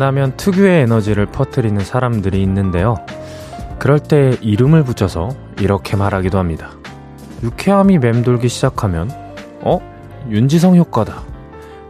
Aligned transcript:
만나면 0.00 0.38
특유의 0.38 0.84
에너지를 0.84 1.26
퍼뜨리는 1.26 1.78
사람들이 1.78 2.40
있는데요. 2.42 2.96
그럴 3.78 4.00
때 4.00 4.34
이름을 4.40 4.82
붙여서 4.82 5.28
이렇게 5.60 5.94
말하기도 5.94 6.38
합니다. 6.38 6.70
유쾌함이 7.42 7.98
맴돌기 7.98 8.48
시작하면, 8.48 9.10
어? 9.60 9.78
윤지성 10.30 10.76
효과다. 10.76 11.22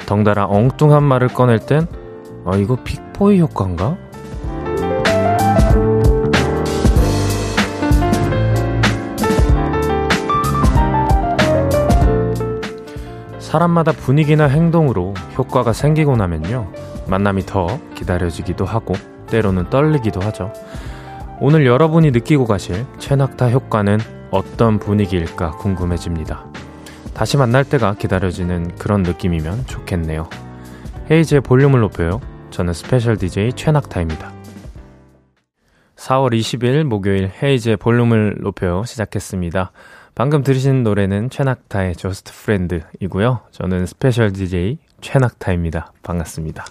덩달아 0.06 0.46
엉뚱한 0.46 1.04
말을 1.04 1.28
꺼낼 1.28 1.60
땐, 1.60 1.86
아, 2.44 2.56
이거 2.56 2.76
픽보이 2.82 3.38
효과인가? 3.38 3.96
사람마다 13.38 13.92
분위기나 13.92 14.46
행동으로 14.48 15.14
효과가 15.38 15.72
생기고 15.72 16.16
나면요. 16.16 16.89
만남이 17.10 17.42
더 17.42 17.66
기다려지기도 17.94 18.64
하고, 18.64 18.94
때로는 19.26 19.68
떨리기도 19.68 20.20
하죠. 20.20 20.52
오늘 21.40 21.66
여러분이 21.66 22.10
느끼고 22.10 22.46
가실 22.46 22.86
최낙타 22.98 23.50
효과는 23.50 23.98
어떤 24.30 24.78
분위기일까 24.78 25.52
궁금해집니다. 25.52 26.46
다시 27.14 27.36
만날 27.36 27.64
때가 27.64 27.94
기다려지는 27.94 28.76
그런 28.76 29.02
느낌이면 29.02 29.66
좋겠네요. 29.66 30.28
헤이즈의 31.10 31.40
볼륨을 31.40 31.80
높여요. 31.80 32.20
저는 32.50 32.72
special 32.72 33.16
DJ 33.16 33.52
최낙타입니다. 33.54 34.32
4월 35.96 36.32
20일 36.32 36.84
목요일 36.84 37.30
헤이즈의 37.42 37.76
볼륨을 37.76 38.38
높여요 38.40 38.84
시작했습니다. 38.84 39.72
방금 40.14 40.42
들으신 40.42 40.82
노래는 40.82 41.30
최낙타의 41.30 41.96
Just 41.96 42.32
Friend이고요. 42.32 43.40
저는 43.50 43.86
special 43.86 44.32
DJ 44.32 44.78
최낙타입니다. 45.00 45.92
반갑습니다. 46.02 46.64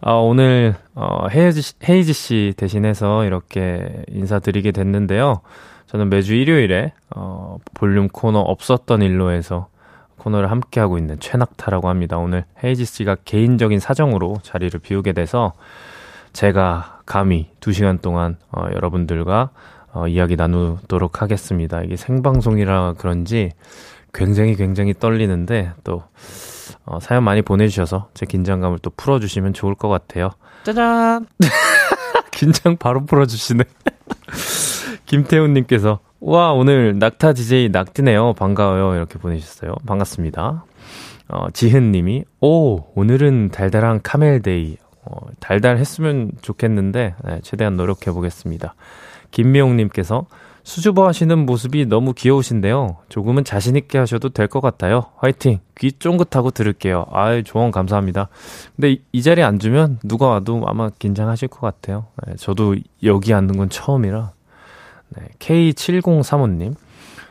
어, 0.00 0.20
오늘 0.20 0.74
어, 0.94 1.26
헤이즈, 1.28 1.74
헤이즈 1.88 2.12
씨 2.12 2.54
대신해서 2.56 3.24
이렇게 3.24 4.04
인사드리게 4.08 4.72
됐는데요. 4.72 5.40
저는 5.86 6.08
매주 6.08 6.34
일요일에 6.34 6.92
어, 7.14 7.58
볼륨 7.74 8.08
코너 8.08 8.40
없었던 8.40 9.02
일로 9.02 9.30
해서 9.30 9.68
코너를 10.18 10.50
함께하고 10.50 10.98
있는 10.98 11.18
최낙타라고 11.20 11.88
합니다. 11.88 12.18
오늘 12.18 12.44
헤이즈 12.62 12.84
씨가 12.84 13.16
개인적인 13.24 13.78
사정으로 13.78 14.38
자리를 14.42 14.78
비우게 14.80 15.12
돼서 15.12 15.52
제가 16.32 17.00
감히 17.06 17.48
2시간 17.60 18.02
동안 18.02 18.36
어, 18.50 18.66
여러분들과 18.74 19.50
어, 19.92 20.08
이야기 20.08 20.36
나누도록 20.36 21.22
하겠습니다. 21.22 21.80
이게 21.82 21.96
생방송이라 21.96 22.94
그런지 22.98 23.52
굉장히 24.12 24.56
굉장히 24.56 24.92
떨리는데 24.92 25.72
또 25.84 26.02
어, 26.84 27.00
사연 27.00 27.24
많이 27.24 27.42
보내주셔서 27.42 28.08
제 28.14 28.26
긴장감을 28.26 28.78
또 28.80 28.90
풀어주시면 28.96 29.52
좋을 29.54 29.74
것 29.74 29.88
같아요. 29.88 30.30
짜잔! 30.64 31.26
긴장 32.32 32.76
바로 32.76 33.04
풀어주시네. 33.04 33.64
김태훈님께서, 35.06 36.00
와, 36.20 36.52
오늘 36.52 36.98
낙타 36.98 37.32
DJ 37.32 37.68
낙디네요. 37.70 38.34
반가워요. 38.34 38.94
이렇게 38.94 39.18
보내주셨어요. 39.18 39.74
반갑습니다. 39.86 40.64
어, 41.28 41.50
지은님이, 41.52 42.24
오, 42.40 42.84
오늘은 42.94 43.50
달달한 43.50 44.00
camel 44.02 44.43
day. 44.43 44.76
어, 45.04 45.26
달달했으면 45.40 46.32
좋겠는데, 46.42 47.14
네, 47.24 47.40
최대한 47.42 47.76
노력해보겠습니다. 47.76 48.74
김미용님께서, 49.30 50.26
수줍어 50.66 51.06
하시는 51.06 51.46
모습이 51.46 51.86
너무 51.86 52.12
귀여우신데요. 52.12 52.96
조금은 53.08 53.44
자신있게 53.44 53.98
하셔도 53.98 54.30
될 54.30 54.48
것 54.48 54.60
같아요. 54.60 55.06
화이팅! 55.16 55.60
귀 55.78 55.92
쫑긋하고 55.92 56.50
들을게요. 56.50 57.06
아이, 57.12 57.44
조언 57.44 57.70
감사합니다. 57.70 58.28
근데 58.74 58.90
이, 58.90 59.00
이 59.12 59.22
자리에 59.22 59.44
앉으면 59.44 60.00
누가 60.02 60.26
와도 60.26 60.64
아마 60.66 60.90
긴장하실 60.90 61.48
것 61.48 61.60
같아요. 61.60 62.06
네, 62.26 62.34
저도 62.34 62.74
여기 63.04 63.32
앉는 63.32 63.56
건 63.56 63.68
처음이라. 63.68 64.32
네, 65.10 65.28
K7035님. 65.38 66.74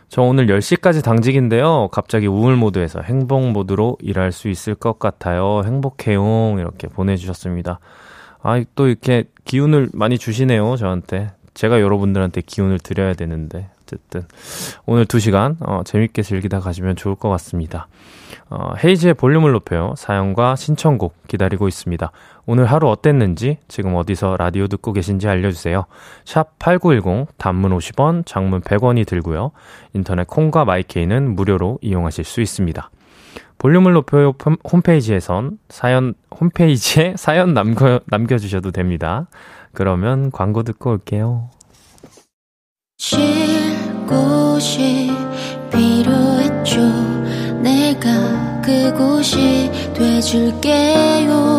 저 0.08 0.22
오늘 0.22 0.48
10시까지 0.48 1.04
당직인데요. 1.04 1.90
갑자기 1.92 2.28
우울 2.28 2.56
모드에서 2.56 3.02
행복 3.02 3.52
모드로 3.52 3.98
일할 4.00 4.32
수 4.32 4.48
있을 4.48 4.76
것 4.76 4.98
같아요. 4.98 5.62
행복해용. 5.66 6.56
이렇게 6.60 6.88
보내주셨습니다. 6.88 7.80
아, 8.42 8.64
또 8.76 8.88
이렇게 8.88 9.26
기운을 9.44 9.90
많이 9.94 10.18
주시네요. 10.18 10.78
저한테. 10.78 11.32
제가 11.56 11.82
여러분들한테 11.82 12.42
기운을 12.42 12.80
드려야 12.80 13.14
되는데 13.14 13.70
어쨌든 13.82 14.26
오늘 14.86 15.06
2시간 15.06 15.56
어, 15.62 15.82
재밌게 15.84 16.22
즐기다 16.22 16.60
가시면 16.60 16.96
좋을 16.96 17.16
것 17.16 17.30
같습니다. 17.30 17.88
어, 18.50 18.74
헤이즈의 18.84 19.16
볼륨을 19.16 19.52
높여요. 19.54 19.94
사연과 19.98 20.56
신청곡 20.56 21.16
기다리고 21.28 21.68
있습니다. 21.68 22.12
오늘 22.46 22.66
하루 22.66 22.90
어땠는지 22.90 23.58
지금 23.68 23.96
어디서 23.96 24.38
라디오 24.38 24.68
듣고 24.68 24.94
계신지 24.94 25.28
알려주세요. 25.28 25.86
샵 26.26 26.60
8910 26.60 27.38
단문 27.38 27.76
50원 27.76 28.26
장문 28.26 28.62
100원이 28.62 29.08
들고요. 29.08 29.52
인터넷 29.94 30.28
콩과 30.28 30.66
마이케이는 30.66 31.36
무료로 31.36 31.80
이용하실 31.82 32.24
수 32.24 32.42
있습니다. 32.42 32.92
볼륨을 33.58 33.94
높여요 33.94 34.34
홈페이지에선 34.70 35.58
사연 35.70 36.14
홈페이지에 36.40 37.16
사연 37.18 37.54
남겨 37.54 38.00
남겨주셔도 38.06 38.72
됩니다. 38.72 39.28
그러면 39.76 40.32
광고 40.32 40.64
듣고 40.64 40.92
올게요. 40.92 41.52
쉴 42.98 43.20
곳이 44.08 45.12
필요했죠. 45.72 46.82
내가 47.62 48.62
그곳이 48.62 49.70
돼줄게요. 49.94 51.56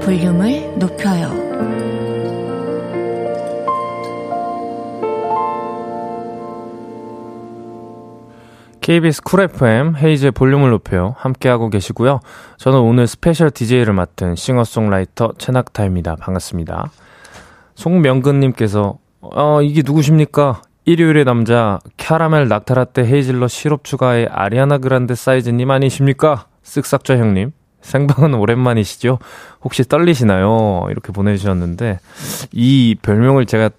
그 0.00 0.06
볼륨을 0.06 0.78
높여요. 0.78 1.21
KBS 8.82 9.22
Cool 9.22 9.42
FM 9.42 9.94
헤이즈의 9.96 10.32
볼륨을 10.32 10.70
높여요. 10.70 11.14
함께하고 11.16 11.70
계시고요. 11.70 12.18
저는 12.58 12.80
오늘 12.80 13.06
스페셜 13.06 13.52
DJ를 13.52 13.94
맡은 13.94 14.34
싱어송라이터 14.34 15.34
최낙타입니다. 15.38 16.16
반갑습니다. 16.16 16.90
송명근님께서 17.76 18.98
어, 19.20 19.62
이게 19.62 19.82
누구십니까? 19.86 20.62
일요일의 20.84 21.24
남자 21.24 21.78
캐러멜 21.96 22.46
낙타라떼 22.46 23.04
헤이즐넛 23.06 23.50
시럽 23.50 23.84
추가의 23.84 24.26
아리아나 24.26 24.78
그란데 24.78 25.14
사이즈님 25.14 25.70
아니십니까? 25.70 26.46
쓱싹좌 26.64 27.18
형님. 27.18 27.52
생방은 27.82 28.34
오랜만이시죠? 28.34 29.18
혹시 29.62 29.82
떨리시나요? 29.84 30.86
이렇게 30.90 31.12
보내주셨는데, 31.12 31.98
이 32.52 32.96
별명을 33.02 33.46
제가 33.46 33.70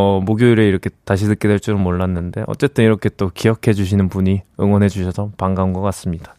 어, 0.00 0.20
목요일에 0.24 0.66
이렇게 0.66 0.88
다시 1.04 1.26
듣게 1.26 1.46
될 1.46 1.60
줄은 1.60 1.78
몰랐는데, 1.78 2.44
어쨌든 2.46 2.84
이렇게 2.84 3.10
또 3.10 3.30
기억해 3.34 3.74
주시는 3.74 4.08
분이 4.08 4.42
응원해 4.58 4.88
주셔서 4.88 5.30
반가운 5.36 5.74
것 5.74 5.82
같습니다. 5.82 6.34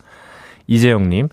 이재영님, 0.66 1.30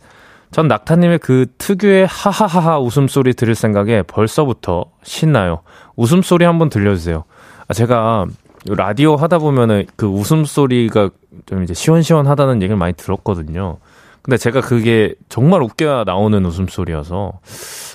전 0.51 0.69
낙타님의 0.69 1.21
그 1.21 1.47
특유의 1.57 2.07
하하하하 2.07 2.81
웃음소리 2.81 3.33
들을 3.33 3.55
생각에 3.55 4.03
벌써부터 4.03 4.87
신나요. 5.03 5.61
웃음소리 5.97 6.45
한번 6.45 6.69
들려주세요. 6.69 7.25
아, 7.67 7.73
제가 7.73 8.27
라디오 8.67 9.17
하다 9.17 9.39
보면은 9.39 9.87
그 9.97 10.07
웃음소리가 10.07 11.11
좀 11.47 11.63
이제 11.63 11.73
시원시원하다는 11.73 12.63
얘기를 12.63 12.77
많이 12.77 12.93
들었거든요. 12.93 13.79
근데 14.21 14.37
제가 14.37 14.61
그게 14.61 15.15
정말 15.31 15.63
웃겨 15.63 16.05
나오는 16.05 16.45
웃음소리여서 16.45 17.41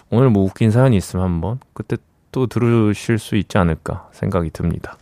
오늘 0.09 0.29
뭐 0.29 0.43
웃긴 0.43 0.71
사연이 0.71 0.97
있으면 0.97 1.25
한번 1.25 1.59
그때 1.73 1.97
또 2.33 2.47
들으실 2.47 3.17
수 3.17 3.37
있지 3.37 3.57
않을까 3.57 4.09
생각이 4.11 4.49
듭니다. 4.49 4.97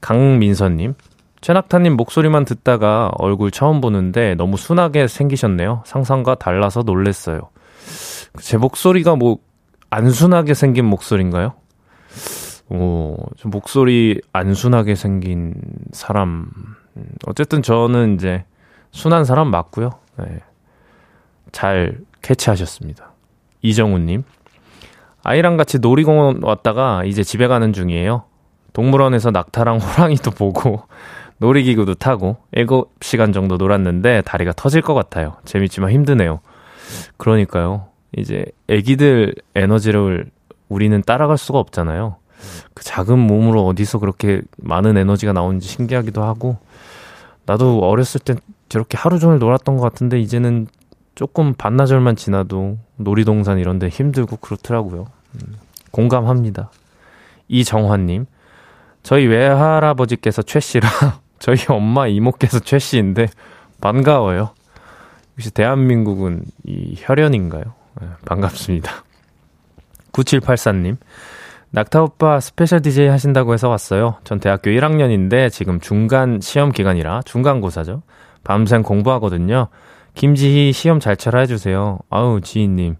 강민서님, 0.00 0.94
최낙타님 1.40 1.94
목소리만 1.96 2.44
듣다가 2.44 3.12
얼굴 3.18 3.52
처음 3.52 3.80
보는데 3.80 4.34
너무 4.34 4.56
순하게 4.56 5.06
생기셨네요. 5.06 5.84
상상과 5.86 6.34
달라서 6.34 6.82
놀랬어요. 6.82 7.42
제 8.40 8.56
목소리가 8.56 9.14
뭐, 9.14 9.38
안 9.90 10.10
순하게 10.10 10.54
생긴 10.54 10.86
목소리인가요? 10.86 11.52
오, 12.68 13.16
좀 13.36 13.50
목소리 13.52 14.20
안 14.32 14.54
순하게 14.54 14.96
생긴 14.96 15.54
사람. 15.92 16.50
음, 16.96 17.04
어쨌든 17.26 17.62
저는 17.62 18.16
이제 18.16 18.44
순한 18.90 19.24
사람 19.24 19.50
맞고요. 19.50 19.90
네. 20.18 20.40
잘 21.52 22.00
캐치하셨습니다. 22.22 23.12
이정우님, 23.62 24.24
아이랑 25.28 25.56
같이 25.56 25.80
놀이공원 25.80 26.44
왔다가 26.44 27.02
이제 27.04 27.24
집에 27.24 27.48
가는 27.48 27.72
중이에요. 27.72 28.22
동물원에서 28.72 29.32
낙타랑 29.32 29.78
호랑이도 29.82 30.30
보고 30.30 30.82
놀이기구도 31.38 31.94
타고 31.94 32.36
7시간 32.54 33.34
정도 33.34 33.56
놀았는데 33.56 34.22
다리가 34.22 34.52
터질 34.52 34.82
것 34.82 34.94
같아요. 34.94 35.34
재밌지만 35.44 35.90
힘드네요. 35.90 36.38
그러니까요. 37.16 37.88
이제 38.16 38.44
애기들 38.68 39.34
에너지를 39.56 40.30
우리는 40.68 41.02
따라갈 41.02 41.38
수가 41.38 41.58
없잖아요. 41.58 42.18
그 42.74 42.84
작은 42.84 43.18
몸으로 43.18 43.66
어디서 43.66 43.98
그렇게 43.98 44.42
많은 44.58 44.96
에너지가 44.96 45.32
나오는지 45.32 45.66
신기하기도 45.66 46.22
하고 46.22 46.58
나도 47.46 47.80
어렸을 47.80 48.20
땐 48.20 48.36
저렇게 48.68 48.96
하루 48.96 49.18
종일 49.18 49.40
놀았던 49.40 49.76
것 49.76 49.82
같은데 49.82 50.20
이제는 50.20 50.68
조금 51.16 51.52
반나절만 51.52 52.14
지나도 52.14 52.78
놀이동산 52.96 53.58
이런 53.58 53.78
데 53.78 53.88
힘들고 53.88 54.36
그렇더라고요. 54.36 55.06
음, 55.34 55.56
공감합니다. 55.90 56.70
이정환님, 57.48 58.26
저희 59.02 59.26
외할아버지께서 59.26 60.42
최 60.42 60.60
씨라 60.60 60.88
저희 61.38 61.58
엄마 61.68 62.06
이모께서 62.06 62.58
최 62.60 62.78
씨인데 62.78 63.28
반가워요. 63.80 64.50
혹시 65.34 65.50
대한민국은 65.50 66.42
이 66.64 66.94
혈연인가요? 66.98 67.64
네, 68.00 68.08
반갑습니다. 68.24 68.90
9784님, 70.12 70.96
낙타 71.70 72.02
오빠 72.02 72.40
special 72.40 72.80
DJ 72.80 73.08
하신다고 73.08 73.52
해서 73.52 73.68
왔어요. 73.68 74.16
전 74.24 74.40
대학교 74.40 74.70
1학년인데 74.70 75.50
지금 75.52 75.78
중간 75.78 76.40
시험 76.40 76.72
기간이라 76.72 77.22
중간고사죠. 77.26 78.02
밤샘 78.44 78.82
공부하거든요. 78.82 79.68
김지희 80.16 80.72
시험 80.72 80.98
잘 80.98 81.14
쳐라 81.16 81.40
해주세요. 81.40 81.98
아우, 82.08 82.40
지희님. 82.40 82.96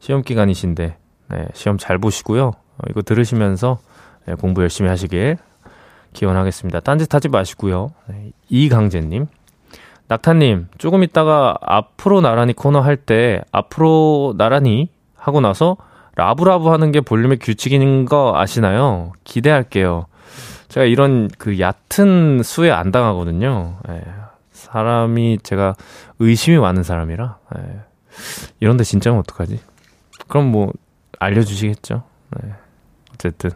시험 0.00 0.22
기간이신데, 0.22 0.96
네, 1.30 1.46
시험 1.54 1.78
잘 1.78 1.98
보시고요. 1.98 2.48
어, 2.48 2.78
이거 2.90 3.00
들으시면서 3.00 3.78
네, 4.26 4.34
공부 4.34 4.62
열심히 4.62 4.90
하시길 4.90 5.38
기원하겠습니다. 6.12 6.80
딴짓 6.80 7.14
하지 7.14 7.28
마시고요. 7.28 7.92
네, 8.08 8.32
이강재님. 8.48 9.26
낙타님, 10.08 10.68
조금 10.78 11.04
있다가 11.04 11.56
앞으로 11.60 12.20
나란히 12.20 12.54
코너 12.54 12.80
할 12.80 12.96
때, 12.96 13.42
앞으로 13.52 14.34
나란히 14.36 14.88
하고 15.14 15.40
나서 15.40 15.76
라브라브 16.16 16.70
하는 16.70 16.90
게 16.90 17.00
볼륨의 17.00 17.38
규칙인 17.38 18.04
거 18.04 18.32
아시나요? 18.34 19.12
기대할게요. 19.22 20.06
제가 20.68 20.86
이런 20.86 21.28
그 21.38 21.60
얕은 21.60 22.42
수에 22.42 22.72
안 22.72 22.90
당하거든요. 22.90 23.76
예, 23.90 24.02
사람이 24.72 25.38
제가 25.42 25.74
의심이 26.18 26.58
많은 26.58 26.82
사람이라 26.82 27.38
예, 27.56 27.80
이런데 28.60 28.84
진짜면 28.84 29.18
어떡하지? 29.20 29.60
그럼 30.26 30.46
뭐 30.46 30.72
알려주시겠죠. 31.18 32.02
네. 32.36 32.52
어쨌든 33.14 33.50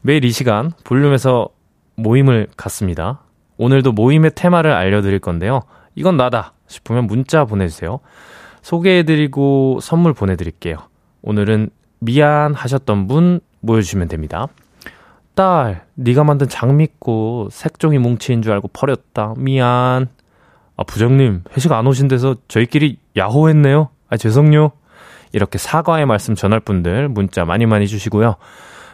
매일 0.00 0.24
이 0.24 0.30
시간 0.30 0.72
볼륨에서 0.84 1.48
모임을 1.96 2.48
갖습니다. 2.56 3.20
오늘도 3.56 3.92
모임의 3.92 4.32
테마를 4.34 4.72
알려드릴 4.72 5.18
건데요. 5.18 5.60
이건 5.94 6.16
나다 6.16 6.54
싶으면 6.66 7.06
문자 7.06 7.44
보내주세요. 7.44 8.00
소개해드리고 8.62 9.80
선물 9.82 10.14
보내드릴게요. 10.14 10.78
오늘은 11.22 11.70
미안 11.98 12.54
하셨던 12.54 13.06
분 13.06 13.40
모여주시면 13.60 14.08
됩니다. 14.08 14.48
딸, 15.34 15.84
네가 15.94 16.24
만든 16.24 16.48
장미꽃 16.48 17.52
색종이 17.52 17.98
뭉치인 17.98 18.42
줄 18.42 18.52
알고 18.52 18.68
버렸다. 18.68 19.34
미안. 19.36 20.08
아, 20.80 20.84
부장님, 20.84 21.42
회식 21.54 21.70
안 21.72 21.86
오신 21.86 22.08
데서 22.08 22.36
저희끼리 22.48 22.96
야호했네요. 23.14 23.90
아, 24.08 24.16
죄송요. 24.16 24.70
이렇게 25.32 25.58
사과의 25.58 26.06
말씀 26.06 26.34
전할 26.34 26.60
분들 26.60 27.10
문자 27.10 27.44
많이 27.44 27.66
많이 27.66 27.86
주시고요. 27.86 28.36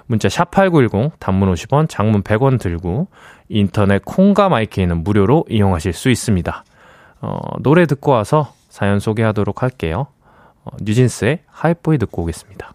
문자 0.07 0.27
샵8910 0.27 1.13
단문 1.21 1.53
50원, 1.53 1.89
장문 1.89 2.25
100원 2.25 2.59
들고 2.59 3.07
인터넷 3.49 4.05
콩과 4.05 4.49
마이케이는 4.49 5.05
무료로 5.05 5.45
이용하실 5.49 5.93
수 5.93 6.11
있습니다. 6.11 6.65
어, 7.21 7.39
노래 7.61 7.87
듣고 7.87 8.11
와서 8.11 8.53
사연 8.69 8.99
소개하도록 8.99 9.63
할게요. 9.63 10.09
어, 10.65 10.71
뉴진스의 10.83 11.43
하이보이 11.47 11.99
듣고 11.99 12.23
오겠습니다. 12.23 12.73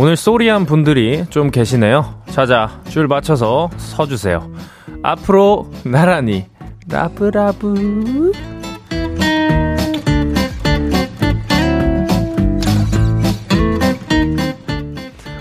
오늘 0.00 0.14
쏘리한 0.14 0.64
분들이 0.64 1.24
좀 1.28 1.50
계시네요. 1.50 2.22
자자, 2.26 2.80
줄 2.88 3.08
맞춰서 3.08 3.68
서주세요. 3.78 4.48
앞으로 5.02 5.68
나란히 5.84 6.46
라브라브 6.88 8.30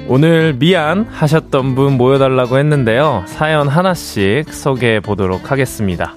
오늘 0.07 0.53
미안 0.53 1.03
하셨던 1.03 1.75
분 1.75 1.95
모여달라고 1.95 2.57
했는데요. 2.57 3.25
사연 3.27 3.67
하나씩 3.67 4.51
소개해 4.51 5.01
보도록 5.01 5.51
하겠습니다. 5.51 6.15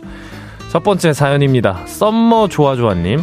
첫 0.70 0.82
번째 0.82 1.12
사연입니다. 1.12 1.84
썸머 1.84 2.48
좋아좋아님. 2.48 3.22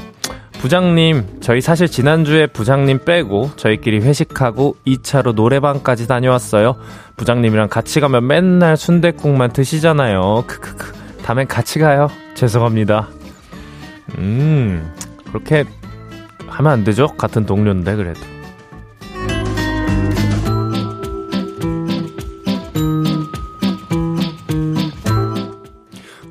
부장님, 0.60 1.40
저희 1.40 1.62
사실 1.62 1.88
지난주에 1.88 2.48
부장님 2.48 3.06
빼고 3.06 3.52
저희끼리 3.56 4.00
회식하고 4.00 4.76
2차로 4.86 5.34
노래방까지 5.36 6.08
다녀왔어요. 6.08 6.76
부장님이랑 7.16 7.70
같이 7.70 8.00
가면 8.00 8.28
맨날 8.28 8.76
순대국만 8.76 9.54
드시잖아요. 9.54 10.44
크크크. 10.48 10.94
다음엔 11.24 11.48
같이 11.48 11.80
가요. 11.80 12.10
죄송합니다. 12.34 13.08
음, 14.18 14.94
그렇게 15.28 15.64
하면 16.48 16.72
안 16.72 16.84
되죠? 16.84 17.08
같은 17.08 17.46
동료인데, 17.46 17.96
그래도. 17.96 18.20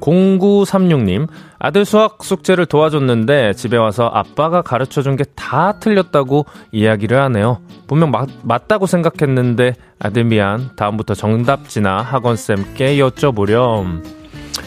0936님, 0.00 1.26
아들 1.58 1.84
수학 1.84 2.22
숙제를 2.22 2.66
도와줬는데 2.66 3.54
집에 3.54 3.76
와서 3.76 4.10
아빠가 4.12 4.60
가르쳐 4.62 5.00
준 5.02 5.16
게 5.16 5.24
다 5.34 5.78
틀렸다고 5.78 6.44
이야기를 6.72 7.18
하네요. 7.22 7.60
분명 7.86 8.10
맞, 8.10 8.28
맞다고 8.42 8.86
생각했는데 8.86 9.74
아들 9.98 10.24
미안. 10.24 10.70
다음부터 10.76 11.14
정답지나 11.14 12.02
학원쌤께 12.02 12.96
여쭤보렴. 12.98 14.02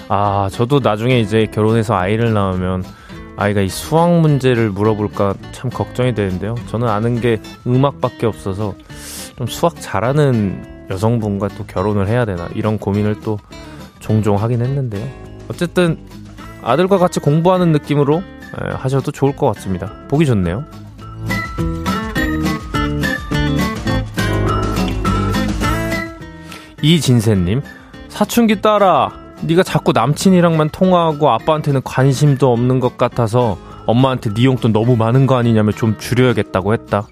아, 0.07 0.49
저도 0.51 0.79
나중에 0.79 1.19
이제 1.19 1.45
결혼해서 1.51 1.95
아이를 1.95 2.33
낳으면 2.33 2.83
아이가 3.37 3.61
이 3.61 3.69
수학 3.69 4.19
문제를 4.19 4.69
물어볼까 4.71 5.35
참 5.51 5.69
걱정이 5.69 6.13
되는데요. 6.15 6.55
저는 6.67 6.87
아는 6.87 7.21
게 7.21 7.39
음악밖에 7.67 8.25
없어서 8.25 8.73
좀 9.37 9.47
수학 9.47 9.75
잘하는 9.79 10.87
여성분과 10.89 11.49
또 11.49 11.65
결혼을 11.65 12.07
해야 12.07 12.25
되나 12.25 12.47
이런 12.55 12.79
고민을 12.79 13.19
또 13.21 13.37
종종 13.99 14.37
하긴 14.37 14.61
했는데요. 14.61 15.07
어쨌든 15.49 15.97
아들과 16.63 16.97
같이 16.97 17.19
공부하는 17.19 17.71
느낌으로 17.71 18.23
하셔도 18.73 19.11
좋을 19.11 19.35
것 19.35 19.53
같습니다. 19.53 19.91
보기 20.07 20.25
좋네요. 20.25 20.65
이진세님, 26.81 27.61
사춘기 28.07 28.61
딸아, 28.61 29.11
네가 29.41 29.63
자꾸 29.63 29.91
남친이랑만 29.91 30.69
통화하고 30.69 31.29
아빠한테는 31.29 31.81
관심도 31.83 32.51
없는 32.51 32.79
것 32.79 32.97
같아서 32.97 33.57
엄마한테 33.85 34.33
네 34.33 34.45
용돈 34.45 34.71
너무 34.71 34.95
많은 34.95 35.27
거 35.27 35.35
아니냐면 35.35 35.73
좀 35.73 35.97
줄여야겠다고 35.97 36.73
했다. 36.73 37.07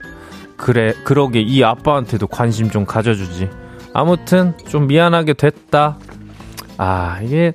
그래, 0.56 0.94
그러게 1.04 1.42
이 1.42 1.64
아빠한테도 1.64 2.28
관심 2.28 2.70
좀 2.70 2.86
가져주지. 2.86 3.50
아무튼 3.94 4.54
좀 4.68 4.88
미안하게 4.88 5.34
됐다. 5.34 5.98
아, 6.78 7.20
이게 7.22 7.54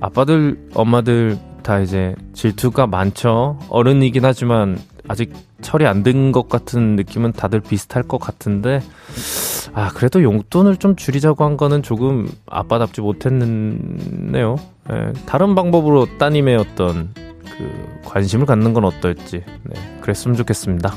아빠들, 0.00 0.58
엄마들 0.74 1.38
다 1.62 1.80
이제 1.80 2.14
질투가 2.32 2.86
많죠. 2.86 3.58
어른이긴 3.68 4.24
하지만 4.24 4.78
아직 5.08 5.32
철이 5.60 5.86
안 5.86 6.02
든 6.02 6.32
것 6.32 6.48
같은 6.48 6.96
느낌은 6.96 7.32
다들 7.32 7.60
비슷할 7.60 8.02
것 8.04 8.18
같은데, 8.18 8.80
아, 9.74 9.90
그래도 9.90 10.22
용돈을 10.22 10.76
좀 10.76 10.96
줄이자고 10.96 11.44
한 11.44 11.56
거는 11.56 11.82
조금 11.82 12.28
아빠답지 12.46 13.00
못했네요. 13.02 14.56
네, 14.88 15.12
다른 15.26 15.54
방법으로 15.54 16.06
따님의 16.18 16.56
어떤 16.56 17.10
그 17.14 18.00
관심을 18.04 18.46
갖는 18.46 18.72
건 18.72 18.84
어떨지, 18.84 19.44
네, 19.64 19.98
그랬으면 20.00 20.36
좋겠습니다. 20.36 20.94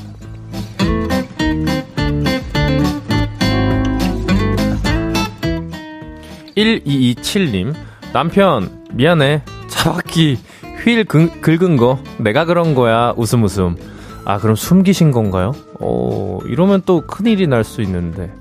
1227님, 6.56 7.74
남편, 8.14 8.84
미안해. 8.92 9.42
차바퀴 9.66 10.38
휠 10.84 11.04
긁, 11.04 11.40
긁은 11.40 11.76
거 11.76 11.98
내가 12.18 12.44
그런 12.44 12.76
거야. 12.76 13.12
웃음 13.16 13.42
웃음. 13.42 13.74
아, 14.24 14.38
그럼 14.38 14.54
숨기신 14.54 15.10
건가요? 15.10 15.52
어, 15.80 16.38
이러면 16.46 16.82
또 16.86 17.04
큰일이 17.08 17.48
날 17.48 17.64
수 17.64 17.82
있는데. 17.82 18.32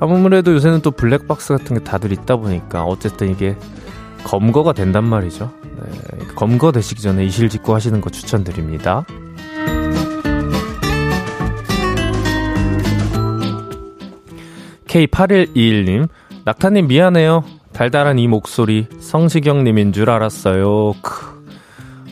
아무래도 0.00 0.54
요새는 0.54 0.80
또 0.80 0.90
블랙박스 0.90 1.54
같은 1.54 1.76
게 1.78 1.84
다들 1.84 2.12
있다 2.12 2.36
보니까 2.36 2.84
어쨌든 2.84 3.30
이게 3.30 3.56
검거가 4.24 4.72
된단 4.72 5.04
말이죠. 5.04 5.52
네, 5.62 6.26
검거 6.34 6.72
되시기 6.72 7.02
전에 7.02 7.26
이실직고 7.26 7.74
하시는 7.74 8.00
거 8.00 8.08
추천드립니다. 8.08 9.04
K8121님, 14.86 16.08
낙타님 16.44 16.86
미안해요. 16.88 17.44
달달한 17.72 18.18
이 18.18 18.28
목소리 18.28 18.86
성시경님인 19.00 19.92
줄 19.92 20.10
알았어요. 20.10 20.94
크. 21.02 21.42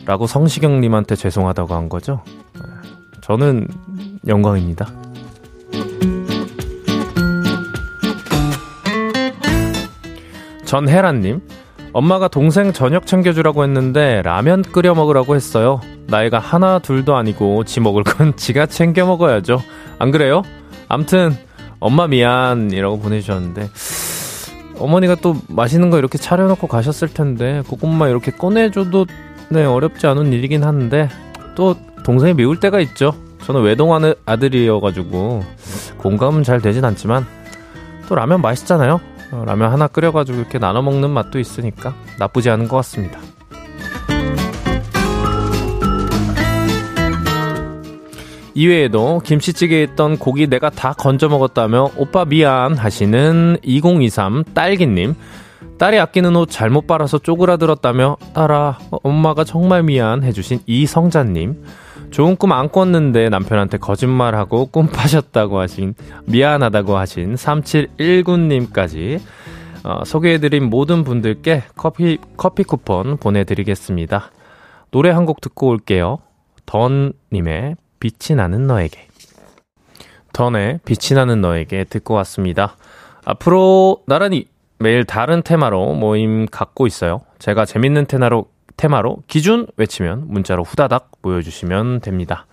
라고 0.07 0.27
성시경님한테 0.27 1.17
죄송하다고 1.17 1.75
한 1.75 1.89
거죠? 1.89 2.23
저는 3.21 3.69
영광입니다. 4.27 4.89
전혜란님, 10.65 11.41
엄마가 11.93 12.29
동생 12.29 12.73
저녁 12.73 13.07
챙겨주라고 13.07 13.65
했는데 13.65 14.23
라면 14.23 14.63
끓여 14.63 14.95
먹으라고 14.95 15.35
했어요. 15.35 15.81
나이가 16.07 16.39
하나 16.39 16.79
둘도 16.79 17.17
아니고 17.17 17.65
지 17.65 17.81
먹을 17.81 18.03
건 18.05 18.35
지가 18.39 18.67
챙겨 18.67 19.05
먹어야죠. 19.05 19.61
안 19.99 20.11
그래요? 20.11 20.43
암튼 20.89 21.37
엄마 21.81 22.07
미안이라고 22.07 23.01
보내주셨는데 23.01 23.69
어머니가 24.81 25.17
또 25.17 25.37
맛있는 25.49 25.91
거 25.91 25.99
이렇게 25.99 26.19
차려놓고 26.19 26.67
가셨을 26.67 27.09
텐데 27.09 27.63
그것만 27.69 28.11
이렇게 28.11 28.31
꺼내줘도 28.31 29.07
네 29.51 29.65
어렵지 29.65 30.07
않은 30.07 30.33
일이긴 30.33 30.65
한데 30.65 31.09
또 31.55 31.77
동생이 32.05 32.35
미울 32.35 32.59
때가 32.59 32.81
있죠. 32.81 33.15
저는 33.45 33.63
외동하는 33.63 34.15
아들이어가지고 34.27 35.45
공감은 35.99 36.43
잘 36.43 36.61
되진 36.61 36.85
않지만 36.85 37.27
또 38.09 38.15
라면 38.15 38.41
맛있잖아요. 38.41 39.01
어, 39.33 39.45
라면 39.47 39.73
하나 39.73 39.87
끓여가지고 39.87 40.39
이렇게 40.39 40.59
나눠 40.59 40.83
먹는 40.83 41.11
맛도 41.11 41.39
있으니까 41.39 41.95
나쁘지 42.19 42.51
않은 42.51 42.69
것 42.69 42.77
같습니다. 42.77 43.21
이외에도 48.55 49.21
김치찌개에 49.25 49.83
있던 49.85 50.19
고기 50.19 50.47
내가 50.47 50.71
다 50.71 50.93
건져 50.93 51.29
먹었다며 51.29 51.91
오빠 51.97 52.25
미안 52.25 52.77
하시는 52.77 53.57
2023 53.63 54.45
딸기님 54.55 55.15
딸이 55.79 55.99
아끼는 55.99 56.37
옷 56.37 56.51
잘못 56.51 56.87
빨아서 56.87 57.19
쪼그라들었다며 57.19 58.17
딸아 58.35 58.79
엄마가 58.91 59.45
정말 59.45 59.83
미안 59.83 60.23
해주신 60.23 60.61
이성자님 60.67 61.63
좋은 62.11 62.37
꿈 62.37 62.51
안 62.53 62.69
꿨는데 62.69 63.29
남편한테 63.29 63.79
거짓말하고 63.79 64.67
꿈 64.67 64.89
파셨다고 64.89 65.61
하신 65.61 65.95
미안하다고 66.27 66.97
하신 66.97 67.35
3719님까지 67.37 69.21
어, 69.85 70.05
소개해드린 70.05 70.69
모든 70.69 71.05
분들께 71.05 71.63
커피 71.77 72.19
커피 72.37 72.65
쿠폰 72.65 73.17
보내드리겠습니다. 73.17 74.31
노래 74.91 75.11
한 75.11 75.25
곡 75.25 75.41
듣고 75.41 75.69
올게요. 75.69 76.19
던님의 76.67 77.77
빛이 78.01 78.37
나는 78.37 78.67
너에게. 78.67 79.07
던의 80.33 80.81
빛이 80.85 81.15
나는 81.15 81.41
너에게 81.41 81.85
듣고 81.85 82.15
왔습니다. 82.15 82.77
앞으로 83.25 84.03
나란히 84.07 84.47
매일 84.79 85.05
다른 85.05 85.43
테마로 85.43 85.95
모임 85.95 86.47
갖고 86.47 86.87
있어요. 86.87 87.21
제가 87.39 87.67
재밌는 87.67 88.07
테마로 88.07 88.47
테마로 88.77 89.19
기준 89.27 89.67
외치면 89.77 90.25
문자로 90.29 90.65
후다닥 90.65 91.21
보여주시면 91.21 92.01
됩니다. 92.01 92.47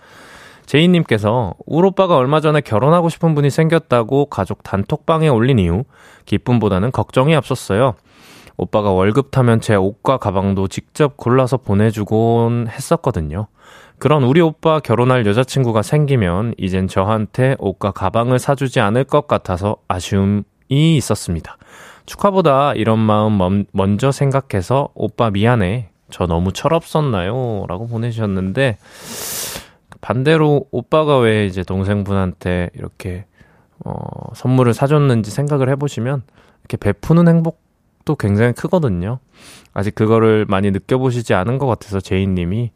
제이님께서 0.66 1.54
울 1.64 1.86
오빠가 1.86 2.16
얼마 2.16 2.40
전에 2.40 2.60
결혼하고 2.60 3.08
싶은 3.08 3.34
분이 3.34 3.48
생겼다고 3.48 4.26
가족 4.26 4.62
단톡방에 4.62 5.28
올린 5.28 5.58
이후 5.58 5.84
기쁨보다는 6.26 6.92
걱정이 6.92 7.34
앞섰어요. 7.34 7.94
오빠가 8.58 8.90
월급 8.90 9.30
타면 9.30 9.62
제 9.62 9.76
옷과 9.76 10.18
가방도 10.18 10.68
직접 10.68 11.16
골라서 11.16 11.56
보내주곤 11.56 12.66
했었거든요. 12.68 13.46
그런 13.98 14.22
우리 14.22 14.40
오빠 14.40 14.78
결혼할 14.78 15.26
여자친구가 15.26 15.82
생기면 15.82 16.54
이젠 16.56 16.86
저한테 16.86 17.56
옷과 17.58 17.90
가방을 17.90 18.38
사주지 18.38 18.78
않을 18.78 19.04
것 19.04 19.26
같아서 19.26 19.76
아쉬움이 19.88 20.44
있었습니다. 20.68 21.56
축하보다 22.06 22.74
이런 22.74 22.98
마음 23.00 23.64
먼저 23.72 24.12
생각해서 24.12 24.90
오빠 24.94 25.30
미안해. 25.30 25.90
저 26.10 26.26
너무 26.26 26.52
철없었나요? 26.52 27.66
라고 27.68 27.86
보내주셨는데, 27.86 28.78
반대로 30.00 30.64
오빠가 30.70 31.18
왜 31.18 31.44
이제 31.46 31.62
동생분한테 31.62 32.70
이렇게, 32.74 33.26
어, 33.84 33.92
선물을 34.34 34.72
사줬는지 34.72 35.30
생각을 35.30 35.68
해보시면, 35.70 36.22
이렇게 36.60 36.76
베푸는 36.78 37.28
행복도 37.28 38.14
굉장히 38.14 38.52
크거든요. 38.52 39.18
아직 39.72 39.94
그거를 39.94 40.44
많이 40.48 40.70
느껴보시지 40.70 41.34
않은 41.34 41.58
것 41.58 41.66
같아서 41.66 42.00
제이님이, 42.00 42.72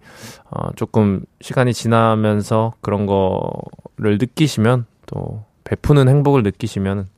어, 0.50 0.70
조금 0.76 1.22
시간이 1.40 1.74
지나면서 1.74 2.74
그런 2.80 3.06
거를 3.06 4.18
느끼시면, 4.18 4.86
또, 5.06 5.44
베푸는 5.64 6.08
행복을 6.08 6.42
느끼시면 6.42 7.08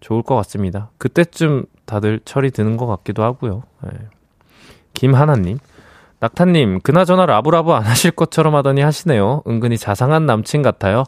좋을 0.00 0.22
것 0.22 0.34
같습니다. 0.36 0.90
그때쯤 0.98 1.64
다들 1.86 2.20
철이 2.24 2.50
드는 2.50 2.76
것 2.76 2.86
같기도 2.86 3.22
하고요. 3.22 3.62
네. 3.82 3.90
김하나님. 4.94 5.58
낙타님, 6.20 6.80
그나저나 6.82 7.26
라브라브 7.26 7.72
안 7.72 7.82
하실 7.82 8.12
것처럼 8.12 8.54
하더니 8.54 8.80
하시네요. 8.80 9.42
은근히 9.48 9.76
자상한 9.76 10.24
남친 10.24 10.62
같아요. 10.62 11.02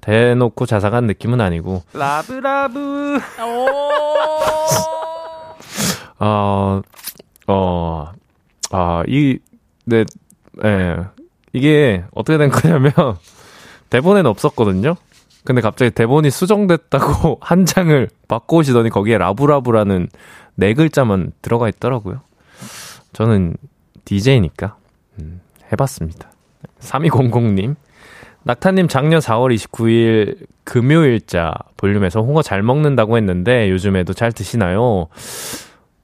대놓고 0.00 0.64
자상한 0.66 1.08
느낌은 1.08 1.40
아니고. 1.40 1.82
라브라브. 1.92 3.18
어, 6.20 6.82
어, 7.50 8.12
아, 8.70 9.02
이, 9.08 9.38
네, 9.84 10.04
예. 10.64 10.96
이게 11.52 12.04
어떻게 12.12 12.38
된 12.38 12.50
거냐면, 12.50 12.92
대본에는 13.90 14.30
없었거든요? 14.30 14.94
근데 15.44 15.60
갑자기 15.60 15.90
대본이 15.90 16.30
수정됐다고 16.30 17.38
한 17.42 17.64
장을 17.64 18.08
바꿔오시더니 18.28 18.90
거기에 18.90 19.18
라브라브라는 19.18 20.08
네 20.54 20.74
글자만 20.74 21.32
들어가 21.42 21.68
있더라고요. 21.68 22.20
저는 23.12 23.56
DJ니까 24.04 24.76
음, 25.18 25.40
해봤습니다. 25.72 26.30
3200님 26.80 27.74
낙타님 28.42 28.88
작년 28.88 29.20
4월 29.20 29.54
29일 29.54 30.46
금요일자 30.64 31.54
볼륨에서 31.76 32.20
홍어 32.20 32.42
잘 32.42 32.62
먹는다고 32.62 33.16
했는데 33.16 33.70
요즘에도 33.70 34.12
잘 34.12 34.32
드시나요? 34.32 35.08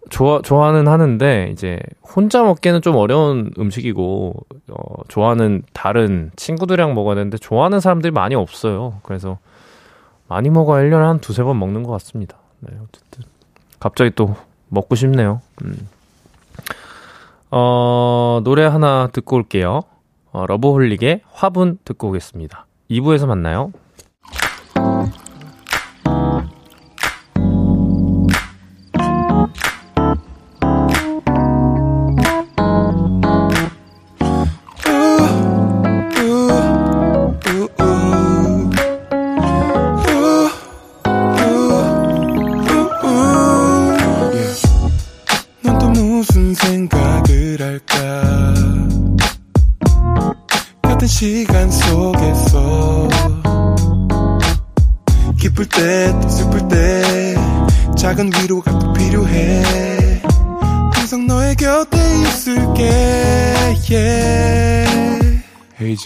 좋아, 0.08 0.40
좋아는 0.40 0.88
하는데, 0.88 1.48
이제, 1.52 1.78
혼자 2.02 2.42
먹기는 2.42 2.82
좀 2.82 2.96
어려운 2.96 3.50
음식이고, 3.58 4.34
어, 4.70 5.02
좋아하는 5.08 5.62
다른 5.72 6.30
친구들이랑 6.36 6.94
먹어야 6.94 7.16
되는데, 7.16 7.38
좋아하는 7.38 7.80
사람들이 7.80 8.12
많이 8.12 8.34
없어요. 8.34 9.00
그래서, 9.02 9.38
많이 10.28 10.50
먹어야 10.50 10.84
1년에 10.84 11.02
한 11.02 11.20
두세 11.20 11.42
번 11.42 11.58
먹는 11.58 11.82
것 11.82 11.92
같습니다. 11.92 12.36
네, 12.60 12.76
어쨌든. 12.82 13.24
갑자기 13.80 14.10
또, 14.14 14.36
먹고 14.68 14.94
싶네요. 14.94 15.40
음. 15.64 15.88
어, 17.50 18.40
노래 18.44 18.64
하나 18.64 19.08
듣고 19.12 19.36
올게요. 19.36 19.82
어, 20.32 20.46
러브홀릭의 20.46 21.22
화분 21.32 21.78
듣고 21.84 22.08
오겠습니다. 22.08 22.66
2부에서 22.90 23.26
만나요. 23.26 23.72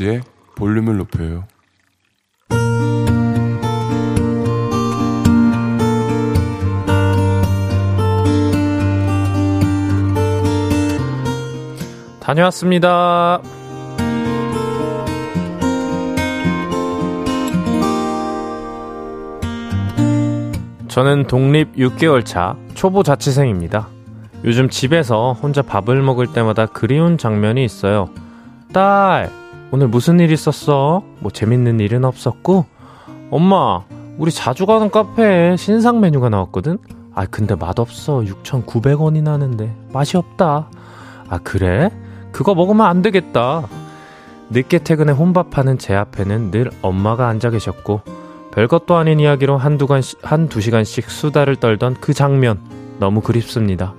헤이지의 0.01 0.23
볼륨을 0.57 0.97
높여요. 0.97 1.45
다녀왔습니다. 12.21 13.41
저는 20.89 21.27
독립 21.27 21.75
6개월 21.77 22.25
차 22.25 22.57
초보 22.75 23.03
자취생입니다. 23.03 23.89
요즘 24.45 24.69
집에서 24.69 25.33
혼자 25.33 25.63
밥을 25.63 26.03
먹을 26.03 26.27
때마다 26.33 26.67
그리운 26.67 27.19
장면이 27.19 27.65
있어요. 27.65 28.11
딸, 28.73 29.31
오늘 29.73 29.87
무슨 29.87 30.19
일 30.19 30.33
있었어? 30.33 31.03
뭐 31.21 31.31
재밌는 31.31 31.79
일은 31.79 32.05
없었고? 32.05 32.67
엄마, 33.31 33.83
우리 34.19 34.33
자주 34.33 34.67
가는 34.67 34.91
카페에 34.91 35.57
신상 35.57 36.01
메뉴가 36.01 36.29
나왔거든? 36.29 36.79
아, 37.15 37.25
근데 37.27 37.55
맛없어. 37.55 38.21
6,900원이나 38.21 39.27
하는데. 39.27 39.73
맛이 39.93 40.17
없다. 40.17 40.69
아, 41.29 41.39
그래? 41.45 41.91
그거 42.33 42.55
먹으면 42.55 42.87
안 42.87 43.03
되겠다. 43.03 43.69
늦게 44.51 44.79
퇴근해 44.81 45.13
혼밥하는 45.13 45.79
제 45.79 45.95
앞에는 45.95 46.51
늘 46.51 46.71
엄마가 46.83 47.29
앉아 47.29 47.51
계셨고, 47.51 48.01
별것도 48.53 48.97
아닌 48.97 49.21
이야기로 49.21 49.57
한두, 49.57 49.87
간, 49.87 50.03
한두 50.23 50.61
시간씩 50.61 51.09
수다를 51.09 51.55
떨던 51.55 51.97
그 52.01 52.13
장면, 52.13 52.59
너무 52.99 53.21
그립습니다. 53.21 53.95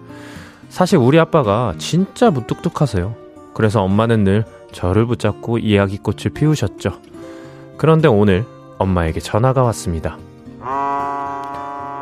사실 0.67 0.97
우리 0.97 1.17
아빠가 1.17 1.73
진짜 1.77 2.29
무뚝뚝하세요. 2.29 3.15
그래서 3.53 3.81
엄마는 3.81 4.25
늘 4.25 4.45
저를 4.71 5.05
붙잡고 5.05 5.57
이야기꽃을 5.59 6.31
피우셨죠. 6.33 6.99
그런데 7.77 8.07
오늘 8.07 8.45
엄마에게 8.77 9.19
전화가 9.19 9.63
왔습니다. 9.63 10.17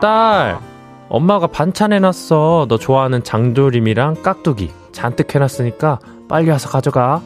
딸! 0.02 0.60
엄마가 1.10 1.48
반찬 1.48 1.92
해놨어. 1.92 2.68
너 2.70 2.78
좋아하는 2.78 3.24
장조림이랑 3.24 4.22
깍두기 4.22 4.72
잔뜩 4.92 5.34
해놨으니까 5.34 6.00
빨리 6.28 6.50
와서 6.50 6.70
가져가. 6.70 7.22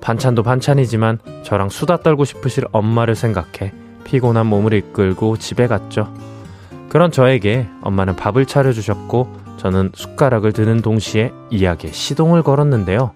반찬도 0.00 0.42
반찬이지만 0.42 1.18
저랑 1.42 1.68
수다 1.68 1.98
떨고 1.98 2.24
싶으실 2.24 2.64
엄마를 2.72 3.14
생각해 3.14 3.72
피곤한 4.04 4.46
몸을 4.46 4.72
이끌고 4.72 5.36
집에 5.36 5.66
갔죠. 5.66 6.12
그런 6.88 7.10
저에게 7.10 7.68
엄마는 7.82 8.16
밥을 8.16 8.46
차려주셨고 8.46 9.42
저는 9.56 9.92
숟가락을 9.94 10.52
드는 10.52 10.82
동시에 10.82 11.32
이야기에 11.50 11.92
시동을 11.92 12.42
걸었는데요. 12.42 13.12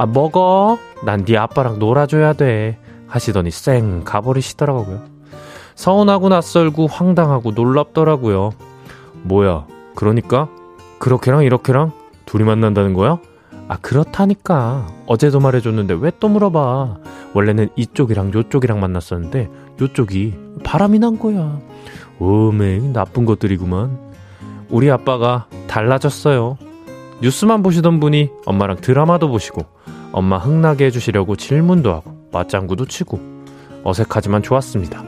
아, 0.00 0.06
먹어. 0.06 0.78
난 1.04 1.24
네 1.24 1.36
아빠랑 1.36 1.80
놀아줘야 1.80 2.32
돼. 2.32 2.78
하시더니 3.08 3.50
쌩 3.50 4.04
가버리시더라고요. 4.04 5.02
서운하고 5.74 6.28
낯설고 6.28 6.86
황당하고 6.86 7.50
놀랍더라고요. 7.52 8.52
뭐야, 9.22 9.66
그러니까? 9.96 10.48
그렇게랑 11.00 11.42
이렇게랑 11.42 11.90
둘이 12.26 12.44
만난다는 12.44 12.94
거야? 12.94 13.18
아, 13.68 13.76
그렇다니까. 13.80 14.86
어제도 15.06 15.40
말해줬는데 15.40 15.94
왜 15.94 16.12
또 16.20 16.28
물어봐. 16.28 16.96
원래는 17.34 17.68
이쪽이랑 17.76 18.32
요쪽이랑 18.34 18.78
만났었는데 18.80 19.50
요쪽이 19.80 20.34
바람이 20.64 20.98
난 21.00 21.18
거야. 21.18 21.58
오메, 22.20 22.92
나쁜 22.92 23.24
것들이구만. 23.24 23.98
우리 24.70 24.90
아빠가 24.90 25.46
달라졌어요. 25.66 26.56
뉴스만 27.20 27.62
보시던 27.62 28.00
분이 28.00 28.30
엄마랑 28.46 28.76
드라마도 28.80 29.28
보시고 29.28 29.62
엄마 30.12 30.38
흥나게 30.38 30.86
해주시려고 30.86 31.36
질문도 31.36 31.92
하고 31.92 32.16
맞장구도 32.32 32.86
치고 32.86 33.18
어색하지만 33.84 34.42
좋았습니다. 34.42 35.02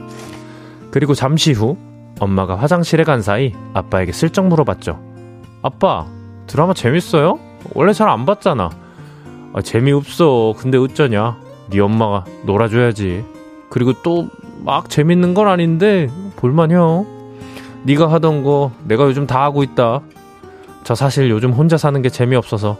그리고 0.91 1.13
잠시 1.13 1.53
후 1.53 1.77
엄마가 2.19 2.55
화장실에 2.55 3.03
간 3.03 3.21
사이 3.21 3.53
아빠에게 3.73 4.11
슬쩍 4.11 4.45
물어봤죠. 4.47 4.99
아빠, 5.61 6.05
드라마 6.47 6.73
재밌어요? 6.73 7.39
원래 7.73 7.93
잘 7.93 8.09
안 8.09 8.25
봤잖아. 8.25 8.69
아, 9.53 9.61
재미없어. 9.61 10.53
근데 10.57 10.77
어쩌냐? 10.77 11.37
네 11.69 11.79
엄마가 11.79 12.25
놀아줘야지. 12.45 13.23
그리고 13.69 13.93
또 14.03 14.27
막 14.63 14.89
재밌는 14.89 15.33
건 15.33 15.47
아닌데 15.47 16.09
볼만해요. 16.35 17.05
네가 17.83 18.11
하던 18.11 18.43
거 18.43 18.71
내가 18.83 19.05
요즘 19.05 19.25
다 19.25 19.41
하고 19.43 19.63
있다. 19.63 20.01
저 20.83 20.95
사실 20.95 21.29
요즘 21.29 21.51
혼자 21.51 21.77
사는 21.77 22.01
게 22.01 22.09
재미없어서 22.09 22.77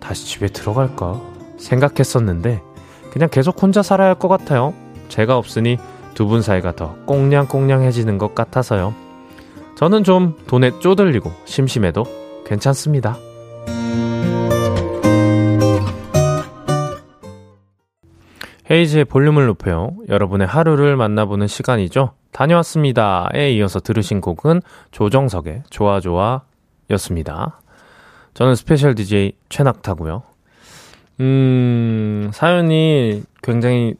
다시 0.00 0.26
집에 0.26 0.46
들어갈까 0.48 1.20
생각했었는데 1.58 2.62
그냥 3.10 3.28
계속 3.30 3.62
혼자 3.62 3.82
살아야 3.82 4.08
할 4.08 4.14
것 4.16 4.28
같아요. 4.28 4.74
제가 5.08 5.36
없으니 5.36 5.78
두 6.14 6.26
분 6.26 6.42
사이가 6.42 6.72
더 6.76 6.94
꽁냥꽁냥해지는 7.06 8.18
것 8.18 8.34
같아서요. 8.34 8.94
저는 9.76 10.04
좀 10.04 10.36
돈에 10.46 10.70
쪼들리고 10.80 11.32
심심해도 11.44 12.04
괜찮습니다. 12.46 13.16
헤이즈의 18.70 19.04
볼륨을 19.04 19.46
높여요. 19.46 19.90
여러분의 20.08 20.46
하루를 20.46 20.96
만나보는 20.96 21.46
시간이죠. 21.46 22.12
다녀왔습니다에 22.32 23.52
이어서 23.52 23.80
들으신 23.80 24.20
곡은 24.20 24.62
조정석의 24.92 25.64
좋아 25.68 26.00
좋아 26.00 26.42
였습니다. 26.90 27.60
저는 28.34 28.54
special 28.54 28.94
DJ 28.94 29.32
최낙타고요. 29.48 30.22
음, 31.20 32.30
사연이 32.32 33.22
굉장히 33.42 33.94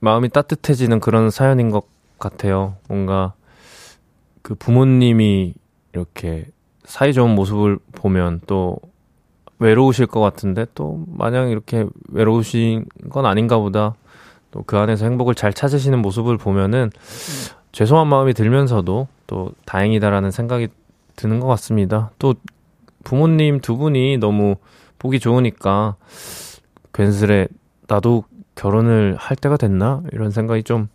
마음이 0.00 0.28
따뜻해지는 0.28 1.00
그런 1.00 1.30
사연인 1.30 1.70
것 1.70 1.84
같아요. 2.18 2.76
뭔가 2.88 3.34
그 4.42 4.54
부모님이 4.54 5.54
이렇게 5.92 6.46
사이 6.84 7.12
좋은 7.12 7.34
모습을 7.34 7.78
보면 7.92 8.40
또 8.46 8.78
외로우실 9.58 10.06
것 10.06 10.20
같은데 10.20 10.66
또 10.74 11.04
마냥 11.06 11.50
이렇게 11.50 11.86
외로우신 12.08 12.86
건 13.10 13.26
아닌가 13.26 13.58
보다. 13.58 13.94
또 14.50 14.62
그 14.66 14.76
안에서 14.78 15.04
행복을 15.04 15.34
잘 15.34 15.52
찾으시는 15.52 16.00
모습을 16.00 16.36
보면은 16.36 16.90
죄송한 17.72 18.08
마음이 18.08 18.34
들면서도 18.34 19.06
또 19.26 19.52
다행이다라는 19.64 20.30
생각이 20.30 20.68
드는 21.16 21.40
것 21.40 21.46
같습니다. 21.48 22.10
또 22.18 22.34
부모님 23.04 23.60
두 23.60 23.76
분이 23.76 24.18
너무 24.18 24.56
보기 24.98 25.20
좋으니까 25.20 25.96
괜스레 26.92 27.48
나도 27.88 28.24
결혼을 28.54 29.16
할 29.16 29.36
때가 29.36 29.56
됐나 29.56 30.02
이런 30.12 30.30
생각이 30.30 30.62
좀 30.62 30.88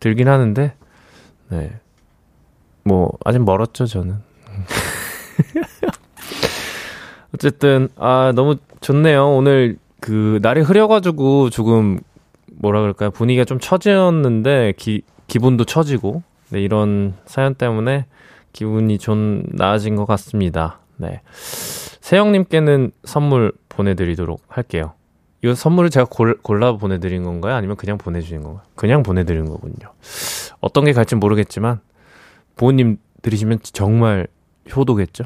들긴 0.00 0.28
하는데 0.28 0.74
네. 1.48 1.80
뭐 2.84 3.10
아직 3.24 3.42
멀었죠, 3.42 3.86
저는. 3.86 4.14
어쨌든 7.34 7.88
아 7.96 8.32
너무 8.34 8.56
좋네요. 8.80 9.34
오늘 9.34 9.78
그 10.00 10.38
날이 10.42 10.60
흐려가지고 10.60 11.50
조금 11.50 11.98
뭐라 12.52 12.80
그럴까요 12.80 13.10
분위기가 13.10 13.44
좀 13.44 13.58
처졌는데 13.58 14.74
기 14.76 15.02
기분도 15.26 15.64
처지고 15.64 16.22
네, 16.50 16.60
이런 16.60 17.14
사연 17.24 17.54
때문에 17.54 18.06
기분이 18.54 18.96
좀 18.98 19.42
나아진 19.50 19.96
것 19.96 20.06
같습니다. 20.06 20.78
네. 20.96 21.20
세영님께는 22.00 22.92
선물 23.04 23.52
보내드리도록 23.68 24.40
할게요. 24.48 24.94
이 25.42 25.54
선물을 25.54 25.90
제가 25.90 26.06
골, 26.08 26.38
골라 26.40 26.72
보내드린 26.76 27.24
건가요? 27.24 27.54
아니면 27.54 27.76
그냥 27.76 27.98
보내주신 27.98 28.42
건가요? 28.42 28.62
그냥 28.76 29.02
보내드린 29.02 29.46
거군요. 29.46 29.92
어떤 30.60 30.84
게 30.84 30.92
갈지 30.92 31.16
모르겠지만, 31.16 31.80
부모님 32.56 32.96
들으시면 33.20 33.58
정말 33.62 34.28
효도겠죠? 34.74 35.24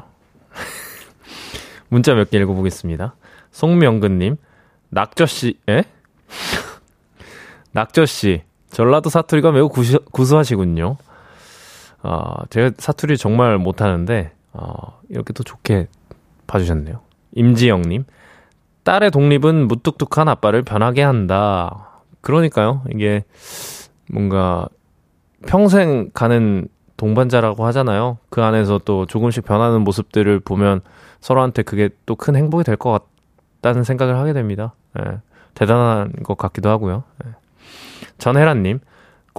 문자 1.87 2.13
몇 2.15 2.29
개 2.31 2.37
읽어보겠습니다. 2.39 3.15
송명근님, 3.51 4.35
낙저씨, 4.89 5.59
에? 5.69 5.83
낙저씨, 7.71 8.41
전라도 8.71 9.09
사투리가 9.09 9.51
매우 9.51 9.69
구수, 9.69 9.99
구수하시군요. 10.11 10.97
어, 12.03 12.33
제가 12.49 12.71
사투리 12.77 13.17
정말 13.17 13.57
못하는데, 13.57 14.31
어, 14.53 14.99
이렇게 15.09 15.33
또 15.33 15.43
좋게 15.43 15.87
봐주셨네요. 16.47 16.99
임지영님, 17.33 18.05
딸의 18.83 19.11
독립은 19.11 19.67
무뚝뚝한 19.67 20.27
아빠를 20.27 20.63
변하게 20.63 21.03
한다. 21.03 22.01
그러니까요, 22.21 22.81
이게 22.93 23.23
뭔가 24.11 24.67
평생 25.47 26.09
가는 26.13 26.67
동반자라고 26.97 27.65
하잖아요. 27.67 28.17
그 28.29 28.43
안에서 28.43 28.79
또 28.83 29.05
조금씩 29.05 29.45
변하는 29.45 29.81
모습들을 29.81 30.39
보면 30.41 30.81
서로한테 31.21 31.63
그게 31.63 31.89
또 32.05 32.15
큰 32.15 32.35
행복이 32.35 32.63
될 32.63 32.75
것 32.75 33.01
같다는 33.61 33.83
생각을 33.83 34.17
하게 34.17 34.33
됩니다. 34.33 34.73
예, 34.99 35.19
대단한 35.53 36.11
것 36.23 36.37
같기도 36.37 36.69
하고요. 36.69 37.03
예. 37.25 37.29
전혜란님, 38.17 38.79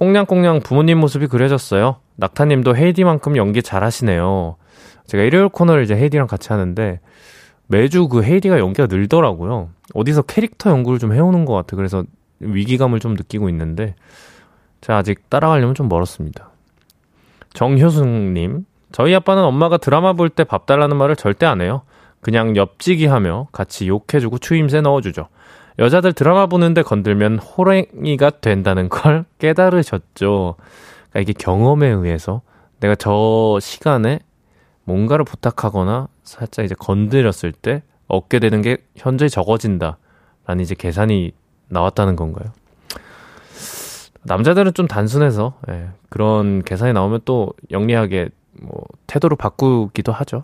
꽁냥꽁냥 0.01 0.61
부모님 0.61 0.99
모습이 0.99 1.27
그려졌어요. 1.27 1.97
낙타님도 2.15 2.75
헤이디만큼 2.75 3.37
연기 3.37 3.61
잘하시네요. 3.61 4.55
제가 5.05 5.21
일요일 5.21 5.47
코너를 5.47 5.83
이제 5.83 5.95
헤이디랑 5.95 6.25
같이 6.25 6.49
하는데 6.51 6.99
매주 7.67 8.07
그 8.07 8.23
헤이디가 8.23 8.57
연기가 8.57 8.87
늘더라고요. 8.87 9.69
어디서 9.93 10.23
캐릭터 10.23 10.71
연구를 10.71 10.97
좀 10.97 11.13
해오는 11.13 11.45
것 11.45 11.53
같아. 11.53 11.75
그래서 11.75 12.03
위기감을 12.39 12.99
좀 12.99 13.13
느끼고 13.13 13.47
있는데 13.49 13.93
제가 14.81 14.97
아직 14.97 15.29
따라가려면 15.29 15.75
좀 15.75 15.87
멀었습니다. 15.87 16.49
정효승님, 17.53 18.65
저희 18.91 19.13
아빠는 19.13 19.43
엄마가 19.43 19.77
드라마 19.77 20.13
볼 20.13 20.29
때 20.29 20.43
밥 20.45 20.65
달라는 20.65 20.97
말을 20.97 21.15
절대 21.15 21.45
안 21.45 21.61
해요. 21.61 21.83
그냥 22.21 22.55
엽지기 22.55 23.05
하며 23.05 23.49
같이 23.51 23.87
욕해주고 23.87 24.39
추임새 24.39 24.81
넣어주죠. 24.81 25.27
여자들 25.81 26.13
드라마 26.13 26.45
보는데 26.45 26.83
건들면 26.83 27.39
호랭이가 27.39 28.29
된다는 28.41 28.87
걸 28.87 29.25
깨달으셨죠. 29.39 30.55
그러니까 31.09 31.19
이게 31.19 31.33
경험에 31.33 31.87
의해서 31.87 32.41
내가 32.79 32.93
저 32.93 33.57
시간에 33.59 34.19
뭔가를 34.83 35.25
부탁하거나 35.25 36.07
살짝 36.21 36.65
이제 36.65 36.75
건드렸을 36.77 37.51
때 37.51 37.81
얻게 38.07 38.37
되는 38.37 38.61
게 38.61 38.77
현저히 38.95 39.27
적어진다. 39.27 39.97
라는 40.45 40.63
이제 40.63 40.75
계산이 40.75 41.31
나왔다는 41.69 42.15
건가요? 42.15 42.51
남자들은 44.21 44.75
좀 44.75 44.87
단순해서 44.87 45.55
예, 45.69 45.89
그런 46.09 46.61
계산이 46.61 46.93
나오면 46.93 47.21
또 47.25 47.53
영리하게 47.71 48.29
뭐 48.61 48.83
태도를 49.07 49.35
바꾸기도 49.35 50.11
하죠. 50.11 50.43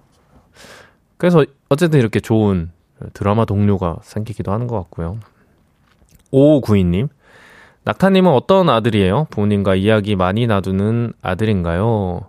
그래서 1.17 1.45
어쨌든 1.69 2.00
이렇게 2.00 2.19
좋은 2.19 2.71
드라마 3.13 3.45
동료가 3.45 3.97
생기기도 4.01 4.51
하는 4.51 4.67
것 4.67 4.77
같고요. 4.77 5.19
5592님, 6.31 7.10
낙타님은 7.83 8.31
어떤 8.31 8.69
아들이에요? 8.69 9.27
부모님과 9.29 9.75
이야기 9.75 10.15
많이 10.15 10.45
나누는 10.47 11.13
아들인가요? 11.21 12.21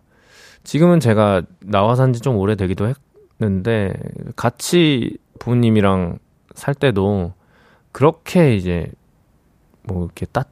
지금은 0.65 1.01
제가 1.01 1.43
나와 1.61 1.95
산 1.97 2.13
지 2.13 2.21
좀 2.21 2.37
오래되기도 2.37 2.93
했는데, 3.41 3.93
같이 4.37 5.17
부모님이랑 5.39 6.19
살 6.55 6.75
때도 6.75 7.33
그렇게 7.93 8.55
이제 8.55 8.87
뭐 9.85 10.05
이렇게 10.05 10.27
딱 10.27 10.51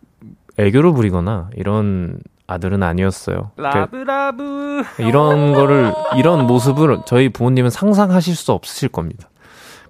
애교를 0.59 0.93
부리거나 0.93 1.51
이런 1.55 2.19
아들은 2.47 2.83
아니었어요. 2.83 3.51
라브라브 3.57 4.83
이런 4.99 5.53
거를 5.53 5.93
이런 6.17 6.47
모습을 6.47 7.01
저희 7.07 7.29
부모님은 7.29 7.71
상상하실 7.71 8.35
수 8.37 8.53
없으실 8.53 8.89
겁니다. 8.89 9.29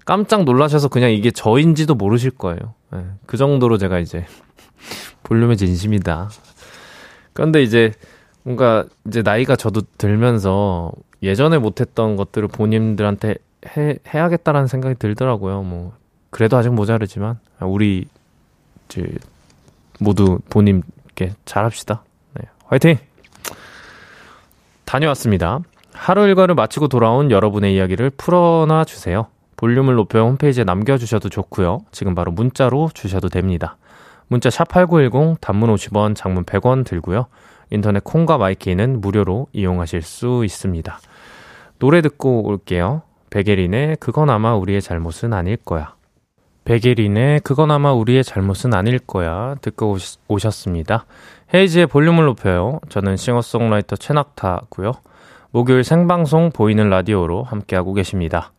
깜짝 0.07 0.45
놀라셔서 0.45 0.87
그냥 0.87 1.11
이게 1.11 1.31
저인지도 1.31 1.93
모르실 1.93 2.31
거예요. 2.31 2.73
네, 2.93 3.03
그 3.25 3.35
정도로 3.35 3.77
제가 3.77 3.99
이제 3.99 4.25
볼륨의 5.23 5.57
진심이다. 5.57 6.29
그런데 7.33 7.61
이제 7.61 7.91
뭔가 8.43 8.85
이제 9.05 9.21
나이가 9.21 9.57
저도 9.57 9.81
들면서 9.97 10.93
예전에 11.21 11.57
못했던 11.57 12.15
것들을 12.15 12.47
본인들한테 12.47 13.35
해, 13.75 13.97
해야겠다라는 14.07 14.67
생각이 14.67 14.95
들더라고요. 14.97 15.63
뭐 15.63 15.91
그래도 16.29 16.55
아직 16.55 16.69
모자르지만 16.69 17.39
우리 17.59 18.05
이제 18.85 19.05
모두 19.99 20.39
본인께 20.49 21.33
잘합시다. 21.43 22.05
네, 22.35 22.45
화이팅! 22.67 22.97
다녀왔습니다. 24.85 25.59
하루 25.91 26.25
일과를 26.27 26.55
마치고 26.55 26.87
돌아온 26.87 27.29
여러분의 27.29 27.75
이야기를 27.75 28.11
풀어놔 28.11 28.85
주세요. 28.85 29.27
볼륨을 29.57 29.95
높여 29.95 30.21
홈페이지에 30.23 30.63
남겨주셔도 30.63 31.29
좋고요. 31.29 31.79
지금 31.91 32.15
바로 32.15 32.31
문자로 32.31 32.91
주셔도 32.93 33.27
됩니다. 33.27 33.77
문자 34.27 34.49
샵8910 34.49 35.41
단문 35.41 35.73
50원, 35.73 36.15
장문 36.15 36.45
100원 36.45 36.85
들고요. 36.85 37.27
인터넷 37.69 38.03
콩과 38.03 38.37
마이케이는 38.37 39.01
무료로 39.01 39.47
이용하실 39.51 40.01
수 40.01 40.45
있습니다. 40.45 40.99
노래 41.79 42.01
듣고 42.01 42.47
올게요. 42.47 43.01
베게린의 43.29 43.97
그건 43.99 44.29
아마 44.29 44.55
우리의 44.55 44.81
잘못은 44.81 45.33
아닐 45.33 45.57
거야. 45.57 45.95
베게린의 46.65 47.41
그건 47.41 47.71
아마 47.71 47.93
우리의 47.93 48.23
잘못은 48.23 48.73
아닐 48.73 48.99
거야 48.99 49.55
듣고 49.61 49.97
오셨습니다. 50.27 51.05
헤이지의 51.53 51.87
볼륨을 51.87 52.25
높여요. 52.25 52.79
저는 52.89 53.15
싱어송라이터 53.15 53.95
최낙타고요. 53.95 54.91
목요일 55.51 55.83
생방송 55.83 56.51
보이는 56.51 56.89
라디오로 56.89 57.43
함께하고 57.43 57.93
계십니다. 57.93 58.51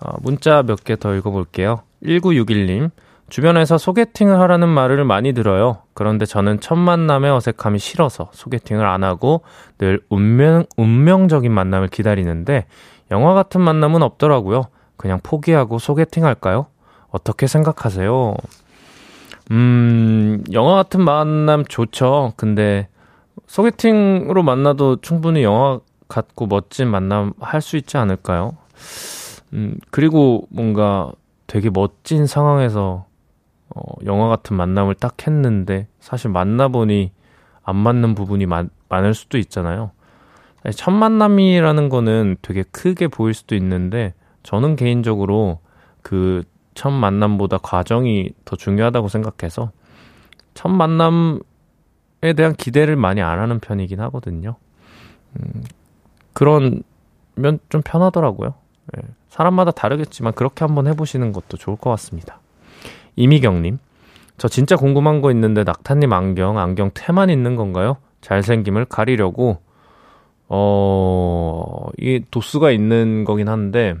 어, 0.00 0.16
문자 0.22 0.62
몇 0.62 0.84
개 0.84 0.96
더 0.96 1.14
읽어볼게요. 1.14 1.82
1961님, 2.04 2.90
주변에서 3.28 3.76
소개팅을 3.78 4.38
하라는 4.40 4.68
말을 4.68 5.04
많이 5.04 5.32
들어요. 5.32 5.78
그런데 5.94 6.24
저는 6.24 6.60
첫 6.60 6.76
만남의 6.76 7.30
어색함이 7.30 7.78
싫어서 7.78 8.30
소개팅을 8.32 8.86
안 8.86 9.04
하고 9.04 9.42
늘 9.78 10.00
운명, 10.08 10.64
운명적인 10.76 11.52
만남을 11.52 11.88
기다리는데 11.88 12.66
영화 13.10 13.34
같은 13.34 13.60
만남은 13.60 14.02
없더라고요. 14.02 14.64
그냥 14.96 15.20
포기하고 15.22 15.78
소개팅 15.78 16.24
할까요? 16.24 16.66
어떻게 17.10 17.46
생각하세요? 17.46 18.34
음, 19.50 20.44
영화 20.52 20.74
같은 20.74 21.02
만남 21.02 21.64
좋죠. 21.64 22.32
근데 22.36 22.88
소개팅으로 23.46 24.42
만나도 24.42 25.00
충분히 25.00 25.42
영화 25.42 25.80
같고 26.08 26.46
멋진 26.46 26.88
만남 26.88 27.32
할 27.40 27.60
수 27.62 27.76
있지 27.76 27.96
않을까요? 27.96 28.56
음, 29.52 29.76
그리고 29.90 30.46
뭔가 30.50 31.12
되게 31.46 31.70
멋진 31.70 32.26
상황에서 32.26 33.06
어, 33.74 33.80
영화 34.06 34.28
같은 34.28 34.56
만남을 34.56 34.94
딱 34.94 35.26
했는데 35.26 35.86
사실 36.00 36.30
만나보니 36.30 37.12
안 37.62 37.76
맞는 37.76 38.14
부분이 38.14 38.46
많, 38.46 38.70
많을 38.88 39.14
수도 39.14 39.38
있잖아요. 39.38 39.90
첫 40.74 40.90
만남이라는 40.90 41.88
거는 41.88 42.36
되게 42.42 42.62
크게 42.64 43.08
보일 43.08 43.34
수도 43.34 43.54
있는데 43.54 44.14
저는 44.42 44.76
개인적으로 44.76 45.60
그 46.02 46.42
첫 46.78 46.90
만남보다 46.90 47.58
과정이 47.58 48.30
더 48.44 48.54
중요하다고 48.54 49.08
생각해서 49.08 49.72
첫 50.54 50.68
만남에 50.68 51.40
대한 52.36 52.54
기대를 52.54 52.94
많이 52.94 53.20
안 53.20 53.40
하는 53.40 53.58
편이긴 53.58 53.98
하거든요. 54.02 54.54
음, 55.34 55.64
그런 56.34 56.84
면 57.34 57.58
좀 57.68 57.82
편하더라고요. 57.84 58.54
예, 58.96 59.02
사람마다 59.28 59.70
다르겠지만 59.70 60.32
그렇게 60.32 60.64
한번 60.64 60.86
해보시는 60.86 61.32
것도 61.32 61.56
좋을 61.56 61.76
것 61.76 61.90
같습니다. 61.90 62.40
이미경님, 63.16 63.78
저 64.36 64.48
진짜 64.48 64.76
궁금한 64.76 65.20
거 65.20 65.30
있는데 65.32 65.64
낙타님 65.64 66.12
안경, 66.12 66.58
안경 66.58 66.90
테만 66.94 67.30
있는 67.30 67.56
건가요? 67.56 67.96
잘생김을 68.20 68.86
가리려고 68.86 69.60
어, 70.48 71.88
이게 71.98 72.24
도수가 72.30 72.70
있는 72.70 73.24
거긴 73.24 73.48
한데, 73.48 73.94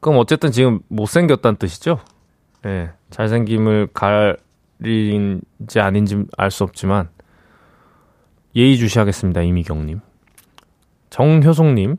그럼 0.00 0.18
어쨌든 0.18 0.50
지금 0.50 0.80
못생겼다는 0.88 1.56
뜻이죠? 1.56 2.00
예, 2.66 2.68
네, 2.68 2.90
잘생김을 3.10 3.88
가린지 3.94 5.80
아닌지 5.80 6.24
알 6.36 6.50
수 6.50 6.64
없지만, 6.64 7.08
예의주시하겠습니다, 8.56 9.42
이미경님. 9.42 10.00
정효송님, 11.10 11.96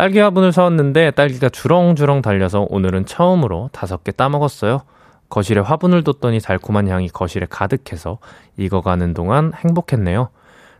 딸기 0.00 0.18
화분을 0.18 0.50
사왔는데 0.50 1.10
딸기가 1.10 1.50
주렁주렁 1.50 2.22
달려서 2.22 2.68
오늘은 2.70 3.04
처음으로 3.04 3.68
다섯 3.70 4.02
개 4.02 4.12
따먹었어요. 4.12 4.80
거실에 5.28 5.60
화분을 5.60 6.04
뒀더니 6.04 6.40
달콤한 6.40 6.88
향이 6.88 7.10
거실에 7.10 7.46
가득해서 7.50 8.16
익어가는 8.56 9.12
동안 9.12 9.52
행복했네요. 9.54 10.30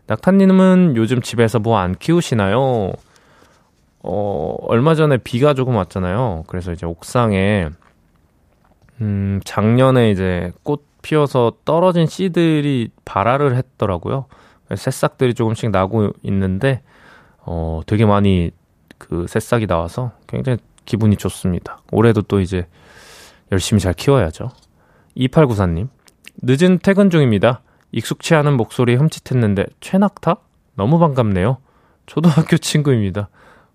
낙타님은 0.07 0.93
요즘 0.95 1.21
집에서 1.21 1.59
뭐 1.59 1.77
안 1.77 1.93
키우시나요? 1.93 2.93
어, 3.99 4.55
얼마 4.61 4.95
전에 4.95 5.17
비가 5.17 5.53
조금 5.53 5.75
왔잖아요. 5.75 6.45
그래서 6.47 6.71
이제 6.71 6.87
옥상에, 6.87 7.69
음, 9.01 9.39
작년에 9.45 10.09
이제 10.09 10.51
꽃 10.63 10.83
피어서 11.03 11.53
떨어진 11.63 12.07
씨들이 12.07 12.89
발화를 13.05 13.55
했더라고요. 13.55 14.25
새싹들이 14.75 15.35
조금씩 15.35 15.69
나고 15.69 16.09
있는데, 16.23 16.81
어, 17.45 17.81
되게 17.85 18.07
많이 18.07 18.49
그 19.09 19.25
새싹이 19.27 19.65
나와서 19.65 20.11
굉장히 20.27 20.59
기분이 20.85 21.17
좋습니다. 21.17 21.81
올해도 21.91 22.21
또 22.23 22.39
이제 22.39 22.67
열심히 23.51 23.81
잘 23.81 23.93
키워야죠. 23.93 24.51
2894님, 25.17 25.89
늦은 26.43 26.79
퇴근 26.79 27.09
중입니다. 27.09 27.61
익숙치 27.91 28.35
않은 28.35 28.55
목소리에 28.57 28.95
흠칫했는데 28.95 29.65
최낙타? 29.81 30.35
너무 30.75 30.99
반갑네요. 30.99 31.57
초등학교 32.05 32.57
친구입니다. 32.57 33.29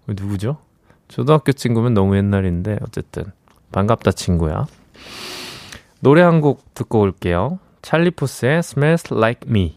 누구죠? 0.07 0.59
초등학교 1.09 1.53
친구면 1.53 1.93
너무 1.95 2.17
옛날인데 2.17 2.79
어쨌든 2.83 3.25
반갑다 3.73 4.13
친구야. 4.13 4.67
노래 6.01 6.23
한 6.23 6.41
곡 6.41 6.73
듣고 6.75 7.01
올게요. 7.01 7.59
찰리푸스의 7.83 8.59
Smells 8.59 9.13
Like 9.13 9.51
Me. 9.51 9.77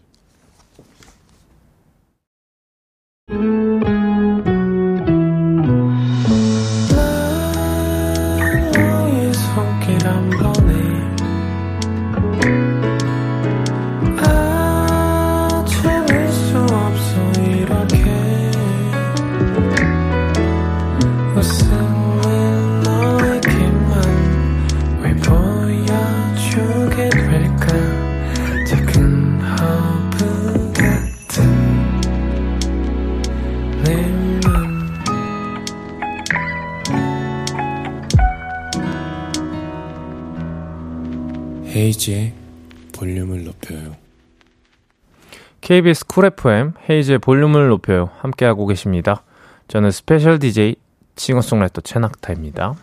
KBS 45.69 46.08
Cool 46.07 46.25
FM 46.25 46.73
헤이즈의 46.89 47.19
볼륨을 47.19 47.67
높여요. 47.67 48.10
함께하고 48.17 48.65
계십니다. 48.65 49.21
저는 49.67 49.91
special 49.91 50.39
DJ 50.39 50.75
싱어송라이터 51.15 51.82
최낙타입니다. 51.82 52.73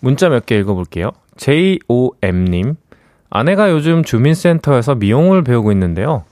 문자 0.00 0.30
몇 0.30 0.46
개 0.46 0.58
읽어볼게요. 0.58 1.10
JOM님. 1.36 2.76
아내가 3.28 3.70
요즘 3.70 4.02
주민센터에서 4.04 4.94
미용을 4.94 5.44
배우고 5.44 5.70
있는데요. 5.72 6.24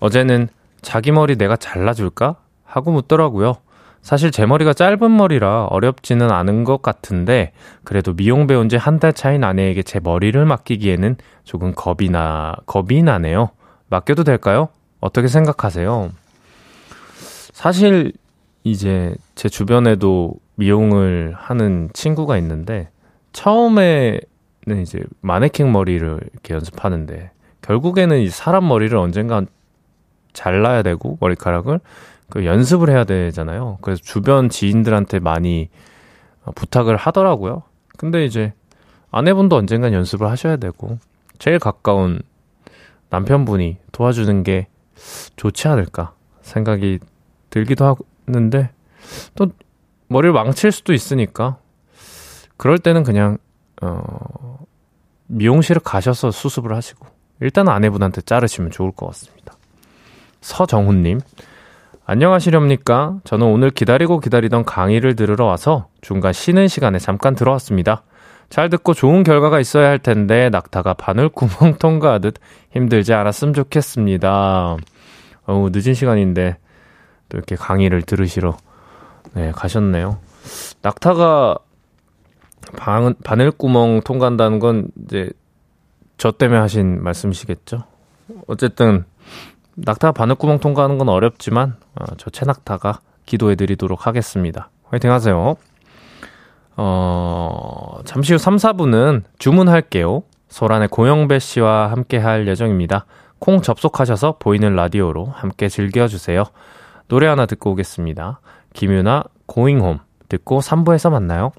어제는 0.00 0.48
자기 0.82 1.12
머리 1.12 1.36
내가 1.36 1.56
잘라줄까? 1.56 2.36
하고 2.66 2.92
묻더라고요. 2.92 3.54
사실 4.02 4.30
제 4.32 4.44
머리가 4.44 4.74
짧은 4.74 5.16
머리라 5.16 5.64
어렵지는 5.70 6.30
않은 6.30 6.64
것 6.64 6.82
같은데 6.82 7.52
그래도 7.84 8.12
미용 8.12 8.46
배운 8.46 8.68
지 8.68 8.76
한 8.76 8.98
달 8.98 9.14
차인 9.14 9.44
아내에게 9.44 9.82
제 9.82 9.98
머리를 9.98 10.44
맡기기에는 10.44 11.16
조금 11.44 11.72
겁이 11.74 12.10
나 12.10 12.54
겁이 12.66 13.02
나네요. 13.02 13.48
맡겨도 13.88 14.24
될까요? 14.24 14.68
어떻게 15.02 15.26
생각하세요? 15.26 16.12
사실 17.52 18.12
이제 18.62 19.14
제 19.34 19.48
주변에도 19.48 20.34
미용을 20.54 21.34
하는 21.36 21.90
친구가 21.92 22.38
있는데 22.38 22.88
처음에는 23.32 24.20
이제 24.80 25.02
마네킹 25.20 25.72
머리를 25.72 26.20
이렇게 26.32 26.54
연습하는데 26.54 27.32
결국에는 27.62 28.20
이 28.20 28.28
사람 28.30 28.68
머리를 28.68 28.96
언젠가 28.96 29.42
잘라야 30.32 30.82
되고 30.82 31.18
머리카락을 31.20 31.80
그 32.30 32.46
연습을 32.46 32.88
해야 32.88 33.02
되잖아요. 33.02 33.78
그래서 33.82 34.00
주변 34.02 34.48
지인들한테 34.48 35.18
많이 35.18 35.68
부탁을 36.54 36.96
하더라고요. 36.96 37.64
근데 37.98 38.24
이제 38.24 38.52
아내분도 39.10 39.56
언젠간 39.56 39.92
연습을 39.92 40.28
하셔야 40.28 40.56
되고 40.56 40.98
제일 41.38 41.58
가까운 41.58 42.20
남편분이 43.10 43.78
도와주는 43.90 44.44
게 44.44 44.68
좋지 45.36 45.68
않을까 45.68 46.14
생각이 46.42 46.98
들기도 47.50 47.96
하는데 48.26 48.70
또 49.34 49.48
머리를 50.08 50.32
망칠 50.32 50.72
수도 50.72 50.92
있으니까 50.92 51.58
그럴 52.56 52.78
때는 52.78 53.02
그냥 53.02 53.38
어 53.80 54.58
미용실을 55.26 55.80
가셔서 55.80 56.30
수습을 56.30 56.74
하시고 56.74 57.06
일단 57.40 57.68
아내분한테 57.68 58.20
자르시면 58.22 58.70
좋을 58.70 58.92
것 58.92 59.06
같습니다. 59.06 59.54
서정훈님 60.40 61.20
안녕하시렵니까? 62.04 63.20
저는 63.24 63.46
오늘 63.46 63.70
기다리고 63.70 64.20
기다리던 64.20 64.64
강의를 64.64 65.16
들으러 65.16 65.46
와서 65.46 65.88
중간 66.00 66.32
쉬는 66.32 66.68
시간에 66.68 66.98
잠깐 66.98 67.34
들어왔습니다. 67.34 68.02
잘 68.52 68.68
듣고 68.68 68.92
좋은 68.92 69.22
결과가 69.22 69.60
있어야 69.60 69.88
할 69.88 69.98
텐데 69.98 70.50
낙타가 70.50 70.92
바늘 70.92 71.30
구멍 71.30 71.78
통과하듯 71.78 72.34
힘들지 72.72 73.14
않았으면 73.14 73.54
좋겠습니다. 73.54 74.76
어우, 75.46 75.70
늦은 75.72 75.94
시간인데 75.94 76.58
또 77.30 77.38
이렇게 77.38 77.56
강의를 77.56 78.02
들으시러 78.02 78.58
네, 79.32 79.52
가셨네요. 79.52 80.18
낙타가 80.82 81.56
방, 82.76 83.14
바늘구멍 83.24 84.02
통과한다는 84.02 84.58
건 84.58 84.88
이제 85.02 85.30
저 86.18 86.30
때문에 86.30 86.60
하신 86.60 87.02
말씀이시겠죠? 87.02 87.84
어쨌든 88.48 89.06
낙타 89.76 90.12
바늘구멍 90.12 90.58
통과하는 90.58 90.98
건 90.98 91.08
어렵지만 91.08 91.76
어, 91.94 92.04
저 92.18 92.28
채낙타가 92.28 93.00
기도해 93.24 93.54
드리도록 93.54 94.06
하겠습니다. 94.06 94.68
화이팅 94.90 95.10
하세요. 95.10 95.56
어, 96.76 97.98
잠시 98.04 98.32
후 98.32 98.38
3, 98.38 98.56
4분은 98.56 99.22
주문할게요. 99.38 100.22
소란의 100.48 100.88
고영배 100.88 101.38
씨와 101.38 101.90
함께 101.90 102.18
할 102.18 102.46
예정입니다. 102.46 103.06
콩 103.38 103.60
접속하셔서 103.60 104.36
보이는 104.38 104.74
라디오로 104.74 105.26
함께 105.26 105.68
즐겨주세요. 105.68 106.44
노래 107.08 107.26
하나 107.26 107.46
듣고 107.46 107.72
오겠습니다. 107.72 108.40
김유나 108.72 109.24
고잉홈 109.46 109.98
듣고 110.28 110.60
3부에서 110.60 111.10
만나요. 111.10 111.52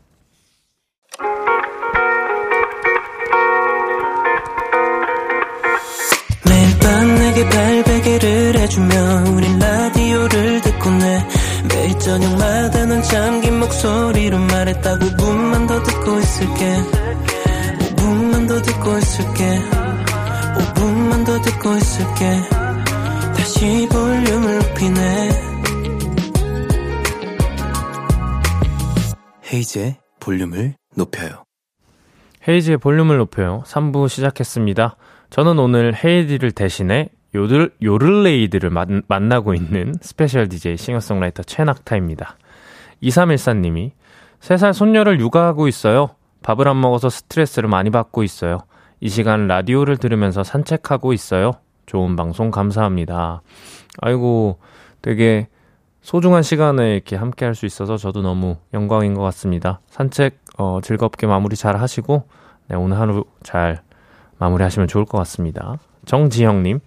매일 6.47 6.79
밤 6.79 7.15
내게 7.15 7.49
발베개를 7.49 8.59
해주며 8.59 8.95
우린 9.35 9.59
라디오를 9.59 10.61
듣고 10.61 10.89
내 10.89 11.42
매일 11.69 11.99
저녁마다 11.99 12.85
넌 12.85 13.01
잠긴 13.03 13.59
목소리로 13.59 14.37
말했다 14.39 14.97
5분만 14.99 15.67
더 15.67 15.83
듣고 15.83 16.19
있을게 16.19 16.77
5분만 17.95 18.47
더 18.47 18.61
듣고 18.61 18.97
있을게 18.97 19.59
5분만 20.57 21.25
더 21.25 21.41
듣고 21.41 21.75
있을게 21.75 22.41
다시 23.35 23.87
볼륨을 23.91 24.59
높이네 24.59 25.53
헤이즈의 29.53 29.97
볼륨을 30.19 30.73
높여요. 30.95 31.43
헤이즈의 32.47 32.77
볼륨을 32.77 33.17
높여요. 33.17 33.63
3부 33.67 34.09
시작했습니다. 34.09 34.95
저는 35.29 35.59
오늘 35.59 35.93
헤이디를 35.95 36.51
대신해 36.51 37.09
요들, 37.35 37.71
요를레이드를 37.81 38.69
만, 38.69 39.01
만나고 39.07 39.53
있는 39.53 39.95
special 40.01 40.47
DJ 40.47 40.77
싱어송라이터 40.77 41.43
최낙타입니다. 41.43 42.37
2314님이 43.01 43.91
3살 44.39 44.73
손녀를 44.73 45.19
육아하고 45.19 45.67
있어요. 45.67 46.11
밥을 46.43 46.67
안 46.67 46.79
먹어서 46.79 47.09
스트레스를 47.09 47.69
많이 47.69 47.89
받고 47.89 48.23
있어요. 48.23 48.59
이 48.99 49.09
시간 49.09 49.47
라디오를 49.47 49.97
들으면서 49.97 50.43
산책하고 50.43 51.13
있어요. 51.13 51.53
좋은 51.85 52.15
방송 52.15 52.51
감사합니다. 52.51 53.41
아이고, 54.01 54.59
되게 55.01 55.47
소중한 56.01 56.43
시간에 56.43 56.93
이렇게 56.93 57.15
함께 57.15 57.45
할 57.45 57.55
수 57.55 57.65
있어서 57.65 57.97
저도 57.97 58.21
너무 58.21 58.57
영광인 58.73 59.13
것 59.13 59.21
같습니다. 59.23 59.79
산책, 59.87 60.39
어, 60.57 60.79
즐겁게 60.81 61.27
마무리 61.27 61.55
잘 61.55 61.77
하시고, 61.77 62.27
네, 62.67 62.75
오늘 62.75 62.99
하루 62.99 63.25
잘 63.41 63.81
마무리 64.37 64.63
하시면 64.63 64.87
좋을 64.87 65.05
것 65.05 65.17
같습니다. 65.19 65.77
정지형님, 66.05 66.79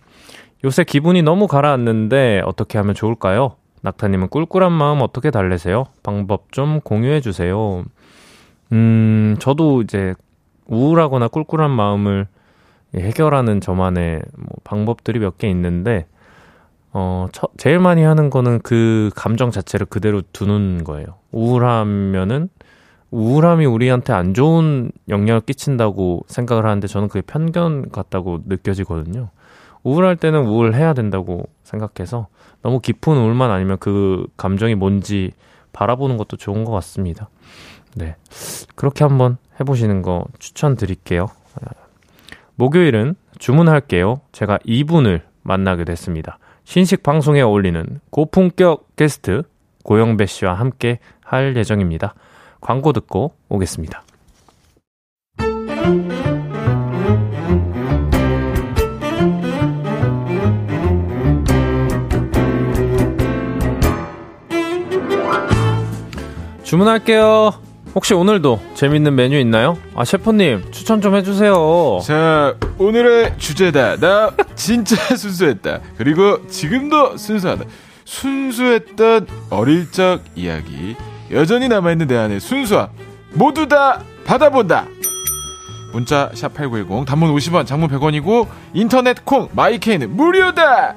요새 0.67 0.83
기분이 0.83 1.23
너무 1.23 1.47
가라앉는데 1.47 2.43
어떻게 2.45 2.77
하면 2.79 2.95
좋을까요? 2.97 3.53
낙타님은 3.83 4.31
꿀꿀한 4.31 4.73
마음 4.73 5.01
어떻게 5.01 5.31
달래세요? 5.31 5.85
방법 6.03 6.51
좀 6.51 6.81
공유해 6.81 7.21
주세요. 7.21 7.85
음, 8.73 9.37
저도 9.39 9.83
이제 9.83 10.15
우울하거나 10.67 11.29
꿀꿀한 11.29 11.71
마음을 11.71 12.27
해결하는 12.97 13.61
저만의 13.61 14.23
뭐 14.37 14.49
방법들이 14.65 15.21
몇 15.21 15.39
개 15.39 15.49
있는데, 15.51 16.07
어, 16.93 17.29
처, 17.31 17.47
제일 17.59 17.79
많이 17.79 18.03
하는 18.03 18.29
거는 18.29 18.59
그 18.65 19.11
감정 19.15 19.53
자체를 19.53 19.87
그대로 19.87 20.21
두는 20.33 20.83
거예요. 20.83 21.07
우울하면은, 21.31 22.49
우울함이 23.13 23.67
우리한테 23.67 24.13
안 24.13 24.35
좋은 24.35 24.91
영향을 25.09 25.43
끼친다고 25.43 26.25
생각을 26.27 26.65
하는데 26.65 26.89
저는 26.89 27.07
그게 27.07 27.21
편견 27.21 27.91
같다고 27.93 28.41
느껴지거든요. 28.47 29.29
우울할 29.87 30.17
때는 30.17 30.47
우울해야 30.47 30.95
된다고 30.95 31.45
생각해서 31.63 32.27
너무 32.61 32.81
깊은 32.81 33.17
우울만 33.17 33.53
아니면 33.53 33.77
그 33.79 34.27
감정이 34.37 34.75
뭔지 34.75 35.31
바라보는 35.73 36.17
것도 36.17 36.37
좋은 36.37 36.65
것 36.65 36.73
같습니다. 36.73 37.29
네. 37.95 38.17
그렇게 38.75 39.05
한번 39.05 39.37
해보시는 39.61 40.03
거 40.03 40.25
추천드릴게요. 40.41 41.29
목요일은 42.57 43.15
주문할게요. 43.39 44.23
제가 44.33 44.59
이분을 44.65 45.23
만나게 45.43 45.85
됐습니다. 45.85 46.39
신식 46.65 47.05
방송에 47.05 47.41
어울리는 47.41 48.01
고품격 48.11 48.97
게스트 48.97 49.45
고영배 49.85 50.27
씨와 50.27 50.55
함께 50.55 50.99
할 51.23 51.57
예정입니다. 51.57 52.15
광고 52.61 52.93
듣고 52.93 53.35
오겠습니다. 53.49 54.03
주문할게요. 66.67 67.53
혹시 67.95 68.13
오늘도 68.13 68.61
재밌는 68.75 69.15
메뉴 69.15 69.39
있나요? 69.39 69.79
아, 69.95 70.05
셰프님, 70.05 70.73
추천 70.73 71.01
좀 71.01 71.15
해주세요. 71.15 72.01
자, 72.05 72.55
오늘의 72.77 73.39
주제다. 73.39 73.97
나 73.97 74.33
진짜 74.57 74.97
순수했다. 75.17 75.81
그리고 75.97 76.47
지금도 76.49 77.17
순수하다. 77.17 77.65
순수했던 78.05 79.29
어릴 79.51 79.91
적 79.93 80.21
이야기. 80.35 80.97
여전히 81.31 81.69
남아있는 81.69 82.09
내 82.09 82.17
안의 82.17 82.41
순수함. 82.41 82.89
모두 83.33 83.67
다 83.69 84.03
받아본다. 84.27 84.87
문자 85.93 86.31
샵 86.35 86.53
8910 86.53 87.07
단문 87.07 87.33
50원 87.35 87.65
장문 87.65 87.89
100원이고 87.89 88.47
인터넷 88.75 89.25
콩 89.25 89.49
마이케이는 89.53 90.15
무료다. 90.15 90.95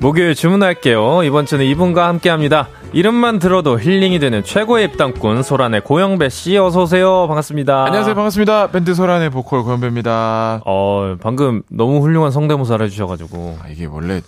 목요일 0.00 0.34
주문할게요. 0.34 1.24
이번 1.24 1.44
주는 1.44 1.64
이분과 1.64 2.06
함께 2.06 2.30
합니다. 2.30 2.68
이름만 2.92 3.38
들어도 3.40 3.78
힐링이 3.80 4.18
되는 4.20 4.44
최고의 4.44 4.86
입담꾼 4.86 5.42
소란의 5.42 5.82
고영배 5.82 6.28
씨 6.28 6.56
어서 6.56 6.82
오세요. 6.82 7.26
반갑습니다. 7.26 7.84
안녕하세요. 7.84 8.14
반갑습니다. 8.14 8.70
밴드 8.70 8.94
소란의 8.94 9.30
보컬 9.30 9.62
고현배입니다. 9.64 10.62
어, 10.64 11.16
방금 11.20 11.62
너무 11.68 12.00
훌륭한 12.00 12.30
성대모사를 12.30 12.86
해 12.86 12.88
주셔 12.88 13.06
가지고. 13.06 13.58
아, 13.60 13.68
이게 13.68 13.86
원래 13.86 14.20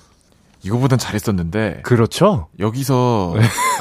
이거보단 0.64 0.98
잘했었는데 0.98 1.80
그렇죠? 1.84 2.48
여기서 2.58 3.34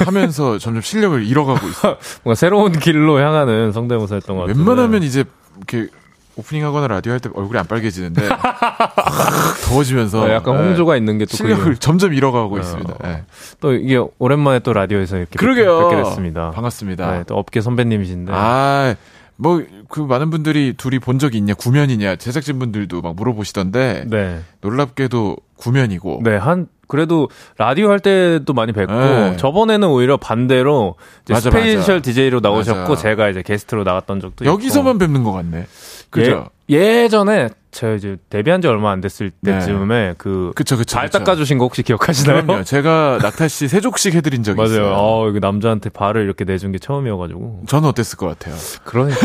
하면서 0.06 0.56
점점 0.58 0.80
실력을 0.82 1.26
잃어가고 1.26 1.66
있어. 1.68 1.98
뭔가 2.22 2.36
새로운 2.36 2.70
길로 2.72 3.18
향하는 3.18 3.72
성대모사였던 3.72 4.36
것 4.36 4.42
같아요. 4.46 4.56
웬만하면 4.56 5.02
이제 5.02 5.24
이렇게 5.56 5.88
오프닝 6.36 6.64
하거나 6.64 6.86
라디오 6.88 7.12
할 7.12 7.20
때 7.20 7.28
얼굴이 7.34 7.58
안 7.58 7.66
빨개지는데 7.66 8.28
확 8.28 9.60
더워지면서 9.64 10.22
어, 10.22 10.30
약간 10.30 10.56
네. 10.56 10.62
홍조가 10.64 10.96
있는 10.96 11.18
게 11.18 11.26
또 11.26 11.36
실력을 11.36 11.76
점점 11.76 12.14
잃어가고 12.14 12.56
어, 12.56 12.58
있습니다. 12.58 12.92
어. 12.92 12.96
네. 13.02 13.24
또 13.60 13.72
이게 13.74 14.00
오랜만에 14.18 14.60
또 14.60 14.72
라디오에서 14.72 15.18
이렇게 15.18 15.38
그러게요. 15.38 15.88
뵙게 15.90 16.02
됐습니다. 16.02 16.50
반갑습니다. 16.52 17.10
네, 17.12 17.24
또 17.26 17.36
업계 17.36 17.60
선배님이신데. 17.60 18.32
아, 18.34 18.94
뭐, 19.36 19.62
그 19.88 20.00
많은 20.00 20.28
분들이 20.30 20.74
둘이 20.76 20.98
본 20.98 21.18
적이 21.18 21.38
있냐, 21.38 21.54
구면이냐, 21.54 22.16
제작진 22.16 22.58
분들도 22.58 23.00
막 23.00 23.16
물어보시던데, 23.16 24.04
네. 24.06 24.40
놀랍게도 24.60 25.36
구면이고, 25.56 26.20
네, 26.24 26.36
한 26.36 26.66
그래도 26.88 27.30
라디오 27.56 27.88
할 27.90 28.00
때도 28.00 28.52
많이 28.52 28.72
뵙고 28.72 28.92
네. 28.92 29.36
저번에는 29.36 29.86
오히려 29.88 30.16
반대로 30.16 30.96
이제 31.22 31.32
맞아, 31.34 31.48
special 31.48 31.96
맞아. 31.96 32.02
DJ로 32.02 32.40
나오셨고 32.40 32.88
맞아. 32.90 33.02
제가 33.02 33.28
이제 33.28 33.42
게스트로 33.42 33.84
나갔던 33.84 34.18
적도 34.20 34.44
여기서만 34.44 34.98
뵙는 34.98 35.22
것 35.22 35.30
같네. 35.30 35.66
그죠? 36.10 36.46
예, 36.68 37.08
전에 37.08 37.48
제가 37.72 37.94
이제 37.94 38.16
데뷔한 38.30 38.60
지 38.62 38.68
얼마 38.68 38.90
안 38.90 39.00
됐을 39.00 39.30
때쯤에 39.44 40.14
그 40.18 40.50
그쵸, 40.54 40.76
그쵸. 40.76 40.98
발. 40.98 41.08
닦아주신 41.08 41.58
거 41.58 41.64
혹시 41.64 41.82
기억하시나요? 41.82 42.42
그럼요. 42.44 42.64
제가 42.64 43.18
낙타 43.22 43.48
씨 43.48 43.68
세족식 43.68 44.14
해드린 44.14 44.42
적이 44.42 44.56
맞아요. 44.56 44.70
있어요. 44.72 44.94
어, 44.96 45.28
이거 45.28 45.38
남자한테 45.40 45.90
발을 45.90 46.22
이렇게 46.24 46.44
내준 46.44 46.72
게 46.72 46.78
처음이어가지고. 46.78 47.62
저는 47.68 47.88
어땠을 47.88 48.18
것 48.18 48.26
같아요? 48.26 48.54
그러니까. 48.84 49.18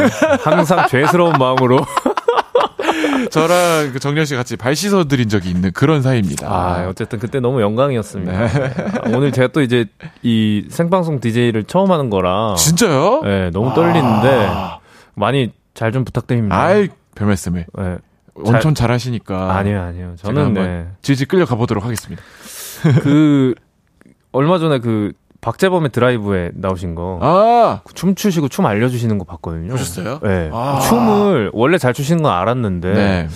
항상 0.43 0.87
죄스러운 0.87 1.33
마음으로. 1.39 1.79
저랑 3.31 3.91
그 3.93 3.99
정렬 3.99 4.25
씨 4.25 4.35
같이 4.35 4.55
발 4.55 4.75
씻어드린 4.75 5.29
적이 5.29 5.49
있는 5.49 5.71
그런 5.71 6.01
사이입니다. 6.01 6.47
아, 6.47 6.87
어쨌든 6.87 7.19
그때 7.19 7.39
너무 7.39 7.61
영광이었습니다. 7.61 8.31
네. 8.31 8.73
아, 9.03 9.09
오늘 9.15 9.31
제가 9.31 9.47
또 9.49 9.61
이제 9.61 9.85
이 10.21 10.65
생방송 10.69 11.19
DJ를 11.19 11.63
처음 11.63 11.91
하는 11.91 12.09
거라. 12.09 12.55
진짜요? 12.55 13.21
네, 13.23 13.49
너무 13.51 13.73
떨리는데 13.73 14.49
많이 15.15 15.51
잘 15.75 15.91
좀 15.91 16.03
부탁드립니다. 16.05 16.59
아이, 16.59 16.89
별 17.13 17.27
말씀을. 17.27 17.65
네. 17.77 17.97
엄청 18.43 18.73
잘하시니까. 18.73 19.55
아니요, 19.55 19.81
아니요. 19.81 20.13
제가 20.17 20.27
저는 20.27 20.45
한번 20.45 20.63
네. 20.65 20.87
질질 21.03 21.27
끌려가 21.27 21.55
보도록 21.55 21.85
하겠습니다. 21.85 22.21
그 23.03 23.53
얼마 24.31 24.57
전에 24.59 24.79
그 24.79 25.13
박재범의 25.41 25.91
드라이브에 25.91 26.51
나오신 26.55 26.95
거 26.95 27.19
아! 27.21 27.81
그 27.85 27.93
춤추시고 27.93 28.47
춤 28.49 28.65
알려주시는 28.65 29.17
거 29.19 29.25
봤거든요. 29.25 29.69
보셨어요? 29.69 30.19
네. 30.23 30.49
아. 30.51 30.79
춤을 30.81 31.51
원래 31.53 31.77
잘 31.77 31.93
추시는 31.93 32.23
건 32.23 32.33
알았는데 32.33 32.93
네. 32.93 33.27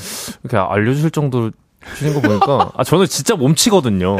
이렇게 0.43 0.57
알려주실 0.57 1.11
정도로 1.11 1.51
추시는 1.93 2.13
거 2.15 2.21
보니까 2.21 2.71
아 2.75 2.83
저는 2.83 3.05
진짜 3.05 3.35
몸치거든요. 3.35 4.17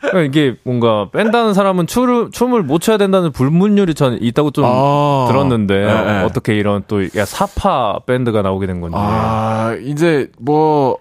그러니까 0.00 0.20
이게 0.22 0.56
뭔가 0.62 1.08
뺀다는 1.12 1.54
사람은 1.54 1.86
춤을, 1.86 2.30
춤을 2.32 2.62
못 2.62 2.80
춰야 2.80 2.96
된다는 2.96 3.32
불문율이 3.32 3.94
전 3.94 4.18
있다고 4.20 4.50
좀 4.50 4.64
아. 4.66 5.26
들었는데 5.28 5.74
네, 5.74 6.04
네. 6.04 6.22
어떻게 6.22 6.56
이런 6.56 6.82
또 6.88 7.04
야, 7.16 7.24
사파 7.24 8.00
밴드가 8.06 8.42
나오게 8.42 8.66
된 8.66 8.80
건지 8.80 8.96
아, 8.98 9.76
이제 9.82 10.30
뭐 10.38 10.98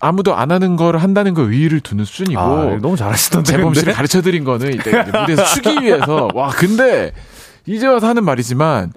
아무도 0.00 0.34
안 0.34 0.50
하는 0.50 0.76
걸 0.76 0.96
한다는 0.96 1.34
거 1.34 1.42
의의를 1.42 1.80
두는 1.80 2.04
수준이고 2.04 2.40
아, 2.40 2.78
너무 2.80 2.96
잘하시던데 2.96 3.52
재범 3.52 3.74
씨를? 3.74 3.92
가르쳐 3.92 4.22
드린 4.22 4.44
거는 4.44 4.74
이제 4.74 5.02
무대에서 5.04 5.44
추기 5.44 5.84
위해서 5.84 6.28
와 6.34 6.48
근데 6.48 7.12
이제 7.66 7.86
와서 7.86 8.08
하는 8.08 8.24
말이지만 8.24 8.92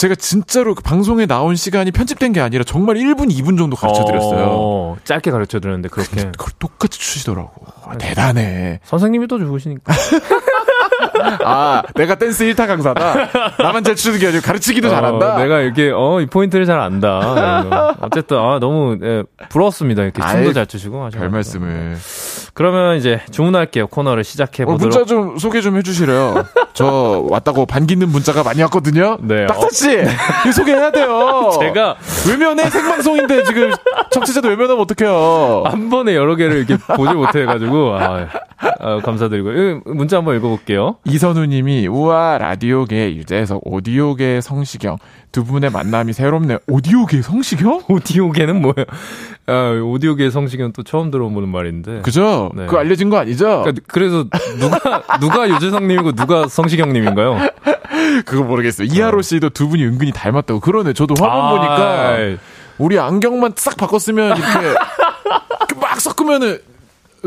제가 0.00 0.14
진짜로 0.14 0.74
그 0.74 0.82
방송에 0.82 1.26
나온 1.26 1.56
시간이 1.56 1.90
편집된 1.90 2.32
게 2.32 2.40
아니라 2.40 2.64
정말 2.64 2.96
1분 2.96 3.30
2분 3.30 3.58
정도 3.58 3.76
가르쳐 3.76 4.02
드렸어요. 4.06 4.46
어, 4.48 4.96
짧게 5.04 5.30
가르쳐 5.30 5.60
드렸는데 5.60 5.90
그렇게 5.90 6.22
그걸 6.38 6.52
똑같이 6.58 6.98
추시더라고. 6.98 7.50
아, 7.84 7.98
대단해. 7.98 8.80
선생님이 8.84 9.26
또 9.26 9.38
좋으시니까 9.38 9.92
아, 11.44 11.82
내가 11.96 12.14
댄스 12.14 12.44
1타 12.44 12.66
강사다. 12.66 13.28
나만 13.62 13.84
잘 13.84 13.94
추는 13.94 14.18
게 14.18 14.28
아니고 14.28 14.42
가르치기도 14.42 14.88
잘한다. 14.88 15.34
어, 15.34 15.38
내가 15.38 15.60
이렇게 15.60 15.90
어 15.94 16.20
이 16.22 16.26
포인트를 16.26 16.64
잘 16.64 16.80
안다. 16.80 17.96
어쨌든 18.00 18.38
아 18.38 18.58
너무 18.58 18.96
예, 19.02 19.22
부러웠습니다. 19.50 20.02
이렇게 20.02 20.22
춤도 20.22 20.48
아이, 20.48 20.54
잘 20.54 20.66
추시고. 20.66 21.10
별 21.12 21.28
말씀을. 21.28 21.96
그러면 22.60 22.96
이제 22.98 23.22
주문할게요. 23.30 23.86
코너를 23.86 24.22
시작해 24.22 24.64
어, 24.64 24.66
보도록. 24.66 24.94
문자 24.94 25.06
좀 25.06 25.38
소개 25.38 25.62
좀 25.62 25.78
해주시래요. 25.78 26.44
저 26.74 27.24
왔다고 27.30 27.64
반기는 27.64 28.06
문자가 28.06 28.42
많이 28.42 28.60
왔거든요. 28.60 29.16
네. 29.22 29.46
딱타씨 29.46 29.92
이거 30.42 30.52
소개해야 30.52 30.92
돼요. 30.92 31.52
제가 31.58 31.96
외면해 32.28 32.68
생방송인데 32.68 33.44
지금 33.44 33.70
청취자도 34.10 34.48
외면하면 34.48 34.82
어떡해요. 34.82 35.62
한 35.64 35.88
번에 35.88 36.14
여러 36.14 36.36
개를 36.36 36.58
이렇게 36.58 36.76
보지 36.76 37.14
못해가지고 37.14 37.96
아, 37.98 38.28
아, 38.58 39.00
감사드리고 39.00 39.52
이 39.52 39.80
문자 39.86 40.18
한번 40.18 40.36
읽어볼게요. 40.36 40.96
이선우님이 41.06 41.86
우와 41.86 42.36
라디오계 42.36 43.14
유재석 43.16 43.62
오디오계 43.64 44.42
성시경 44.42 44.98
두 45.32 45.44
분의 45.44 45.70
만남이 45.70 46.12
새롭네. 46.12 46.58
오디오계 46.66 47.22
성시경? 47.22 47.82
오디오계는 47.88 48.60
뭐예요? 48.60 48.84
아, 49.46 49.70
오디오계 49.82 50.30
성시경 50.30 50.72
또 50.72 50.82
처음 50.82 51.10
들어보는 51.10 51.48
말인데. 51.48 52.00
그죠? 52.02 52.50
네. 52.54 52.66
그거 52.66 52.78
알려진 52.78 53.10
거 53.10 53.18
아니죠? 53.18 53.62
그러니까 53.62 53.82
그래서 53.88 54.24
누가 54.58 55.02
누가 55.20 55.48
유재석님이고 55.48 56.12
누가 56.12 56.48
성시경님인가요? 56.48 57.38
그거 58.26 58.42
모르겠어요. 58.42 58.88
이하로 58.90 59.22
씨도 59.22 59.50
두 59.50 59.68
분이 59.68 59.84
은근히 59.84 60.12
닮았다고 60.12 60.60
그러네. 60.60 60.92
저도 60.94 61.14
화면 61.18 61.36
아, 61.36 61.50
보니까 61.50 62.08
아이. 62.08 62.38
우리 62.78 62.98
안경만 62.98 63.52
싹 63.56 63.76
바꿨으면 63.76 64.36
이렇게 64.36 64.74
막 65.80 66.00
섞으면은 66.00 66.58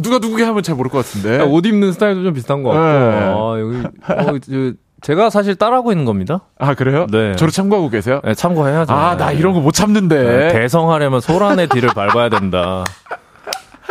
누가 0.01 0.17
누구게 0.17 0.43
하면 0.43 0.63
잘 0.63 0.75
모를 0.75 0.89
것 0.91 1.05
같은데. 1.05 1.39
아, 1.39 1.45
옷 1.45 1.65
입는 1.65 1.93
스타일도 1.93 2.23
좀 2.23 2.33
비슷한 2.33 2.63
것 2.63 2.71
같고. 2.71 2.83
네. 2.83 3.15
아, 3.15 3.59
여기, 3.59 4.31
어, 4.31 4.39
저, 4.39 4.73
제가 5.03 5.29
사실 5.29 5.55
따라하고 5.55 5.91
있는 5.91 6.05
겁니다. 6.05 6.41
아 6.57 6.73
그래요? 6.75 7.07
네. 7.11 7.35
저를 7.35 7.51
참고하고 7.51 7.89
계세요? 7.89 8.21
네, 8.23 8.33
참고해야죠. 8.33 8.93
아 8.93 9.15
나 9.17 9.31
이런 9.31 9.53
거 9.53 9.59
못 9.59 9.71
참는데. 9.73 10.23
네, 10.23 10.47
대성하려면 10.53 11.19
소란의 11.21 11.67
뒤를 11.67 11.89
밟아야 11.93 12.29
된다. 12.29 12.83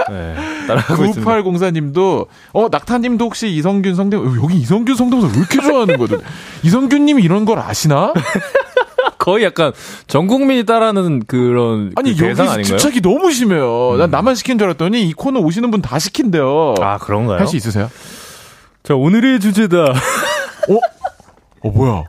네, 0.09 0.35
따라하고 0.67 1.05
있습니다. 1.05 1.31
9804님도 1.43 2.27
어 2.55 2.69
낙타님도 2.71 3.25
혹시 3.27 3.49
이성균 3.51 3.95
성대모사 3.95 4.37
여기 4.43 4.57
이성균 4.57 4.97
성대모사 4.97 5.29
왜 5.29 5.39
이렇게 5.39 5.61
좋아하는 5.61 5.97
거든? 5.99 6.21
이성균님이 6.65 7.23
이런 7.23 7.45
걸 7.45 7.59
아시나? 7.59 8.13
거의 9.19 9.45
약간 9.45 9.73
전 10.09 10.27
국민이 10.27 10.65
따라하는 10.65 11.23
그런 11.27 11.93
아니 11.95 12.15
그 12.17 12.23
대상 12.27 12.47
여기 12.47 12.55
아닌가요? 12.55 12.75
음. 12.75 12.79
주착이 12.79 13.01
너무 13.03 13.31
심해요. 13.31 13.97
난 13.99 14.11
나만 14.11 14.35
시킨 14.35 14.59
줄 14.59 14.67
알았더니 14.69 15.07
이 15.09 15.13
코너 15.13 15.41
오시는 15.41 15.71
분 15.71 15.81
다 15.83 15.99
시킨대요. 15.99 16.75
아 16.81 16.99
그런가요? 16.99 17.39
할 17.39 17.47
수 17.47 17.57
있으세요? 17.57 17.89
자 18.83 18.95
오늘의 18.97 19.39
주제다. 19.41 19.77
어? 19.77 20.79
어 21.65 21.71
뭐야? 21.71 22.05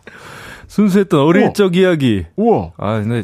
순수했던 0.67 1.19
어릴 1.19 1.43
우와. 1.43 1.53
적 1.53 1.75
이야기. 1.75 2.25
우와. 2.35 2.71
아 2.77 2.93
근데 2.99 3.23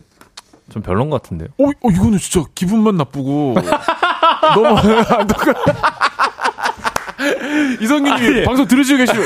좀 0.71 0.81
별론 0.83 1.09
것 1.09 1.21
같은데요. 1.21 1.49
어, 1.57 1.65
어 1.65 1.89
이거는 1.91 2.17
진짜 2.19 2.47
기분만 2.53 2.95
나쁘고 2.97 3.55
너무 4.55 4.67
안 4.77 5.27
좋고. 5.27 5.51
이성균님. 7.81 8.45
방송 8.45 8.67
들으시고 8.67 8.97
계시죠? 8.99 9.19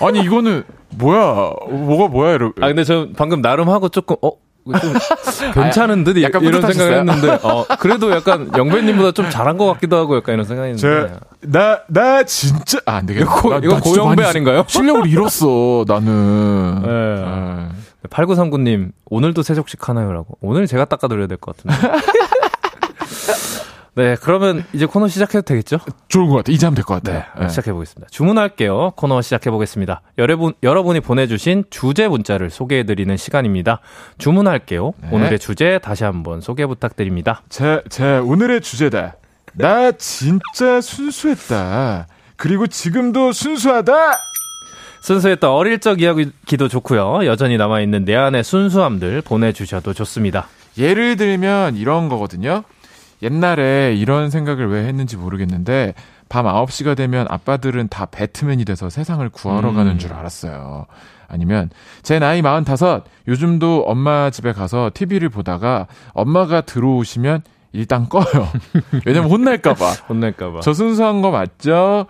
아니 0.00 0.20
이거는 0.20 0.64
뭐야? 0.96 1.52
뭐가 1.68 2.08
뭐야? 2.08 2.34
이러. 2.34 2.48
아 2.60 2.66
근데 2.68 2.84
저 2.84 3.08
방금 3.16 3.40
나름 3.42 3.68
하고 3.68 3.88
조금 3.88 4.16
어. 4.22 4.32
좀 4.64 4.92
괜찮은 5.54 6.04
듯 6.04 6.22
약간 6.22 6.42
이런? 6.42 6.60
생각을 6.60 6.98
했는데 6.98 7.38
어 7.42 7.64
그래도 7.78 8.10
약간 8.12 8.50
영배님보다 8.56 9.12
좀 9.12 9.28
잘한 9.30 9.56
것 9.58 9.66
같기도 9.66 9.96
하고 9.96 10.16
약간 10.16 10.34
이런 10.34 10.46
생각했는데 10.46 11.18
나, 11.42 11.80
나 11.88 12.22
진짜, 12.24 12.78
아, 12.84 12.96
안 12.96 13.06
되겠다. 13.06 13.24
이거 13.38 13.50
나- 13.50 13.56
이거 13.64 13.74
나 13.74 13.80
고영배 13.80 14.22
아닌가요? 14.24 14.64
실력을 14.68 15.06
잃었어, 15.06 15.84
나는. 15.88 16.82
네. 16.84 17.24
아, 17.26 17.70
8939님, 18.10 18.90
오늘도 19.06 19.42
세족식 19.42 19.88
하나요라고. 19.88 20.36
오늘 20.42 20.66
제가 20.66 20.84
닦아드려야 20.84 21.26
될 21.28 21.38
것 21.38 21.56
같은데. 21.56 21.76
네, 23.94 24.16
그러면 24.22 24.64
이제 24.72 24.86
코너 24.86 25.08
시작해도 25.08 25.42
되겠죠? 25.42 25.78
좋은 26.08 26.28
것 26.28 26.36
같아. 26.36 26.52
이제 26.52 26.64
하면 26.66 26.74
될 26.76 26.84
것 26.84 26.94
같아요. 27.02 27.24
네, 27.38 27.48
시작해보겠습니다. 27.48 28.08
주문할게요. 28.10 28.92
코너 28.96 29.20
시작해보겠습니다. 29.20 30.02
여러분, 30.18 30.54
여러분이 30.62 31.00
보내주신 31.00 31.64
주제 31.70 32.06
문자를 32.08 32.50
소개해드리는 32.50 33.16
시간입니다. 33.16 33.80
주문할게요. 34.18 34.92
네. 35.02 35.08
오늘의 35.10 35.38
주제 35.40 35.78
다시 35.82 36.04
한번 36.04 36.40
소개 36.40 36.66
부탁드립니다. 36.66 37.42
제, 37.48 37.82
제 37.88 38.18
오늘의 38.18 38.60
주제다. 38.60 39.16
나 39.54 39.90
진짜 39.92 40.80
순수했다. 40.80 42.06
그리고 42.36 42.66
지금도 42.68 43.32
순수하다. 43.32 43.92
순수했던 45.02 45.50
어릴 45.50 45.78
적 45.80 46.00
이야기도 46.00 46.68
좋고요. 46.68 47.26
여전히 47.26 47.56
남아있는 47.56 48.04
내 48.04 48.14
안의 48.14 48.44
순수함들 48.44 49.22
보내주셔도 49.22 49.92
좋습니다. 49.94 50.46
예를 50.78 51.16
들면 51.16 51.76
이런 51.76 52.08
거거든요. 52.08 52.62
옛날에 53.22 53.94
이런 53.94 54.30
생각을 54.30 54.68
왜 54.68 54.86
했는지 54.86 55.16
모르겠는데 55.16 55.94
밤 56.28 56.46
9시가 56.46 56.96
되면 56.96 57.26
아빠들은 57.28 57.88
다 57.88 58.06
배트맨이 58.06 58.64
돼서 58.64 58.88
세상을 58.88 59.28
구하러 59.30 59.70
음. 59.70 59.74
가는 59.74 59.98
줄 59.98 60.12
알았어요. 60.12 60.86
아니면 61.28 61.70
제 62.02 62.18
나이 62.18 62.42
45 62.42 63.02
요즘도 63.28 63.84
엄마 63.86 64.30
집에 64.30 64.52
가서 64.52 64.90
TV를 64.92 65.28
보다가 65.28 65.86
엄마가 66.12 66.62
들어오시면 66.62 67.42
일단 67.72 68.08
꺼요. 68.08 68.24
왜냐면 69.06 69.30
혼날까 69.30 69.74
봐. 69.74 69.90
혼날까봐. 70.08 70.60
저 70.60 70.72
순수한 70.72 71.22
거 71.22 71.30
맞죠? 71.30 72.06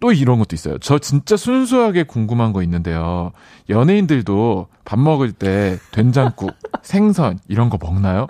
또 0.00 0.12
이런 0.12 0.38
것도 0.38 0.54
있어요. 0.54 0.76
저 0.78 0.98
진짜 0.98 1.36
순수하게 1.36 2.02
궁금한 2.02 2.52
거 2.52 2.62
있는데요. 2.62 3.32
연예인들도 3.70 4.66
밥 4.84 4.98
먹을 4.98 5.32
때 5.32 5.78
된장국, 5.92 6.52
생선 6.82 7.38
이런 7.48 7.70
거 7.70 7.78
먹나요? 7.80 8.26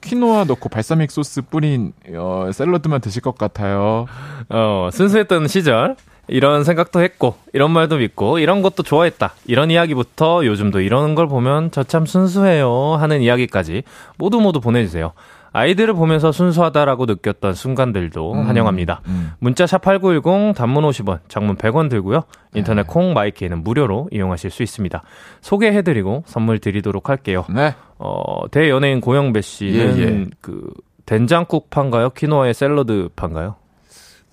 퀴노아 0.00 0.44
넣고 0.44 0.68
발사믹 0.68 1.10
소스 1.10 1.42
뿌린 1.42 1.92
어, 2.14 2.50
샐러드만 2.52 3.00
드실 3.00 3.22
것 3.22 3.36
같아요. 3.36 4.06
어, 4.48 4.88
순수했던 4.92 5.48
시절. 5.48 5.96
이런 6.32 6.62
생각도 6.62 7.02
했고, 7.02 7.34
이런 7.52 7.72
말도 7.72 7.96
믿고, 7.96 8.38
이런 8.38 8.62
것도 8.62 8.84
좋아했다. 8.84 9.32
이런 9.46 9.68
이야기부터 9.72 10.46
요즘도 10.46 10.80
이러는 10.80 11.16
걸 11.16 11.26
보면 11.26 11.72
저 11.72 11.82
참 11.82 12.06
순수해요. 12.06 12.94
하는 13.00 13.20
이야기까지 13.20 13.82
모두 14.16 14.38
모두 14.40 14.60
보내 14.60 14.84
주세요. 14.84 15.12
아이들을 15.52 15.94
보면서 15.94 16.32
순수하다라고 16.32 17.06
느꼈던 17.06 17.54
순간들도 17.54 18.34
환영합니다. 18.34 19.00
음. 19.06 19.32
문자 19.38 19.64
샵8910 19.64 20.54
단문 20.54 20.84
50원, 20.84 21.20
장문 21.28 21.56
100원 21.56 21.90
들고요. 21.90 22.22
인터넷 22.54 22.82
네. 22.82 22.88
콩 22.88 23.12
마이키에는 23.14 23.64
무료로 23.64 24.08
이용하실 24.12 24.50
수 24.50 24.62
있습니다. 24.62 25.02
소개해드리고 25.40 26.24
선물 26.26 26.58
드리도록 26.58 27.08
할게요. 27.08 27.44
네. 27.48 27.74
어, 27.98 28.48
대연예인 28.50 29.00
고영배 29.00 29.40
씨는 29.40 29.98
예, 29.98 30.02
예. 30.02 30.26
그 30.40 30.72
된장국 31.04 31.70
판가요? 31.70 32.10
키노아의 32.10 32.54
샐러드 32.54 33.08
판가요? 33.16 33.56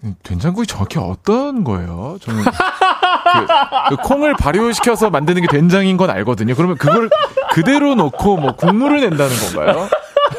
음, 0.03 0.15
된장국이 0.21 0.67
정확히 0.67 0.99
어떤 0.99 1.63
거예요? 1.63 2.17
저는 2.21 2.43
그, 2.43 3.95
그 3.95 4.07
콩을 4.07 4.35
발효시켜서 4.35 5.09
만드는 5.09 5.41
게 5.41 5.47
된장인 5.47 5.97
건 5.97 6.11
알거든요. 6.11 6.53
그러면 6.55 6.77
그걸 6.77 7.09
그대로 7.51 7.95
놓고 7.95 8.37
뭐 8.37 8.55
국물을 8.55 9.01
낸다는 9.01 9.35
건가요? 9.35 9.87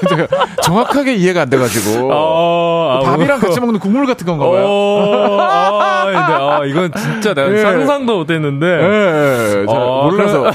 제가 0.09 0.27
정확하게 0.63 1.15
이해가 1.15 1.43
안 1.43 1.51
돼가지고 1.51 2.11
어, 2.13 3.01
밥이랑 3.05 3.41
같이 3.41 3.61
먹는 3.61 3.79
국물 3.81 4.07
같은 4.07 4.27
건가 4.27 4.47
봐요. 4.49 4.65
어, 4.67 5.39
아, 5.41 6.05
근데, 6.05 6.19
아, 6.21 6.65
이건 6.65 6.93
진짜 6.97 7.35
내가 7.35 7.53
예. 7.53 7.59
상상도 7.59 8.19
못했는데. 8.19 8.67
예, 8.67 9.67
잘 9.67 9.77
어, 9.77 10.05
몰라서. 10.05 10.47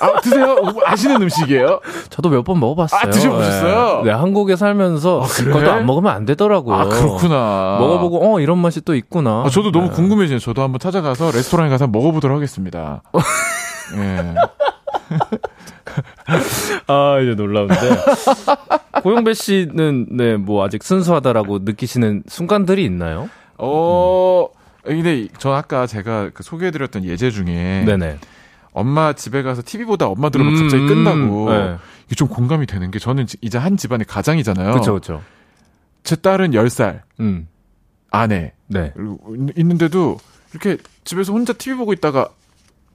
아, 0.00 0.20
드세요? 0.20 0.56
아시는 0.84 1.22
음식이에요? 1.22 1.80
저도 2.10 2.28
몇 2.28 2.42
번 2.42 2.58
먹어봤어요. 2.58 3.00
아, 3.00 3.08
드셔보셨어요? 3.10 4.02
네, 4.04 4.10
네, 4.10 4.16
한국에 4.16 4.56
살면서 4.56 5.22
그래? 5.30 5.52
그것도 5.52 5.70
안 5.70 5.86
먹으면 5.86 6.12
안 6.12 6.24
되더라고요. 6.26 6.74
아, 6.74 6.84
그렇구나. 6.86 7.76
먹어보고 7.78 8.34
어 8.34 8.40
이런 8.40 8.58
맛이 8.58 8.80
또 8.80 8.94
있구나. 8.96 9.44
아, 9.46 9.48
저도 9.48 9.70
너무 9.70 9.86
네. 9.88 9.92
궁금해지네요. 9.94 10.40
저도 10.40 10.62
한번 10.62 10.80
찾아가서 10.80 11.30
레스토랑에 11.30 11.70
가서 11.70 11.84
한번 11.84 12.00
먹어보도록 12.02 12.36
하겠습니다. 12.36 13.02
예. 13.96 14.34
아 16.86 17.18
이제 17.20 17.34
놀라운데 17.34 17.74
고영배 19.02 19.34
씨는 19.34 20.06
네 20.10 20.36
뭐 20.36 20.64
아직 20.64 20.82
순수하다라고 20.82 21.60
느끼시는 21.60 22.24
순간들이 22.26 22.84
있나요? 22.84 23.28
어, 23.58 24.48
근데 24.84 25.28
저 25.38 25.52
아까 25.52 25.86
제가 25.86 26.30
그 26.34 26.42
소개해드렸던 26.42 27.04
예제 27.04 27.30
중에 27.30 27.84
네네. 27.86 28.18
엄마 28.72 29.12
집에 29.12 29.42
가서 29.42 29.62
TV 29.64 29.84
보다 29.86 30.06
엄마 30.06 30.30
들으면 30.30 30.54
음, 30.56 30.62
갑자기 30.62 30.86
끝나고 30.86 31.50
네. 31.52 31.76
이게 32.06 32.14
좀 32.14 32.28
공감이 32.28 32.66
되는 32.66 32.90
게 32.90 32.98
저는 32.98 33.26
지- 33.26 33.36
이제 33.42 33.58
한 33.58 33.76
집안의 33.76 34.06
가장이잖아요. 34.06 34.70
그렇죠, 34.72 34.92
그렇죠. 34.92 35.22
제 36.02 36.16
딸은 36.16 36.52
10살 36.52 37.00
음, 37.20 37.46
아내 38.10 38.52
네. 38.66 38.92
있는데도 39.56 40.16
이렇게 40.52 40.78
집에서 41.04 41.32
혼자 41.32 41.52
TV 41.52 41.76
보고 41.78 41.92
있다가 41.92 42.28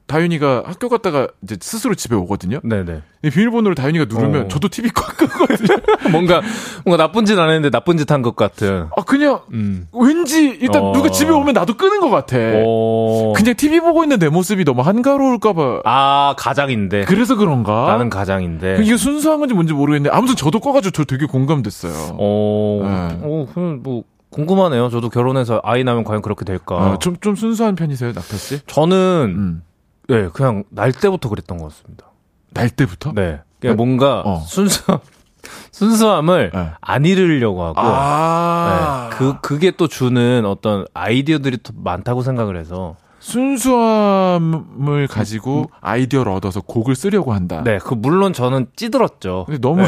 다윤이가 0.08 0.64
학교 0.66 0.88
갔다가 0.90 1.28
이제 1.44 1.58
스스로 1.60 1.94
집에 1.94 2.16
오거든요. 2.16 2.60
네네. 2.64 3.02
이 3.24 3.30
비밀번호를 3.30 3.76
다윤이가 3.76 4.06
누르면 4.06 4.46
어. 4.46 4.48
저도 4.48 4.70
TV 4.70 4.90
꽉 4.96 5.18
끄거든요. 5.18 5.78
뭔가 6.12 6.42
뭔가 6.86 7.04
나쁜 7.04 7.26
짓 7.26 7.38
안 7.38 7.50
했는데 7.50 7.70
나쁜 7.70 7.98
짓 7.98 8.10
한 8.12 8.22
것 8.22 8.36
같은. 8.36 8.88
아 8.96 9.02
그냥 9.04 9.42
음. 9.54 9.88
왠지 9.94 10.46
일단 10.62 10.82
어. 10.82 10.92
누가 10.94 11.10
집에 11.10 11.32
오면 11.32 11.54
나도 11.54 11.76
끄는 11.76 12.00
것 12.00 12.10
같아. 12.10 12.38
오. 12.64 13.34
그냥 13.36 13.56
TV 13.56 13.82
보고 13.82 14.04
있는 14.04 14.18
내 14.18 14.30
모습이 14.30 14.64
너무 14.64 14.82
한가로울까봐 14.82 15.82
아 15.84 16.36
가장인데. 16.38 17.04
그래서 17.06 17.36
그런가? 17.36 17.86
나는 17.88 18.10
가장인데. 18.10 18.78
이게 18.82 18.96
순수한 18.98 19.40
건지 19.40 19.54
뭔지 19.54 19.74
모르겠는데 19.74 20.16
아무튼 20.16 20.36
저도 20.36 20.60
꺼가지고 20.62 20.92
저 20.92 21.04
되게 21.04 21.26
공감됐어요. 21.26 22.16
어, 22.18 22.80
네. 22.84 23.20
어, 23.24 23.48
그럼 23.54 23.82
뭐 23.84 24.04
궁금하네요. 24.30 24.90
저도 24.90 25.10
결혼해서 25.10 25.62
아이 25.64 25.84
나면 25.84 26.04
과연 26.04 26.22
그렇게 26.22 26.46
될까? 26.46 26.76
어, 26.76 27.00
좀, 27.00 27.16
좀 27.22 27.36
순수한 27.36 27.76
편이세요, 27.76 28.12
낙타 28.14 28.38
씨? 28.38 28.60
저는 28.68 29.34
음. 29.36 29.62
네 30.08 30.30
그냥 30.34 30.64
날 30.70 30.92
때부터 30.92 31.30
그랬던 31.30 31.58
것 31.58 31.66
같습니다. 31.70 32.06
날 32.54 32.70
때부터? 32.70 33.12
네, 33.14 33.42
그냥 33.60 33.76
뭔가 33.78 34.22
어. 34.26 34.40
순수 34.48 34.84
순수함을 35.72 36.52
네. 36.54 36.70
안 36.82 37.06
잃으려고 37.06 37.64
하고. 37.64 37.80
아. 37.80 39.10
네, 39.12 39.18
그 39.18 39.36
그게 39.42 39.72
또 39.72 39.88
주는 39.88 40.44
어떤 40.46 40.86
아이디어들이 40.94 41.58
또 41.64 41.74
많다고 41.76 42.22
생각을 42.22 42.58
해서 42.58 42.96
순수함을 43.20 45.08
가지고 45.08 45.70
아이디어를 45.82 46.32
얻어서 46.32 46.62
곡을 46.62 46.96
쓰려고 46.96 47.34
한다. 47.34 47.62
네, 47.64 47.78
그 47.80 47.94
물론 47.94 48.32
저는 48.34 48.68
찌들었죠. 48.76 49.46
근데 49.48 49.60
너무 49.60 49.84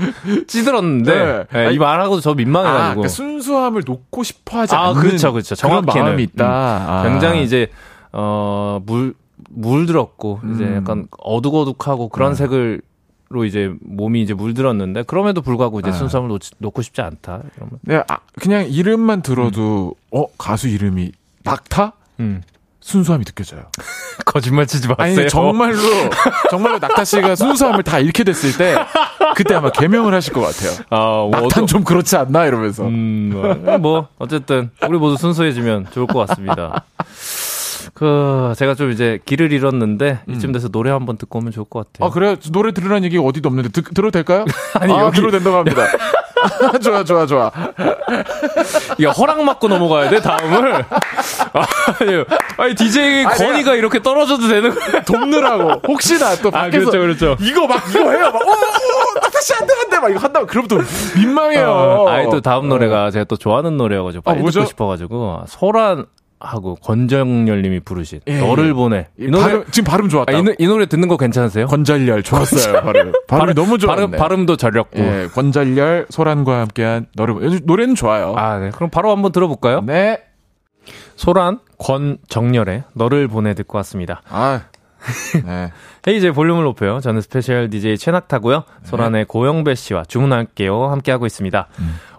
찌들었는데 0.48 1.46
네. 1.52 1.66
네, 1.68 1.74
이 1.74 1.78
말하고도 1.78 2.20
저 2.20 2.32
아, 2.32 2.34
민망해가지고 2.34 2.88
그러니까 2.94 3.08
순수함을 3.08 3.82
놓고 3.86 4.22
싶어 4.22 4.58
하지 4.60 4.74
아, 4.74 4.88
않는 4.88 5.00
그렇죠, 5.00 5.32
그렇죠. 5.32 5.54
그런 5.56 5.82
정확히는. 5.82 6.04
마음이 6.06 6.22
있다. 6.24 6.46
아. 6.46 7.02
굉장히 7.08 7.44
이제 7.44 7.68
어물 8.12 9.14
물들었고 9.50 10.40
이제 10.54 10.64
음. 10.64 10.76
약간 10.76 11.08
어둑어둑하고 11.18 12.08
그런 12.08 12.32
네. 12.32 12.36
색을 12.36 12.82
로 13.32 13.44
이제 13.44 13.72
몸이 13.80 14.22
이제 14.22 14.34
물들었는데 14.34 15.04
그럼에도 15.04 15.40
불구하고 15.40 15.78
이제 15.78 15.92
네. 15.92 15.96
순수함을 15.96 16.28
놓치, 16.30 16.50
놓고 16.58 16.82
싶지 16.82 17.00
않다 17.00 17.42
이러면 17.56 17.78
내가 17.82 18.04
아, 18.08 18.18
그냥 18.40 18.66
이름만 18.68 19.22
들어도 19.22 19.94
어 20.10 20.26
가수 20.36 20.66
이름이 20.66 21.12
낙타 21.44 21.92
음. 22.18 22.42
순수함이 22.80 23.24
느껴져요. 23.24 23.66
거짓말 24.26 24.66
치지 24.66 24.88
마세요. 24.88 25.20
아니 25.20 25.28
정말로 25.28 25.78
정말로 26.50 26.78
낙타 26.80 27.04
씨가 27.04 27.36
순수함을 27.36 27.84
다 27.84 28.00
잃게 28.00 28.24
됐을 28.24 28.56
때 28.58 28.74
그때 29.36 29.54
아마 29.54 29.70
개명을 29.70 30.12
하실 30.12 30.32
것 30.32 30.40
같아요. 30.40 30.84
아, 30.90 30.98
뭐 30.98 31.30
낙타는 31.30 31.46
어떠- 31.46 31.66
좀 31.66 31.84
그렇지 31.84 32.16
않나 32.16 32.46
이러면서. 32.46 32.84
음, 32.86 33.30
뭐, 33.32 33.78
뭐 33.78 34.08
어쨌든 34.18 34.70
우리 34.88 34.98
모두 34.98 35.16
순수해지면 35.16 35.86
좋을 35.92 36.08
것 36.08 36.26
같습니다. 36.26 36.84
그 37.94 38.52
제가 38.56 38.74
좀 38.74 38.90
이제 38.90 39.18
길을 39.24 39.52
잃었는데 39.52 40.20
이쯤 40.28 40.52
돼서 40.52 40.68
노래 40.68 40.90
한번 40.90 41.16
듣고 41.16 41.38
오면 41.38 41.52
좋을 41.52 41.66
것 41.68 41.92
같아요. 41.92 42.08
아 42.08 42.12
그래 42.12 42.36
노래 42.52 42.72
들으라는 42.72 43.04
얘기 43.04 43.18
어디도 43.18 43.48
없는데 43.48 43.68
듣, 43.70 43.82
들어도 43.94 44.10
될까요? 44.10 44.44
아니, 44.80 44.92
아, 44.92 45.00
여기- 45.06 45.16
들어도 45.16 45.32
된다고 45.38 45.56
합니다. 45.58 45.84
좋아 46.82 47.04
좋아 47.04 47.26
좋아. 47.26 47.50
이게 48.98 49.06
허락 49.06 49.42
맡고 49.42 49.68
넘어가야 49.68 50.08
돼 50.08 50.20
다음을. 50.20 50.74
아니, 52.00 52.24
아니 52.56 52.74
DJ 52.74 53.26
아니, 53.26 53.36
건이가 53.36 53.74
이렇게 53.74 54.00
떨어져도 54.00 54.48
되는 54.48 54.74
거야? 54.74 55.02
돕느라고 55.02 55.82
혹시나 55.86 56.34
또아 56.36 56.50
밖에서 56.50 56.90
그렇죠 56.90 56.98
그렇죠. 57.36 57.36
이거 57.40 57.66
막 57.66 57.82
이거 57.90 58.10
해요 58.10 58.30
막 58.32 58.36
어 58.36 58.50
어 58.50 59.30
다시 59.30 59.52
안돼 59.54 59.72
안돼 59.84 59.98
막 59.98 60.10
이거 60.10 60.18
한다고 60.20 60.46
그럼 60.46 60.66
또 60.66 60.78
민망해요. 61.16 62.06
아이 62.08 62.24
또 62.30 62.40
다음 62.40 62.68
노래가 62.70 63.10
제가 63.10 63.24
또 63.24 63.36
좋아하는 63.36 63.76
노래여가지고 63.76 64.22
빨리 64.22 64.38
어, 64.38 64.42
뭐죠? 64.42 64.60
듣고 64.60 64.68
싶어가지고 64.70 65.44
소란 65.46 66.06
하고 66.40 66.74
권정열님이 66.76 67.80
부르신 67.80 68.20
예, 68.26 68.40
너를 68.40 68.68
예. 68.68 68.72
보내 68.72 69.08
이이 69.18 69.26
노래 69.28 69.42
발음, 69.42 69.64
지금 69.70 69.90
발음 69.90 70.08
좋았다. 70.08 70.34
아, 70.34 70.38
이, 70.38 70.42
노- 70.42 70.54
이 70.58 70.66
노래 70.66 70.86
듣는 70.86 71.06
거 71.06 71.16
괜찮으세요? 71.16 71.66
권절열 71.66 72.22
좋았어요 72.22 72.80
발음. 72.82 73.12
발음이 73.28 73.54
너무 73.54 73.76
좋았네. 73.78 74.06
발음 74.06 74.18
발음도 74.18 74.56
잘렸고. 74.56 74.98
예, 74.98 75.28
권절열 75.34 76.06
소란과 76.08 76.60
함께한 76.60 77.06
너를 77.14 77.34
보- 77.34 77.40
노래는 77.64 77.94
좋아요. 77.94 78.34
아 78.36 78.58
네. 78.58 78.70
그럼 78.70 78.88
바로 78.90 79.10
한번 79.10 79.32
들어볼까요? 79.32 79.82
네. 79.82 80.22
소란 81.14 81.58
권정열의 81.78 82.84
너를 82.94 83.28
보네 83.28 83.54
듣고 83.54 83.76
왔습니다. 83.78 84.22
아. 84.30 84.62
네. 85.46 85.72
헤이즈의 86.06 86.32
볼륨을 86.32 86.64
높여요. 86.64 87.00
저는 87.00 87.20
special 87.22 87.70
DJ 87.70 87.96
최낙타고요. 87.98 88.64
소란의 88.84 89.24
고영배 89.26 89.74
씨와 89.74 90.04
주문할게요. 90.04 90.86
함께하고 90.90 91.24
있습니다. 91.26 91.68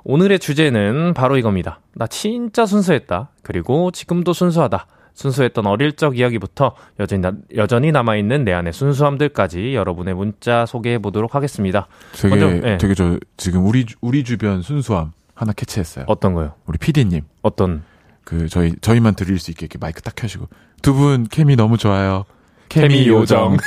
오늘의 0.03 0.39
주제는 0.39 1.13
바로 1.13 1.37
이겁니다. 1.37 1.79
나 1.93 2.07
진짜 2.07 2.65
순수했다. 2.65 3.29
그리고 3.43 3.91
지금도 3.91 4.33
순수하다. 4.33 4.87
순수했던 5.13 5.67
어릴 5.67 5.93
적 5.93 6.17
이야기부터 6.17 6.73
여전히, 6.99 7.21
나- 7.21 7.33
여전히 7.55 7.91
남아있는 7.91 8.45
내 8.45 8.53
안의 8.53 8.73
순수함들까지 8.73 9.75
여러분의 9.75 10.13
문자 10.15 10.65
소개해 10.65 10.99
보도록 10.99 11.35
하겠습니다. 11.35 11.87
되게 12.13 12.35
먼저, 12.35 12.67
예. 12.67 12.77
되게 12.77 12.93
저 12.95 13.19
지금 13.37 13.65
우리 13.67 13.85
주- 13.85 13.97
우리 14.01 14.23
주변 14.23 14.61
순수함 14.61 15.11
하나 15.35 15.51
캐치했어요. 15.53 16.05
어떤 16.07 16.33
거요? 16.33 16.53
우리 16.65 16.77
PD님 16.77 17.21
어떤 17.41 17.83
그 18.23 18.47
저희 18.47 18.73
저희만 18.81 19.15
들릴 19.15 19.37
수 19.37 19.51
있게 19.51 19.65
이렇게 19.65 19.77
마이크 19.79 20.01
딱 20.01 20.15
켜시고 20.15 20.47
두 20.81 20.93
분 20.93 21.25
케미 21.29 21.55
너무 21.55 21.77
좋아요. 21.77 22.23
케미, 22.69 22.87
케미 22.87 23.07
요정. 23.09 23.53
요정. 23.53 23.57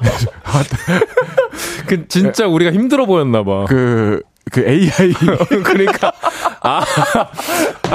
그 1.86 2.08
진짜 2.08 2.46
우리가 2.46 2.72
힘들어 2.72 3.06
보였나 3.06 3.44
봐. 3.44 3.64
그, 3.68 4.22
그 4.50 4.66
AI 4.66 5.12
그러니까 5.64 6.12
아 6.62 6.84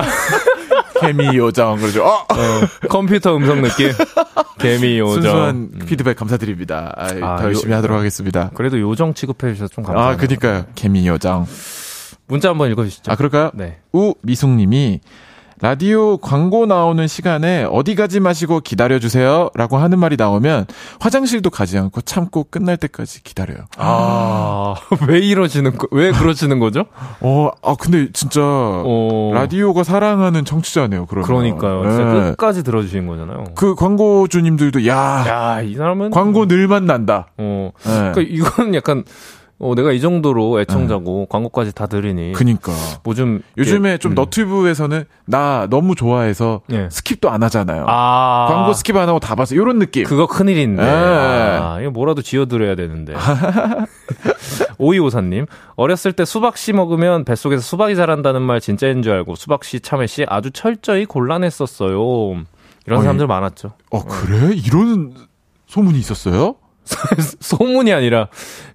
케미 1.00 1.38
요정 1.38 1.78
그러죠. 1.78 2.06
어! 2.06 2.26
컴퓨터 2.90 3.36
음성 3.36 3.62
느낌. 3.62 3.92
개미 4.58 5.00
요정. 5.00 5.22
순수한 5.22 5.56
음. 5.74 5.80
피드백 5.86 6.16
감사드립니다. 6.18 6.94
아, 6.96 7.06
아, 7.22 7.38
더 7.38 7.46
열심히 7.46 7.74
요- 7.74 7.78
하도록 7.78 7.98
하겠습니다. 7.98 8.52
그래도 8.54 8.80
요정 8.80 9.14
취급해 9.14 9.54
주셔서 9.54 9.74
좀 9.74 9.84
감사합니다. 9.84 10.24
아, 10.24 10.28
그니까요. 10.28 10.66
케미 10.76 11.08
요정. 11.08 11.46
문자 12.28 12.50
한번 12.50 12.72
읽어주시죠. 12.72 13.12
아, 13.12 13.16
그럴까요? 13.16 13.52
네. 13.54 13.80
우 13.92 14.14
미숙님이 14.22 15.02
라디오 15.64 16.18
광고 16.18 16.66
나오는 16.66 17.08
시간에 17.08 17.66
어디 17.72 17.96
가지 17.96 18.20
마시고 18.20 18.60
기다려주세요. 18.60 19.50
라고 19.56 19.78
하는 19.78 19.98
말이 19.98 20.18
나오면 20.18 20.66
화장실도 21.00 21.52
가지 21.52 21.78
않고 21.78 22.02
참고 22.02 22.44
끝날 22.44 22.76
때까지 22.76 23.24
기다려요. 23.24 23.60
아, 23.78 24.76
왜 25.08 25.20
이러시는 25.20 25.78
거, 25.78 25.88
왜 25.92 26.12
그러시는 26.12 26.60
거죠? 26.60 26.84
어, 27.22 27.50
아, 27.62 27.76
근데 27.80 28.12
진짜 28.12 28.42
어, 28.44 29.32
라디오가 29.34 29.86
사랑하는 29.86 30.44
청취자네요, 30.44 31.06
그러면. 31.06 31.26
그러니까요. 31.26 31.90
진짜 31.90 32.14
네. 32.14 32.22
끝까지 32.32 32.64
들어주신 32.66 33.08
거잖아요. 33.08 33.46
그 33.56 33.74
광고주님들도, 33.76 34.86
야, 34.86 35.24
야, 35.26 35.62
이 35.62 35.76
사람은. 35.76 36.12
광고 36.12 36.44
늘만 36.46 36.86
난다. 36.86 37.28
어. 37.38 37.72
네. 37.86 38.12
그러니까 38.12 38.22
이건 38.22 38.76
약간, 38.76 39.06
어, 39.64 39.76
내가 39.76 39.92
이 39.94 40.02
정도로 40.02 40.60
애청자고 40.60 41.28
광고까지 41.28 41.74
다 41.74 41.88
들으니. 41.88 42.34
그니까. 42.34 42.74
뭐 43.04 43.14
좀. 43.14 43.42
요즘에 43.58 43.98
좀 43.98 44.12
음. 44.12 44.16
너튜브에서는 44.16 45.06
나 45.26 45.68
너무 45.70 45.96
좋아해서 45.96 46.62
예. 46.72 46.90
skip도 46.90 47.30
안 47.30 47.44
하잖아요. 47.44 47.86
아. 47.88 48.48
광고 48.50 48.72
skip 48.74 48.98
안 48.98 49.08
하고 49.08 49.20
다 49.20 49.36
봤어. 49.36 49.56
요런 49.56 49.80
느낌. 49.80 50.04
그거 50.04 50.28
큰일인데. 50.28 50.84
예. 50.84 50.88
아, 50.88 51.80
이거 51.82 51.92
뭐라도 51.92 52.22
지어드려야 52.22 52.76
되는데. 52.76 53.14
오이오사님, 54.78 55.46
어렸을 55.76 56.12
때 56.14 56.26
수박씨 56.26 56.74
먹으면 56.74 57.24
뱃속에서 57.24 57.62
수박이 57.62 57.96
자란다는 57.96 58.42
말 58.42 58.60
진짜인 58.60 59.02
줄 59.02 59.14
알고 59.14 59.36
수박씨, 59.36 59.80
참외씨 59.80 60.26
아주 60.28 60.52
철저히 60.52 61.06
골라냈었어요. 61.06 61.98
이런 62.86 63.00
어이. 63.00 63.04
사람들 63.04 63.28
많았죠. 63.28 63.72
어, 63.92 64.04
그래? 64.04 64.54
이런 64.56 65.14
소문이 65.68 65.98
있었어요? 66.00 66.56
소문이 67.40 67.92
아니라 67.94 68.28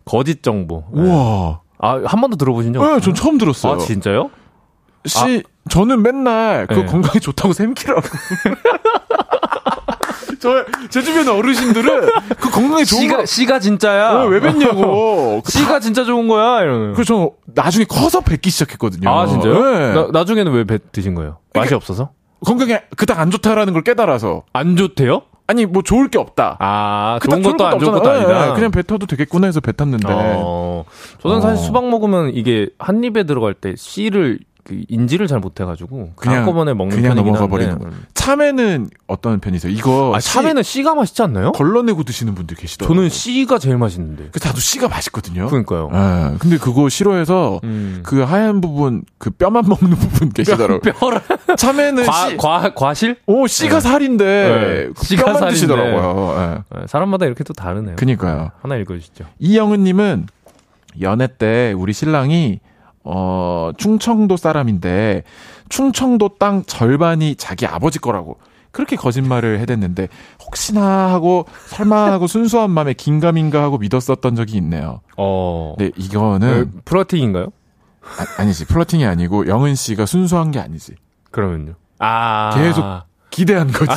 거짓 0.04 0.42
정보. 0.42 0.84
우와. 0.92 1.60
아, 1.80 2.02
한 2.04 2.20
번도 2.20 2.36
들어보신 2.36 2.72
적 2.72 2.80
네, 2.80 2.84
없어요? 2.86 3.00
전 3.00 3.14
처음 3.14 3.38
들었어요. 3.38 3.74
아, 3.74 3.78
진짜요? 3.78 4.30
씨, 5.04 5.42
저는 5.70 6.02
맨날 6.02 6.66
그 6.66 6.74
네. 6.74 6.84
건강에 6.86 7.20
좋다고 7.20 7.52
샘키라고. 7.52 8.00
저, 10.40 10.64
제 10.90 11.02
주변 11.02 11.28
어르신들은 11.28 12.10
그 12.38 12.50
건강에 12.50 12.84
좋은 12.84 13.02
씨가, 13.02 13.16
거, 13.18 13.26
씨가 13.26 13.58
진짜야. 13.60 14.12
어, 14.22 14.26
왜 14.26 14.40
뵀냐고. 14.40 15.42
그 15.42 15.50
씨가 15.50 15.80
진짜 15.80 16.04
좋은 16.04 16.28
거야. 16.28 16.62
이러는. 16.62 16.92
그래서 16.94 17.14
저 17.14 17.30
나중에 17.62 17.84
커서 17.84 18.20
뵙기 18.20 18.50
시작했거든요. 18.50 19.10
아, 19.10 19.26
진짜요? 19.26 19.64
네. 19.64 19.92
나, 19.94 20.08
나중에는 20.12 20.52
왜 20.52 20.64
배, 20.64 20.78
드신 20.92 21.14
거예요? 21.14 21.38
맛이 21.54 21.68
그러니까- 21.70 21.76
없어서? 21.76 22.10
건강에 22.44 22.82
그닥 22.96 23.18
안 23.18 23.32
좋다라는 23.32 23.72
걸 23.72 23.82
깨달아서. 23.82 24.44
안 24.52 24.76
좋대요? 24.76 25.22
아니, 25.48 25.64
뭐 25.64 25.82
좋을 25.82 26.08
게 26.08 26.18
없다. 26.18 26.58
아, 26.60 27.18
그닥 27.22 27.42
좋은 27.42 27.56
것도 27.56 27.66
안 27.66 27.78
좋은 27.78 27.92
것도 27.92 28.10
없잖아. 28.10 28.18
아니다. 28.18 28.46
네, 28.48 28.54
그냥 28.54 28.70
뱉어도 28.70 29.06
되겠구나 29.06 29.46
해서 29.46 29.60
뱉었는데. 29.60 30.06
어, 30.06 30.84
저는 31.20 31.40
사실 31.40 31.58
어. 31.58 31.66
수박 31.66 31.88
먹으면 31.88 32.32
이게 32.34 32.68
한 32.78 33.02
입에 33.02 33.24
들어갈 33.24 33.54
때 33.54 33.74
씨를 33.74 34.40
그 34.68 34.82
인지를 34.88 35.26
잘 35.28 35.38
못해가지고 35.40 36.10
그냥- 36.14 36.40
한꺼번에 36.40 36.74
먹는 36.74 36.94
그냥 36.94 37.14
넘어가. 37.16 37.46
버리는 37.46 37.78
거. 37.78 37.88
참외는 38.12 38.90
어떤 39.06 39.40
편이세요? 39.40 39.72
이거 39.72 40.12
아, 40.14 40.20
씨 40.20 40.30
참외는 40.34 40.62
씨가 40.62 40.94
맛있지 40.94 41.22
않나요? 41.22 41.52
걸러내고 41.52 42.02
드시는 42.02 42.34
분들 42.34 42.54
계시더라고요. 42.58 42.94
저는 42.94 43.08
씨가 43.08 43.58
제일 43.58 43.78
맛있는데. 43.78 44.28
그 44.30 44.38
나도 44.46 44.60
씨가 44.60 44.88
맛있거든요. 44.88 45.46
그러니까요. 45.48 45.88
예, 45.94 46.36
근데 46.38 46.58
그거 46.58 46.90
싫어해서 46.90 47.60
음. 47.64 48.00
그 48.04 48.20
하얀 48.20 48.60
부분 48.60 49.04
그 49.16 49.30
뼈만 49.30 49.64
먹는 49.68 49.96
부분 49.96 50.28
계시더라고요. 50.30 50.80
뼈를 50.80 51.20
참외는 51.56 52.04
과, 52.04 52.28
씨, 52.28 52.36
과 52.36 52.74
과실? 52.74 53.16
오 53.26 53.46
씨가 53.46 53.76
네. 53.76 53.80
살인데 53.80 54.24
네. 54.26 54.92
그 54.94 55.04
씨가 55.06 55.24
뼈만 55.24 55.38
살인데. 55.40 55.54
드시더라고요. 55.54 56.36
예. 56.72 56.76
네, 56.80 56.86
사람마다 56.88 57.24
이렇게 57.24 57.42
또 57.42 57.54
다르네요. 57.54 57.96
그니까요. 57.96 58.50
하나 58.60 58.76
읽어주시죠. 58.76 59.24
이영은님은 59.38 60.26
연애 61.00 61.26
때 61.26 61.72
우리 61.74 61.94
신랑이 61.94 62.60
어 63.04 63.70
충청도 63.76 64.36
사람인데 64.36 65.22
충청도 65.68 66.36
땅 66.38 66.64
절반이 66.64 67.36
자기 67.36 67.66
아버지 67.66 67.98
거라고 67.98 68.38
그렇게 68.70 68.96
거짓말을 68.96 69.60
해댔는데 69.60 70.08
혹시나 70.44 71.12
하고 71.12 71.46
설마 71.66 72.12
하고 72.12 72.26
순수한 72.26 72.70
마음에 72.70 72.92
긴가민가 72.92 73.62
하고 73.62 73.78
믿었었던 73.78 74.36
적이 74.36 74.58
있네요. 74.58 75.00
어. 75.16 75.74
근데 75.78 75.92
이거는 75.96 76.70
네, 76.72 76.80
플러팅인가요? 76.84 77.48
아, 78.38 78.44
니지 78.44 78.66
플러팅이 78.66 79.04
아니고 79.04 79.48
영은 79.48 79.74
씨가 79.74 80.06
순수한 80.06 80.50
게 80.50 80.58
아니지. 80.60 80.94
그러면요. 81.30 81.74
아. 81.98 82.52
계속 82.54 82.84
기대한 83.38 83.70
거지. 83.70 83.92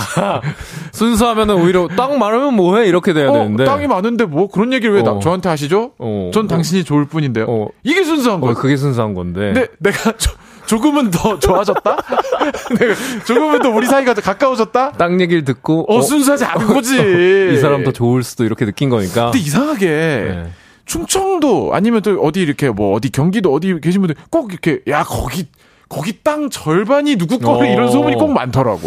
순수하면은 0.93 1.55
오히려 1.55 1.87
땅 1.87 2.19
많으면 2.19 2.53
뭐해? 2.53 2.87
이렇게 2.87 3.11
돼야 3.11 3.29
어, 3.29 3.33
되는데. 3.33 3.65
땅이 3.65 3.87
많은데 3.87 4.25
뭐 4.25 4.47
그런 4.47 4.71
얘기를 4.71 4.93
왜 4.93 5.01
나, 5.01 5.13
어. 5.13 5.19
저한테 5.19 5.49
하시죠? 5.49 5.93
어. 5.97 6.29
전 6.31 6.47
당신이 6.47 6.83
좋을 6.83 7.05
뿐인데요. 7.05 7.47
어. 7.49 7.69
이게 7.83 8.03
순수한 8.03 8.37
어, 8.37 8.41
거예요. 8.41 8.53
그게 8.55 8.77
순수한 8.77 9.15
건데. 9.15 9.53
근데 9.53 9.67
내가 9.79 10.11
조, 10.17 10.31
조금은 10.67 11.09
더 11.09 11.39
좋아졌다? 11.39 11.97
내가 12.79 12.93
조금은 13.25 13.63
더 13.63 13.69
우리 13.69 13.87
사이가 13.87 14.13
더 14.13 14.21
가까워졌다? 14.21 14.91
땅 14.91 15.19
얘기를 15.19 15.43
듣고 15.43 15.91
어, 15.91 16.01
순수하지 16.03 16.45
않은 16.45 16.67
거지. 16.67 17.53
이 17.53 17.57
사람 17.57 17.83
더 17.83 17.91
좋을 17.91 18.21
수도 18.21 18.43
이렇게 18.43 18.65
느낀 18.65 18.89
거니까. 18.89 19.31
근데 19.31 19.39
이상하게 19.39 19.87
네. 19.87 20.51
충청도 20.85 21.71
아니면 21.73 22.03
또 22.03 22.21
어디 22.21 22.41
이렇게 22.41 22.69
뭐 22.69 22.95
어디 22.95 23.09
경기도 23.09 23.51
어디 23.51 23.79
계신 23.81 24.01
분들 24.01 24.15
꼭 24.29 24.51
이렇게 24.51 24.81
야 24.87 25.03
거기 25.03 25.47
거기 25.91 26.23
땅 26.23 26.49
절반이 26.49 27.17
누구 27.17 27.37
어. 27.45 27.65
이런 27.65 27.91
소문이 27.91 28.15
꼭 28.15 28.31
많더라고. 28.31 28.79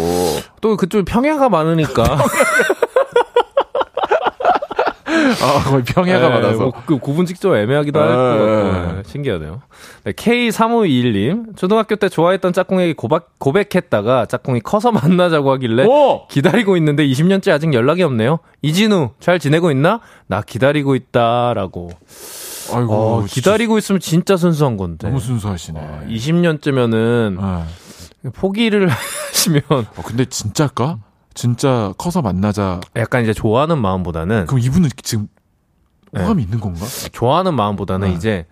또 0.59 0.75
그쪽 0.75 1.05
평야가 1.05 1.49
많으니까. 1.49 2.03
아 5.41 5.63
거의 5.69 5.83
평야가 5.83 6.27
네, 6.29 6.33
많아서. 6.33 6.59
뭐 6.59 6.71
그 6.85 6.97
구분 6.97 7.25
직접 7.25 7.55
애매하기도 7.55 7.99
네, 7.99 8.05
하고 8.05 8.45
네. 8.45 8.93
네, 8.95 9.03
신기하네요. 9.05 9.61
네, 10.03 10.11
K3521님 10.13 11.55
초등학교 11.57 11.95
때 11.95 12.09
좋아했던 12.09 12.53
짝꿍에게 12.53 12.93
고백, 12.93 13.23
고백했다가 13.39 14.25
짝꿍이 14.25 14.61
커서 14.61 14.91
만나자고 14.91 15.51
하길래 15.53 15.85
어! 15.89 16.27
기다리고 16.29 16.75
있는데 16.77 17.05
20년째 17.07 17.51
아직 17.51 17.73
연락이 17.73 18.01
없네요. 18.03 18.39
이진우 18.61 19.11
잘 19.19 19.39
지내고 19.39 19.71
있나? 19.71 19.99
나 20.27 20.41
기다리고 20.41 20.95
있다 20.95 21.53
라고. 21.53 21.89
아이고 22.73 22.93
어, 22.93 23.25
기다리고 23.25 23.77
있으면 23.77 23.99
진짜 23.99 24.37
순수한 24.37 24.77
건데. 24.77 25.07
너무 25.07 25.19
순수하시네. 25.19 25.79
어, 25.79 26.01
20년째면은 26.07 27.37
어. 27.39 27.65
포기를 28.33 28.87
하시면 29.29 29.61
어, 29.69 30.01
근데 30.03 30.25
진짜일까? 30.25 30.99
진짜 31.33 31.93
커서 31.97 32.21
만나자. 32.21 32.79
약간 32.95 33.23
이제 33.23 33.33
좋아하는 33.33 33.77
마음보다는 33.79 34.45
그럼 34.45 34.59
이분은 34.61 34.89
지금 35.03 35.27
네. 36.11 36.21
호감이 36.21 36.43
있는 36.43 36.59
건가? 36.59 36.85
좋아하는 37.11 37.53
마음보다는 37.55 38.09
네. 38.09 38.13
이제 38.15 38.45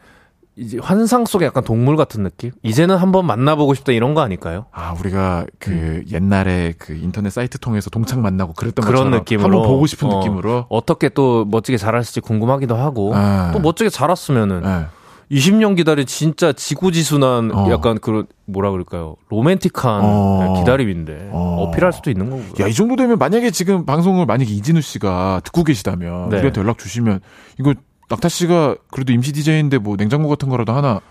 이제 0.55 0.77
환상 0.81 1.25
속의 1.25 1.47
약간 1.47 1.63
동물 1.63 1.95
같은 1.95 2.23
느낌? 2.23 2.51
이제는 2.61 2.97
한번 2.97 3.25
만나보고 3.25 3.73
싶다 3.73 3.91
이런 3.91 4.13
거 4.13 4.21
아닐까요? 4.21 4.65
아, 4.71 4.95
우리가 4.99 5.45
그 5.57 6.03
옛날에 6.11 6.73
그 6.77 6.93
인터넷 6.93 7.31
사이트 7.31 7.57
통해서 7.57 7.89
동창 7.89 8.21
만나고 8.21 8.53
그랬던 8.53 8.85
음. 8.85 8.87
그런 8.87 9.11
느낌으로 9.11 9.45
한번 9.45 9.63
보고 9.63 9.87
싶은 9.87 10.09
어, 10.09 10.19
느낌으로. 10.19 10.67
어떻게 10.69 11.09
또 11.09 11.45
멋지게 11.45 11.77
자랐을지 11.77 12.21
궁금하기도 12.21 12.75
하고 12.75 13.13
아. 13.15 13.51
또 13.51 13.59
멋지게 13.59 13.89
자랐으면은 13.89 14.61
네. 14.61 14.85
20년 15.31 15.75
기다린 15.75 16.05
진짜 16.05 16.53
지구지순한 16.53 17.51
어. 17.55 17.71
약간 17.71 17.97
그런 17.97 18.27
뭐라 18.45 18.69
그럴까요? 18.69 19.15
로맨틱한 19.29 20.01
어. 20.03 20.53
기다림인데 20.59 21.29
어. 21.31 21.63
어. 21.63 21.71
필할 21.71 21.91
수도 21.93 22.11
있는 22.11 22.29
거고요. 22.29 22.45
야, 22.59 22.67
이 22.67 22.73
정도 22.73 22.95
되면 22.95 23.17
만약에 23.17 23.49
지금 23.49 23.85
방송을 23.85 24.27
만약에 24.27 24.51
이진우 24.51 24.81
씨가 24.81 25.41
듣고 25.43 25.63
계시다면 25.63 26.29
네. 26.29 26.37
우리한테 26.37 26.61
연락 26.61 26.77
주시면 26.77 27.21
이거 27.59 27.73
낙타 28.13 28.29
씨가 28.29 28.75
그래도 28.91 29.11
임시 29.13 29.31
DJ인데 29.33 29.77
뭐 29.79 29.97
냉장고 29.97 30.29
같은 30.29 30.49
거라도 30.49 30.73
하나 30.73 31.01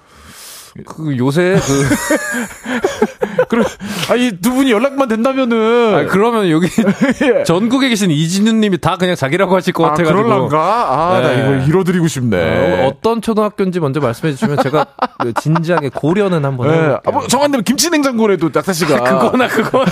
그 0.86 1.16
요새 1.18 1.58
그 1.60 3.44
그럼 3.48 3.64
아니 4.10 4.38
두 4.38 4.54
분이 4.54 4.70
연락만 4.70 5.06
된다면은 5.08 5.94
아, 5.94 6.06
그러면 6.10 6.48
여기 6.50 6.68
예. 7.22 7.44
전국에 7.44 7.88
계신 7.90 8.10
이진우님이 8.10 8.78
다 8.78 8.96
그냥 8.96 9.14
자기라고 9.14 9.54
하실 9.54 9.74
것 9.74 9.84
아, 9.84 9.90
같아가지고 9.90 10.22
그럴란가? 10.22 10.58
아, 10.58 11.20
나 11.20 11.28
네. 11.28 11.38
이거 11.38 11.66
잃어드리고 11.66 12.08
싶네. 12.08 12.36
어, 12.84 12.86
어떤 12.86 13.20
초등학교인지 13.20 13.80
먼저 13.80 14.00
말씀해 14.00 14.32
주시면 14.32 14.62
제가 14.62 14.86
그 15.18 15.34
진지하게 15.34 15.90
고려는 15.90 16.44
한번 16.44 16.68
예. 16.68 16.72
해볼게요. 16.72 17.00
아, 17.04 17.10
뭐 17.10 17.26
정한 17.26 17.50
대면 17.50 17.64
김치 17.64 17.90
냉장고라도 17.90 18.50
낙타 18.54 18.72
씨가 18.72 19.02
그거나 19.04 19.48
그거. 19.48 19.84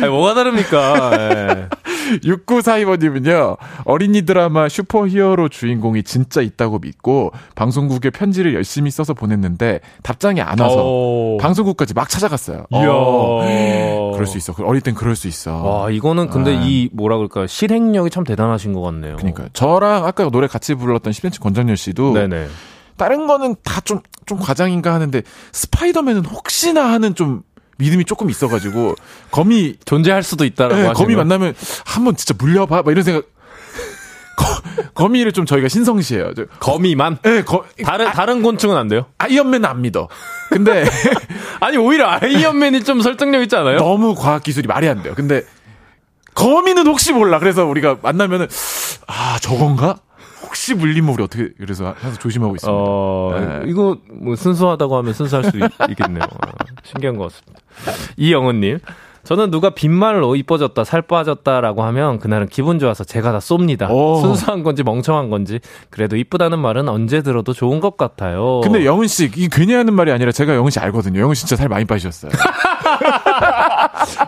아니, 0.00 0.08
뭐가 0.08 0.34
다릅니까? 0.34 1.10
예. 1.14 1.68
6942번님은요, 2.22 3.56
어린이 3.84 4.22
드라마 4.22 4.68
슈퍼 4.68 5.06
히어로 5.06 5.48
주인공이 5.48 6.02
진짜 6.02 6.40
있다고 6.40 6.78
믿고, 6.78 7.32
방송국에 7.54 8.10
편지를 8.10 8.54
열심히 8.54 8.90
써서 8.90 9.14
보냈는데, 9.14 9.80
답장이 10.02 10.40
안 10.40 10.58
와서, 10.58 10.84
오. 10.84 11.38
방송국까지 11.40 11.94
막 11.94 12.08
찾아갔어요. 12.08 12.66
이야. 12.72 12.88
어, 12.90 14.10
그럴 14.12 14.26
수 14.26 14.38
있어. 14.38 14.54
어릴 14.64 14.80
땐 14.80 14.94
그럴 14.94 15.16
수 15.16 15.28
있어. 15.28 15.62
와, 15.62 15.90
이거는 15.90 16.28
근데 16.30 16.56
아. 16.56 16.60
이 16.62 16.88
뭐라 16.92 17.16
그럴까요? 17.16 17.46
실행력이 17.46 18.10
참 18.10 18.24
대단하신 18.24 18.72
것 18.72 18.80
같네요. 18.80 19.16
그러니까요. 19.16 19.48
저랑 19.52 20.06
아까 20.06 20.28
노래 20.30 20.46
같이 20.46 20.74
불렀던 20.74 21.12
10cm 21.12 21.40
권정열 21.40 21.76
씨도, 21.76 22.14
네네. 22.14 22.46
다른 22.96 23.26
거는 23.28 23.54
다 23.62 23.80
좀, 23.80 24.00
좀 24.26 24.38
과장인가 24.38 24.92
하는데, 24.92 25.22
스파이더맨은 25.52 26.24
혹시나 26.24 26.90
하는 26.90 27.14
좀, 27.14 27.42
믿음이 27.78 28.04
조금 28.04 28.28
있어가지고, 28.30 28.94
거미, 29.30 29.76
존재할 29.84 30.22
수도 30.22 30.44
있다라고 30.44 30.74
네, 30.74 30.80
하시는 30.88 30.94
거미 30.94 31.14
거. 31.14 31.20
만나면 31.22 31.54
한번 31.86 32.16
진짜 32.16 32.34
물려봐 32.38 32.82
막 32.82 32.90
이런 32.90 33.02
생각 33.04 33.24
거, 34.36 34.44
거미를 34.94 35.32
좀 35.32 35.46
저희가 35.46 35.68
신성시해요. 35.68 36.34
저, 36.34 36.44
거미만. 36.60 37.18
네, 37.22 37.42
거, 37.42 37.64
다른 37.84 38.10
다른 38.12 38.42
곤충은 38.42 38.76
안 38.76 38.86
돼요? 38.88 39.06
아이언맨은 39.18 39.68
안 39.68 39.80
믿어. 39.80 40.08
근데 40.50 40.84
아니, 41.60 41.76
오히려 41.76 42.06
아이언맨이 42.08 42.84
좀 42.84 43.00
설득력 43.00 43.42
있지 43.42 43.56
않아요? 43.56 43.78
너무 43.78 44.14
과학 44.14 44.42
기술이 44.44 44.68
말이 44.68 44.88
안 44.88 45.02
돼요. 45.02 45.14
근데 45.16 45.42
거미는 46.34 46.86
혹시 46.86 47.12
몰라. 47.12 47.40
그래서 47.40 47.64
우리가 47.64 47.98
만나면은 48.02 48.46
아 49.08 49.38
저건가? 49.40 49.98
혹시 50.48 50.74
물리면 50.74 51.12
우리 51.12 51.22
어떻게 51.22 51.50
그래서 51.58 51.94
항상 51.98 52.14
조심하고 52.14 52.56
있습니다. 52.56 52.74
어, 52.74 53.60
네. 53.62 53.70
이거 53.70 53.98
뭐 54.10 54.34
순수하다고 54.34 54.96
하면 54.96 55.12
순수할 55.12 55.44
수 55.44 55.58
있, 55.58 55.96
겠네요 55.96 56.24
신기한 56.84 57.18
것 57.18 57.30
같습니다. 57.30 57.60
이영은님. 58.16 58.78
저는 59.28 59.50
누가 59.50 59.68
빈말로 59.68 60.36
이뻐졌다, 60.36 60.84
살 60.84 61.02
빠졌다라고 61.02 61.82
하면 61.82 62.18
그날은 62.18 62.46
기분 62.48 62.78
좋아서 62.78 63.04
제가 63.04 63.30
다 63.30 63.40
쏩니다. 63.40 63.90
오. 63.90 64.22
순수한 64.22 64.62
건지 64.62 64.82
멍청한 64.82 65.28
건지 65.28 65.60
그래도 65.90 66.16
이쁘다는 66.16 66.58
말은 66.58 66.88
언제 66.88 67.20
들어도 67.20 67.52
좋은 67.52 67.80
것 67.80 67.98
같아요. 67.98 68.62
근데 68.62 68.86
영은 68.86 69.06
씨, 69.06 69.30
이 69.36 69.48
괜히 69.50 69.74
하는 69.74 69.92
말이 69.92 70.10
아니라 70.12 70.32
제가 70.32 70.54
영은 70.54 70.70
씨 70.70 70.80
알거든요. 70.80 71.20
영은 71.20 71.34
씨 71.34 71.40
진짜 71.42 71.56
살 71.56 71.68
많이 71.68 71.84
빠지셨어요. 71.84 72.32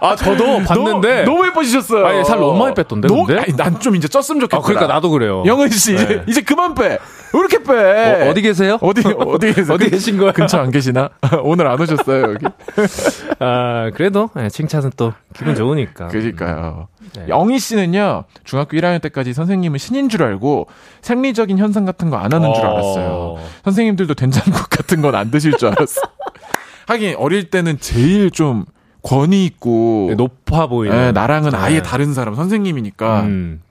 아 0.03 0.15
저도 0.17 0.59
봤는데 0.67 1.25
너무, 1.25 1.37
너무 1.39 1.47
예뻐지셨어요. 1.47 2.07
아니, 2.07 2.23
살 2.25 2.39
너무 2.39 2.59
많이 2.59 2.75
뺐던데, 2.75 3.09
근데? 3.09 3.53
난 3.57 3.81
좀 3.81 3.97
이제 3.97 4.07
쪘으면 4.07 4.41
좋겠다. 4.41 4.59
아, 4.59 4.61
그러니까 4.61 4.87
나도 4.93 5.09
그래요. 5.09 5.43
영은 5.47 5.71
씨 5.71 5.95
이제, 5.95 6.07
네. 6.07 6.23
이제 6.29 6.43
그만 6.43 6.75
빼. 6.75 6.99
왜 7.33 7.39
이렇게 7.41 7.63
빼? 7.63 8.29
어, 8.29 8.35
디 8.35 8.43
계세요? 8.43 8.77
어디 8.83 9.03
어디 9.07 9.53
계세요? 9.55 9.75
어디 9.75 9.89
계신 9.89 10.19
거예요? 10.19 10.33
근처 10.33 10.59
안 10.59 10.71
계시나? 10.71 11.09
오늘 11.45 11.69
안 11.69 11.81
오셨어요 11.81 12.23
여기? 12.35 12.45
아 13.39 13.91
그래도 13.95 14.29
네, 14.35 14.49
칭찬은 14.51 14.90
또 14.97 15.13
기분 15.35 15.55
좋으니까. 15.55 16.09
그러니까요. 16.09 16.89
네. 17.17 17.27
영희 17.29 17.59
씨는요 17.59 18.25
중학교 18.45 18.77
1학년 18.77 19.01
때까지 19.03 19.33
선생님은 19.33 19.79
신인 19.79 20.09
줄 20.09 20.23
알고 20.23 20.67
생리적인 21.03 21.59
현상 21.59 21.85
같은 21.85 22.11
거 22.11 22.17
안 22.17 22.33
하는 22.33 22.53
줄 22.55 22.65
어. 22.65 22.71
알았어요. 22.73 23.39
선생님들도 23.65 24.15
된장국 24.15 24.69
같은 24.71 25.01
건 25.03 25.15
안 25.15 25.31
드실 25.31 25.57
줄 25.57 25.69
알았어. 25.69 26.01
하긴 26.87 27.15
어릴 27.19 27.51
때는 27.51 27.79
제일 27.81 28.31
좀 28.31 28.65
권위 29.03 29.45
있고 29.47 30.07
네, 30.11 30.15
높아 30.15 30.67
보이는. 30.67 30.97
예, 30.97 31.13
나랑은 31.13 31.55
아예 31.55 31.77
네. 31.77 31.83
다른 31.83 32.13
사람 32.15 32.35
선생님이니까 32.35 33.23
음. 33.23 33.63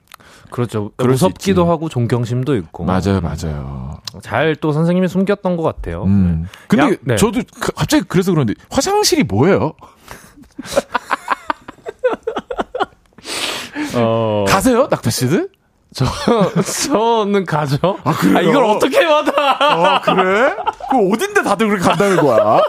그렇죠. 0.50 0.90
무섭기도. 0.98 1.70
하고 1.70 1.88
존경심도 1.88 2.56
있고. 2.56 2.82
맞아요 2.84 3.20
맞아요. 3.22 4.00
잘 4.22 4.56
또 4.56 4.72
선생님이 4.72 5.06
숨겼던 5.06 5.56
것 5.56 5.62
같아요. 5.62 6.02
음. 6.04 6.48
근데 6.66 6.84
야, 6.84 6.90
네. 7.02 7.14
저도 7.16 7.40
그- 7.60 7.72
갑자기 7.72 8.02
그래서 8.08 8.32
그런데 8.32 8.54
화장실이 8.70 9.22
뭐예요? 9.24 9.74
어, 13.94 14.44
가세요 14.48 14.86
낙타 14.90 15.10
씨들? 15.10 15.48
저, 15.92 16.04
저는 16.88 17.44
가죠. 17.46 17.76
아, 18.04 18.12
그래요? 18.12 18.48
이걸 18.48 18.64
어떻게 18.64 19.04
받아? 19.08 19.32
아 19.58 20.00
그래? 20.00 20.54
그 20.88 20.96
어딘데 21.12 21.42
다들 21.42 21.66
그렇게 21.68 21.82
간다는 21.84 22.16
거야? 22.22 22.60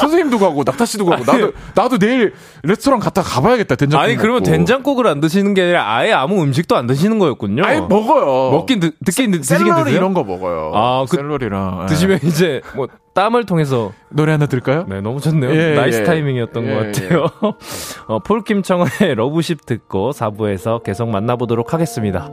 선생님도 0.00 0.40
가고 0.40 0.64
낙타 0.66 0.84
씨도 0.84 1.06
가고 1.06 1.22
나도 1.24 1.52
나도 1.76 1.98
내일 1.98 2.34
레스토랑 2.64 2.98
갔다 2.98 3.22
가봐야겠다 3.22 3.76
된장국 3.76 4.02
아니, 4.04 4.16
그러면 4.16 4.42
먹고. 4.42 4.50
된장국을 4.50 5.06
안 5.06 5.20
드시는 5.20 5.54
게 5.54 5.62
아니라 5.62 5.88
아예 5.94 6.12
아무 6.12 6.42
음식도 6.42 6.76
안 6.76 6.88
드시는 6.88 7.20
거였군요. 7.20 7.64
아니 7.64 7.80
먹어요. 7.80 8.50
먹긴, 8.50 8.80
드, 8.80 8.90
듣긴, 9.04 9.30
드- 9.30 9.40
드시긴 9.42 9.64
샐러리 9.66 9.84
드세요? 9.84 9.96
이런 9.96 10.12
거 10.12 10.24
먹어요. 10.24 10.72
아, 10.74 11.04
그- 11.08 11.16
샐러리랑 11.16 11.82
예. 11.84 11.86
드시면 11.86 12.18
이제 12.24 12.60
뭐 12.74 12.88
땀을 13.14 13.46
통해서 13.46 13.92
노래 14.10 14.32
하나 14.32 14.46
들을까요? 14.46 14.84
네 14.88 15.00
너무 15.00 15.20
좋네요. 15.20 15.54
예, 15.54 15.74
nice 15.74 16.00
예. 16.00 16.04
타이밍이었던 16.04 16.66
예, 16.66 16.74
것 16.74 16.92
같아요. 16.92 17.26
어, 18.06 18.18
폴킴 18.18 18.56
청하의 18.56 19.14
Loveship 19.16 19.64
듣고 19.66 20.10
4부에서 20.10 20.82
계속 20.82 21.08
만나보도록 21.08 21.72
하겠습니다. 21.72 22.28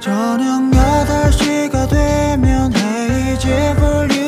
저녁 0.00 0.70
8시가 0.70 1.88
되면 1.88 2.72
헤이즈 2.74 3.74
볼륨 3.80 4.25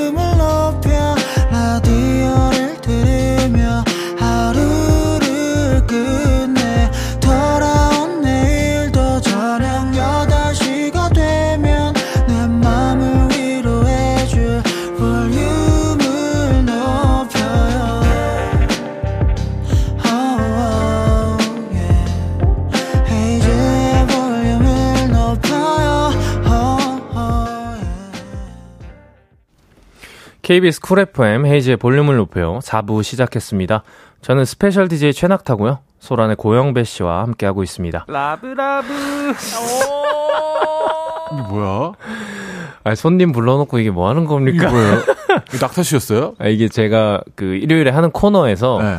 KBS 30.48 30.80
쿨 30.80 31.00
FM 31.00 31.44
헤이즈의 31.44 31.76
볼륨을 31.76 32.16
높여요. 32.16 32.60
4부 32.60 33.02
시작했습니다. 33.02 33.82
저는 34.22 34.46
special 34.46 34.88
DJ 34.88 35.12
최낙타고요. 35.12 35.80
소란의 35.98 36.36
고영배 36.36 36.84
씨와 36.84 37.20
함께하고 37.24 37.62
있습니다. 37.62 38.06
라브라브. 38.08 38.88
이게 41.34 41.42
뭐야? 41.50 41.92
아 42.82 42.94
손님 42.94 43.32
불러놓고 43.32 43.78
이게 43.78 43.90
뭐 43.90 44.08
하는 44.08 44.22
이게 44.22 44.28
겁니까? 44.30 44.70
뭐예요? 44.70 45.02
이거 45.52 45.66
낙타 45.66 45.82
씨였어요? 45.82 46.34
아, 46.38 46.48
이게 46.48 46.68
제가 46.68 47.20
그 47.34 47.44
일요일에 47.44 47.90
하는 47.90 48.10
코너에서 48.10 48.80
네. 48.80 48.96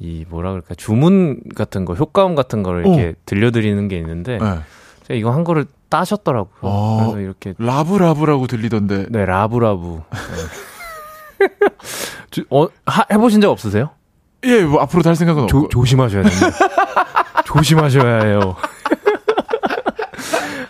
이 0.00 0.26
뭐라 0.28 0.50
그럴까 0.50 0.74
주문 0.74 1.40
같은 1.56 1.86
거 1.86 1.94
효과음 1.94 2.34
같은 2.34 2.62
거를 2.62 2.86
이렇게 2.86 3.14
들려드리는 3.24 3.88
게 3.88 3.96
있는데 3.96 4.36
네. 4.36 4.58
제가 5.04 5.18
이거 5.18 5.30
한 5.30 5.44
거를 5.44 5.64
따셨더라고요. 5.88 6.58
어. 6.60 6.98
그래서 6.98 7.20
이렇게 7.20 7.54
라브라브라고 7.56 8.46
들리던데. 8.46 9.06
네 9.08 9.24
라브라브. 9.24 10.02
네. 10.10 10.18
주- 12.30 12.44
어, 12.50 12.66
하- 12.86 13.06
해보신 13.10 13.40
적 13.40 13.50
없으세요? 13.50 13.90
예, 14.44 14.62
뭐 14.62 14.80
앞으로 14.80 15.02
할 15.04 15.16
생각은 15.16 15.46
조, 15.48 15.58
없고. 15.58 15.68
조심하셔야 15.68 16.22
됩니다. 16.22 16.46
조심하셔야 17.44 18.24
해요. 18.24 18.56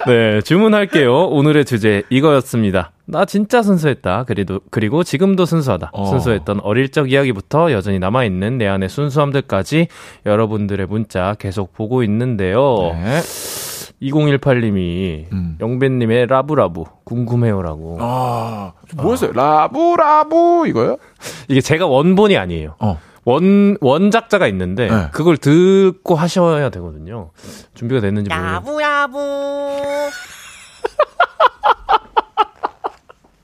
네, 0.06 0.40
주문할게요. 0.40 1.26
오늘의 1.28 1.64
주제 1.66 2.02
이거였습니다. 2.08 2.90
나 3.04 3.24
진짜 3.26 3.62
순수했다. 3.62 4.24
그리고 4.26 4.60
그리고 4.70 5.04
지금도 5.04 5.44
순수하다. 5.44 5.90
어. 5.92 6.06
순수했던 6.06 6.60
어릴 6.62 6.90
적 6.90 7.10
이야기부터 7.12 7.70
여전히 7.72 7.98
남아 7.98 8.24
있는 8.24 8.56
내 8.56 8.66
안의 8.66 8.88
순수함들까지 8.88 9.88
여러분들의 10.26 10.86
문자 10.86 11.34
계속 11.38 11.74
보고 11.74 12.02
있는데요. 12.02 12.92
네. 12.94 13.20
2018님이 14.02 15.26
음. 15.32 15.56
영배님의 15.60 16.26
라브라브 16.26 16.84
궁금해요라고. 17.04 17.98
아, 18.00 18.72
뭐였어요? 18.96 19.32
라브라브 19.32 20.66
이거요? 20.66 20.96
이게 21.48 21.60
제가 21.60 21.86
원본이 21.86 22.36
아니에요. 22.36 22.76
어. 22.78 22.98
원 23.24 23.76
원작자가 23.82 24.46
있는데 24.48 24.88
네. 24.88 25.08
그걸 25.12 25.36
듣고 25.36 26.14
하셔야 26.14 26.70
되거든요. 26.70 27.30
준비가 27.74 28.00
됐는지 28.00 28.30
모르겠어요. 28.30 28.56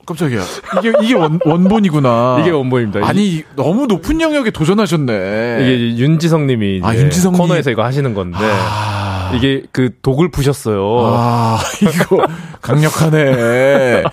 깜짝이야. 0.07 0.41
이게 0.79 0.93
이게 1.03 1.13
원 1.15 1.39
원본이구나. 1.45 2.37
이게 2.41 2.49
원본입니다. 2.49 3.05
아니 3.05 3.43
너무 3.55 3.87
높은 3.87 4.19
영역에 4.21 4.51
도전하셨네. 4.51 5.59
이게 5.61 5.97
윤지성님이 5.97 6.81
아, 6.83 6.93
이제 6.93 7.03
윤지성님. 7.03 7.37
코너에서 7.39 7.71
이거 7.71 7.83
하시는 7.83 8.13
건데 8.13 8.37
아, 8.41 8.96
이게 9.35 9.63
그 9.71 9.89
독을 10.01 10.29
푸셨어요. 10.31 10.81
아 11.13 11.59
이거 11.81 12.25
강력하네. 12.61 14.03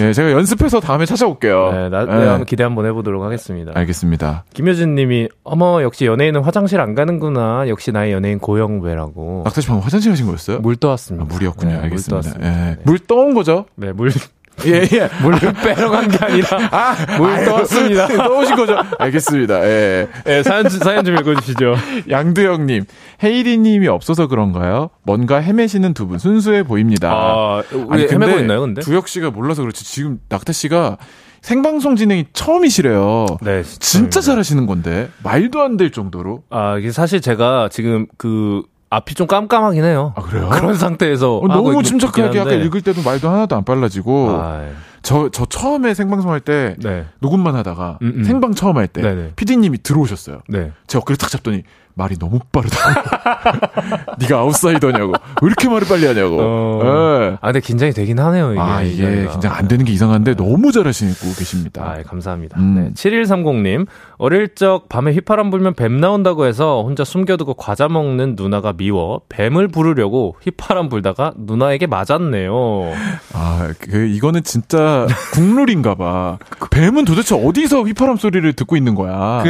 예, 0.00 0.12
제가 0.12 0.32
연습해서 0.32 0.80
다음에 0.80 1.04
찾아올게요. 1.06 1.72
네, 1.72 1.88
나, 1.88 2.02
예. 2.02 2.04
네, 2.06 2.12
한번 2.12 2.44
기대 2.44 2.62
한번 2.64 2.86
해보도록 2.86 3.22
하겠습니다. 3.22 3.72
알겠습니다. 3.74 4.44
김효진 4.54 4.94
님이 4.94 5.28
어머 5.44 5.82
역시 5.82 6.06
연예인은 6.06 6.42
화장실 6.42 6.80
안 6.80 6.94
가는구나. 6.94 7.68
역시 7.68 7.92
나의 7.92 8.12
연예인 8.12 8.38
고영배라고. 8.38 9.42
낙타 9.44 9.60
씨 9.60 9.66
방금 9.68 9.84
화장실 9.84 10.12
가신 10.12 10.26
거였어요? 10.26 10.60
물 10.60 10.76
떠왔습니다. 10.76 11.24
아, 11.24 11.32
물이었군요. 11.32 11.70
네, 11.70 11.76
물 11.76 11.84
알겠습니다. 11.84 12.10
떠왔습니다. 12.10 12.70
예. 12.70 12.76
물 12.84 12.98
떠온 12.98 13.34
거죠? 13.34 13.66
네, 13.76 13.92
물 13.92 14.10
예, 14.66 14.82
예. 14.92 15.08
물을 15.22 15.38
빼러 15.54 15.90
간 15.90 16.08
게 16.08 16.18
아니라 16.24 16.48
아, 16.70 16.94
물 17.18 17.30
아유, 17.30 17.44
떠왔습니다. 17.46 18.06
떠오신 18.28 18.56
거죠? 18.56 18.76
알겠습니다. 18.98 19.64
예. 19.64 20.08
네, 20.24 20.42
사연 20.42 20.68
주- 20.68 20.78
사연 20.78 21.04
좀 21.04 21.16
읽어주시죠. 21.16 21.74
양두영님, 22.10 22.84
헤이리님이 23.24 23.88
없어서 23.88 24.26
그런가요? 24.26 24.90
뭔가 25.02 25.38
헤매시는 25.38 25.94
두 25.94 26.06
분 26.06 26.18
순수해 26.18 26.62
보입니다. 26.64 27.10
아, 27.12 27.62
근데 27.70 28.08
헤매고 28.12 28.38
있나요, 28.40 28.60
근데? 28.60 28.82
두혁 28.82 29.08
씨가 29.08 29.30
몰라서 29.30 29.62
그렇지 29.62 29.84
지금 29.84 30.18
낙타 30.28 30.52
씨가 30.52 30.98
생방송 31.40 31.96
진행이 31.96 32.26
처음이시래요. 32.32 33.26
네, 33.42 33.62
진짜 33.64 34.20
잘하시는 34.20 34.66
건데 34.66 35.08
말도 35.24 35.60
안 35.62 35.76
될 35.76 35.90
정도로. 35.90 36.44
아, 36.50 36.76
이게 36.78 36.92
사실 36.92 37.20
제가 37.20 37.68
지금 37.72 38.06
그 38.16 38.62
앞이 38.92 39.14
좀 39.14 39.26
깜깜하긴 39.26 39.84
해요. 39.84 40.12
아 40.16 40.20
그래요? 40.20 40.50
그런 40.50 40.74
상태에서 40.74 41.38
어, 41.38 41.48
너무 41.48 41.82
침착하게 41.82 42.38
아까. 42.38 42.52
읽을 42.52 42.82
때도 42.82 43.00
말도 43.02 43.26
하나도 43.26 43.56
안 43.56 43.64
빨라지고 43.64 44.28
아, 44.30 44.66
저, 45.00 45.30
저 45.30 45.46
처음에 45.46 45.94
생방송 45.94 46.30
할때 46.30 46.76
네. 46.78 47.06
녹음만 47.20 47.54
하다가 47.56 47.98
음, 48.02 48.12
음. 48.16 48.24
생방 48.24 48.52
처음 48.54 48.76
할때 48.76 49.00
네네. 49.00 49.32
PD님이 49.36 49.82
들어오셨어요. 49.82 50.42
네. 50.46 50.72
제 50.86 50.98
어깨를 50.98 51.16
탁 51.16 51.30
잡더니 51.30 51.62
말이 51.94 52.18
너무 52.18 52.38
빠르다. 52.50 52.76
네가 54.18 54.38
아웃사이더냐고. 54.38 55.12
왜 55.12 55.46
이렇게 55.46 55.68
말을 55.68 55.86
빨리 55.86 56.06
하냐고. 56.06 56.38
어. 56.40 56.80
예. 56.84 57.36
아, 57.40 57.46
근데 57.52 57.60
긴장이 57.60 57.92
되긴 57.92 58.18
하네요, 58.18 58.52
이게. 58.52 58.60
아, 58.60 58.82
이게. 58.82 59.28
긴장 59.30 59.54
안 59.54 59.68
되는 59.68 59.84
게 59.84 59.92
이상한데 59.92 60.36
너무 60.36 60.72
잘하시고 60.72 61.34
계십니다. 61.36 61.82
아, 61.84 61.98
예, 61.98 62.02
감사합니다. 62.02 62.58
음. 62.58 62.74
네, 62.74 62.92
7130님. 62.94 63.86
어릴 64.18 64.54
적 64.54 64.88
밤에 64.88 65.12
휘파람 65.12 65.50
불면 65.50 65.74
뱀 65.74 66.00
나온다고 66.00 66.46
해서 66.46 66.82
혼자 66.82 67.04
숨겨두고 67.04 67.54
과자 67.54 67.88
먹는 67.88 68.34
누나가 68.36 68.72
미워 68.72 69.20
뱀을 69.28 69.68
부르려고 69.68 70.36
휘파람 70.42 70.88
불다가 70.88 71.32
누나에게 71.36 71.86
맞았네요. 71.86 72.52
아, 73.34 73.72
그, 73.78 74.06
이거는 74.06 74.42
진짜 74.44 75.06
국룰인가 75.34 75.94
봐. 75.94 76.38
뱀은 76.70 77.04
도대체 77.04 77.34
어디서 77.34 77.82
휘파람 77.82 78.16
소리를 78.16 78.50
듣고 78.54 78.76
있는 78.76 78.94
거야. 78.94 79.42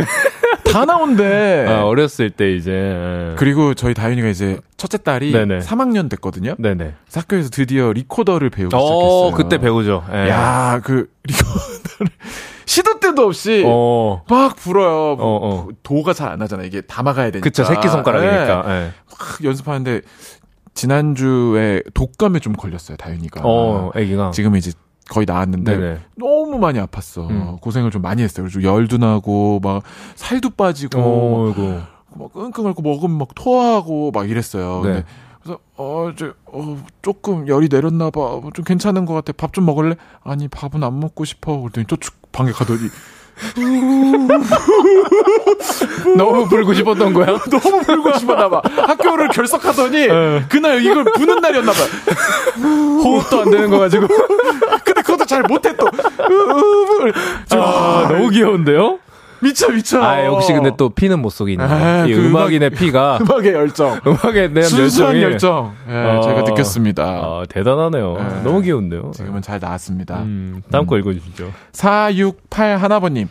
다 0.64 0.84
나온대. 0.84 1.66
아, 1.68 1.84
어렸을 1.84 2.30
때 2.30 2.54
이제. 2.54 2.70
예. 2.72 3.34
그리고 3.36 3.74
저희 3.74 3.94
다윤이가 3.94 4.28
이제 4.28 4.58
첫째 4.76 4.98
딸이 4.98 5.32
네네. 5.32 5.58
3학년 5.60 6.08
됐거든요. 6.10 6.54
네네. 6.58 6.94
학교에서 7.14 7.50
드디어 7.50 7.92
리코더를 7.92 8.50
배우기 8.50 8.74
어, 8.74 8.78
시작했어요. 8.80 9.30
그때 9.32 9.58
배우죠. 9.58 10.04
예. 10.12 10.28
야, 10.28 10.80
그 10.82 11.08
리코더를 11.24 12.12
시도 12.64 13.00
때도 13.00 13.26
없이 13.26 13.62
어. 13.66 14.22
막 14.30 14.56
불어요. 14.56 15.12
어, 15.12 15.16
어. 15.20 15.68
도가 15.82 16.14
잘 16.14 16.28
안 16.30 16.38
나잖아. 16.38 16.62
이게 16.62 16.80
담아가야 16.80 17.30
되니까. 17.32 17.44
그쵸, 17.44 17.64
새끼 17.64 17.88
손가락이니까. 17.88 18.62
네. 18.66 18.72
예. 18.74 18.90
막 19.10 19.44
연습하는데 19.44 20.00
지난주에 20.74 21.82
독감에 21.92 22.38
좀 22.38 22.54
걸렸어요, 22.54 22.96
다윤이가. 22.96 23.42
어, 23.44 23.90
애기가. 23.94 24.30
지금 24.30 24.56
이제 24.56 24.72
거의 25.12 25.26
나았는데 25.28 25.76
네네. 25.76 25.98
너무 26.16 26.58
많이 26.58 26.78
아팠어. 26.80 27.28
음. 27.30 27.56
고생을 27.60 27.90
좀 27.90 28.00
많이 28.02 28.22
했어요. 28.22 28.46
그래서 28.48 28.62
열도 28.66 28.96
나고 28.96 29.60
막 29.62 29.82
살도 30.14 30.50
빠지고 30.50 31.00
어이구. 31.48 31.80
막 32.18 32.32
끙끙 32.32 32.66
앓고 32.66 32.82
먹으면 32.82 33.18
막 33.18 33.28
토하고 33.34 34.10
막 34.10 34.28
이랬어요. 34.28 34.82
네. 34.84 34.88
근데 34.92 35.04
그래서 35.42 35.58
어 35.76 36.10
이제 36.12 36.32
어 36.46 36.76
조금 37.02 37.46
열이 37.48 37.68
내렸나 37.70 38.10
봐. 38.10 38.20
뭐좀 38.40 38.64
괜찮은 38.64 39.04
것 39.06 39.14
같아. 39.14 39.32
밥 39.36 39.52
좀 39.52 39.66
먹을래? 39.66 39.96
아니 40.24 40.48
밥은 40.48 40.82
안 40.82 40.98
먹고 41.00 41.24
싶어. 41.24 41.60
그랬더니 41.60 41.86
또쭉 41.86 42.14
방에 42.32 42.50
가더니 42.52 42.80
너무 46.16 46.48
불고 46.48 46.74
싶었던 46.74 47.12
거야? 47.12 47.38
너무 47.50 47.80
불고 47.82 48.18
싶었나 48.18 48.48
봐. 48.48 48.62
학교를 48.64 49.28
결석하더니 49.28 50.08
그날 50.48 50.84
이걸 50.84 51.04
부는 51.04 51.40
날이었나 51.40 51.72
봐. 51.72 51.78
호흡도 53.02 53.42
안 53.42 53.50
되는 53.50 53.70
거 53.70 53.78
가지고. 53.78 54.06
근데 54.84 55.02
그것도 55.02 55.24
잘 55.24 55.42
또. 55.76 55.88
아, 57.50 58.06
너무 58.08 58.28
귀여운데요? 58.30 58.98
미쳐 59.42 59.68
미쳐. 59.70 60.02
아, 60.02 60.24
역시 60.24 60.52
근데 60.52 60.70
또 60.76 60.88
피는 60.90 61.20
못 61.20 61.30
속이네. 61.30 61.62
아, 61.64 62.06
이그 62.06 62.26
음악인의 62.28 62.70
피가. 62.70 63.18
음악의 63.28 63.52
열정. 63.54 64.00
음악에 64.06 64.52
대한 64.52 64.68
순수한. 64.70 65.20
열정. 65.20 65.72
예, 65.88 65.94
어. 65.94 66.20
제가 66.22 66.42
느꼈습니다. 66.42 67.02
아, 67.02 67.44
대단하네요. 67.48 68.16
네. 68.16 68.42
너무 68.42 68.60
귀여운데요. 68.62 69.10
지금은 69.14 69.42
잘 69.42 69.58
나왔습니다. 69.60 70.22
음, 70.22 70.62
다음 70.70 70.86
거 70.86 70.96
읽어주시죠. 70.98 71.52
468 71.72 72.76
하나버님. 72.76 73.28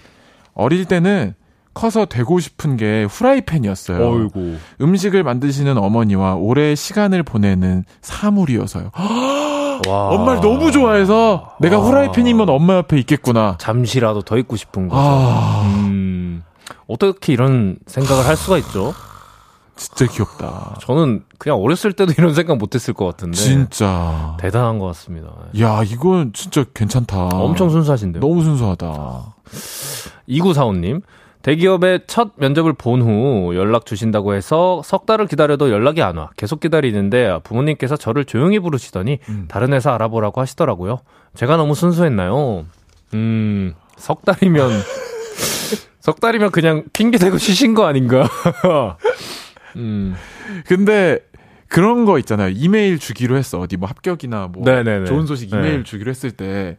어릴 0.53 0.85
때는 0.85 1.33
커서 1.73 2.05
되고 2.05 2.39
싶은 2.41 2.75
게 2.75 3.05
후라이팬이었어요. 3.09 4.05
어이구. 4.05 4.55
음식을 4.81 5.23
만드시는 5.23 5.77
어머니와 5.77 6.35
오래 6.35 6.75
시간을 6.75 7.23
보내는 7.23 7.85
사물이어서요. 8.01 8.91
와. 9.87 10.09
엄마를 10.09 10.41
너무 10.41 10.71
좋아해서 10.71 11.55
내가 11.59 11.79
와. 11.79 11.85
후라이팬이면 11.85 12.49
엄마 12.49 12.75
옆에 12.75 12.97
있겠구나. 12.99 13.55
잠시라도 13.59 14.21
더 14.21 14.37
있고 14.37 14.55
싶은 14.55 14.87
거죠. 14.89 15.01
아, 15.01 15.63
음, 15.65 16.43
어떻게 16.87 17.33
이런 17.33 17.77
생각을 17.87 18.25
할 18.25 18.35
수가 18.37 18.57
있죠? 18.59 18.93
진짜 19.75 20.05
귀엽다. 20.11 20.75
저는 20.81 21.23
그냥 21.39 21.57
어렸을 21.57 21.93
때도 21.93 22.13
이런 22.17 22.35
생각 22.35 22.57
못 22.57 22.75
했을 22.75 22.93
것 22.93 23.05
같은데. 23.05 23.35
진짜. 23.37 24.37
대단한 24.39 24.77
것 24.77 24.85
같습니다. 24.87 25.29
야, 25.59 25.81
이건 25.83 26.33
진짜 26.33 26.63
괜찮다. 26.73 27.29
엄청 27.31 27.69
순수하신데요. 27.69 28.21
너무 28.21 28.43
순수하다. 28.43 29.33
2945님. 30.29 31.01
대기업에 31.41 31.99
첫 32.07 32.31
면접을 32.35 32.73
본 32.73 33.01
후 33.01 33.55
연락 33.55 33.85
주신다고 33.85 34.33
해서 34.35 34.81
석 34.85 35.05
달을 35.05 35.25
기다려도 35.27 35.71
연락이 35.71 36.01
안 36.01 36.17
와. 36.17 36.29
계속 36.37 36.59
기다리는데 36.59 37.39
부모님께서 37.43 37.97
저를 37.97 38.25
조용히 38.25 38.59
부르시더니 38.59 39.19
음. 39.29 39.45
다른 39.47 39.73
회사 39.73 39.93
알아보라고 39.93 40.39
하시더라고요. 40.41 40.99
제가 41.35 41.57
너무 41.57 41.73
순수했나요? 41.75 42.65
음, 43.13 43.73
석 43.97 44.23
달이면, 44.23 44.69
석 45.99 46.19
달이면 46.19 46.51
그냥 46.51 46.83
핑계대고 46.93 47.37
쉬신 47.37 47.73
거 47.73 47.85
아닌가? 47.85 48.27
음, 49.77 50.15
근데 50.67 51.19
그런 51.67 52.05
거 52.05 52.19
있잖아요. 52.19 52.49
이메일 52.53 52.99
주기로 52.99 53.37
했어. 53.37 53.59
어디 53.59 53.77
뭐 53.77 53.87
합격이나 53.89 54.49
뭐 54.51 54.63
네네네. 54.65 55.05
좋은 55.05 55.25
소식 55.25 55.49
네. 55.51 55.57
이메일 55.57 55.83
주기로 55.85 56.09
했을 56.09 56.31
때, 56.31 56.77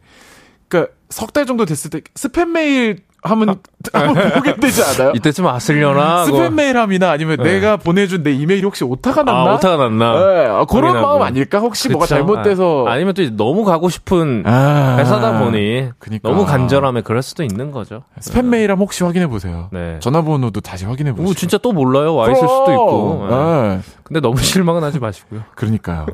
그러니까 0.67 0.93
석 1.09 1.31
달 1.33 1.45
정도 1.45 1.65
됐을 1.65 1.89
때 1.89 2.01
스팸 2.13 2.49
메일 2.49 2.99
하면 3.23 3.55
한번 3.93 4.31
보게 4.33 4.55
되지 4.57 4.83
않아요? 4.83 5.13
이때쯤 5.15 5.45
왔으려나? 5.45 6.21
하고. 6.21 6.31
스팸 6.37 6.53
메일함이나 6.53 7.09
아니면 7.09 7.37
네. 7.37 7.53
내가 7.53 7.77
보내준 7.77 8.21
내 8.23 8.31
이메일이 8.33 8.63
혹시 8.63 8.83
오타가 8.83 9.23
났나? 9.23 9.51
아, 9.51 9.55
오타가 9.55 9.77
났나? 9.77 10.13
네, 10.13 10.45
아, 10.47 10.65
그런 10.65 10.89
확인하고. 10.91 11.07
마음 11.19 11.21
아닐까? 11.21 11.59
혹시 11.59 11.89
뭐가 11.89 12.05
그쵸? 12.05 12.15
잘못돼서 12.15 12.85
아, 12.87 12.91
아니면 12.93 13.13
또 13.13 13.21
이제 13.21 13.33
너무 13.35 13.63
가고 13.63 13.89
싶은 13.89 14.43
아, 14.45 14.97
회사다 14.99 15.39
보니 15.39 15.89
그니까. 15.99 16.29
너무 16.29 16.45
간절함에 16.45 17.01
그럴 17.01 17.21
수도 17.21 17.43
있는 17.43 17.71
거죠. 17.71 18.03
스팸 18.19 18.43
메일함 18.43 18.79
혹시 18.79 19.03
확인해 19.03 19.27
보세요. 19.27 19.69
네. 19.71 19.97
전화번호도 19.99 20.61
다시 20.61 20.85
확인해 20.85 21.13
보세요. 21.13 21.27
오, 21.29 21.33
진짜 21.33 21.57
또 21.57 21.71
몰라요. 21.71 22.15
와 22.15 22.29
있을 22.29 22.41
수도 22.47 22.71
있고. 22.71 23.27
네. 23.29 23.35
네. 23.35 23.79
근데 24.03 24.19
너무 24.19 24.37
실망은 24.43 24.83
하지 24.83 24.99
마시고요. 24.99 25.41
그러니까요. 25.55 26.05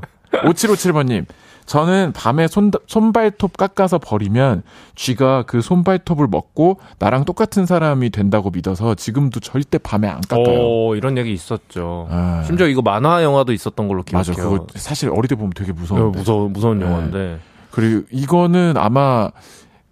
5757번님. 0.43 1.25
저는 1.69 2.13
밤에 2.13 2.47
손, 2.47 2.71
손발톱 2.87 3.55
깎아서 3.55 3.99
버리면 3.99 4.63
쥐가 4.95 5.43
그 5.43 5.61
손발톱을 5.61 6.27
먹고 6.27 6.79
나랑 6.97 7.25
똑같은 7.25 7.67
사람이 7.67 8.09
된다고 8.09 8.49
믿어서 8.49 8.95
지금도 8.95 9.39
절대 9.39 9.77
밤에 9.77 10.07
안 10.07 10.19
깎아요. 10.21 10.59
오, 10.59 10.95
이런 10.95 11.15
얘기 11.19 11.31
있었죠. 11.31 12.07
아, 12.09 12.41
심지어 12.47 12.67
이거 12.67 12.81
만화 12.81 13.23
영화도 13.23 13.53
있었던 13.53 13.87
걸로 13.87 14.03
맞아. 14.11 14.33
기억해요. 14.33 14.51
그거 14.51 14.67
사실 14.79 15.09
어릴 15.11 15.27
때 15.27 15.35
보면 15.35 15.51
되게 15.55 15.71
어, 15.71 16.11
무서운 16.49 16.79
네. 16.79 16.85
영화인데. 16.85 17.39
그리고 17.69 18.03
이거는 18.09 18.73
아마 18.75 19.29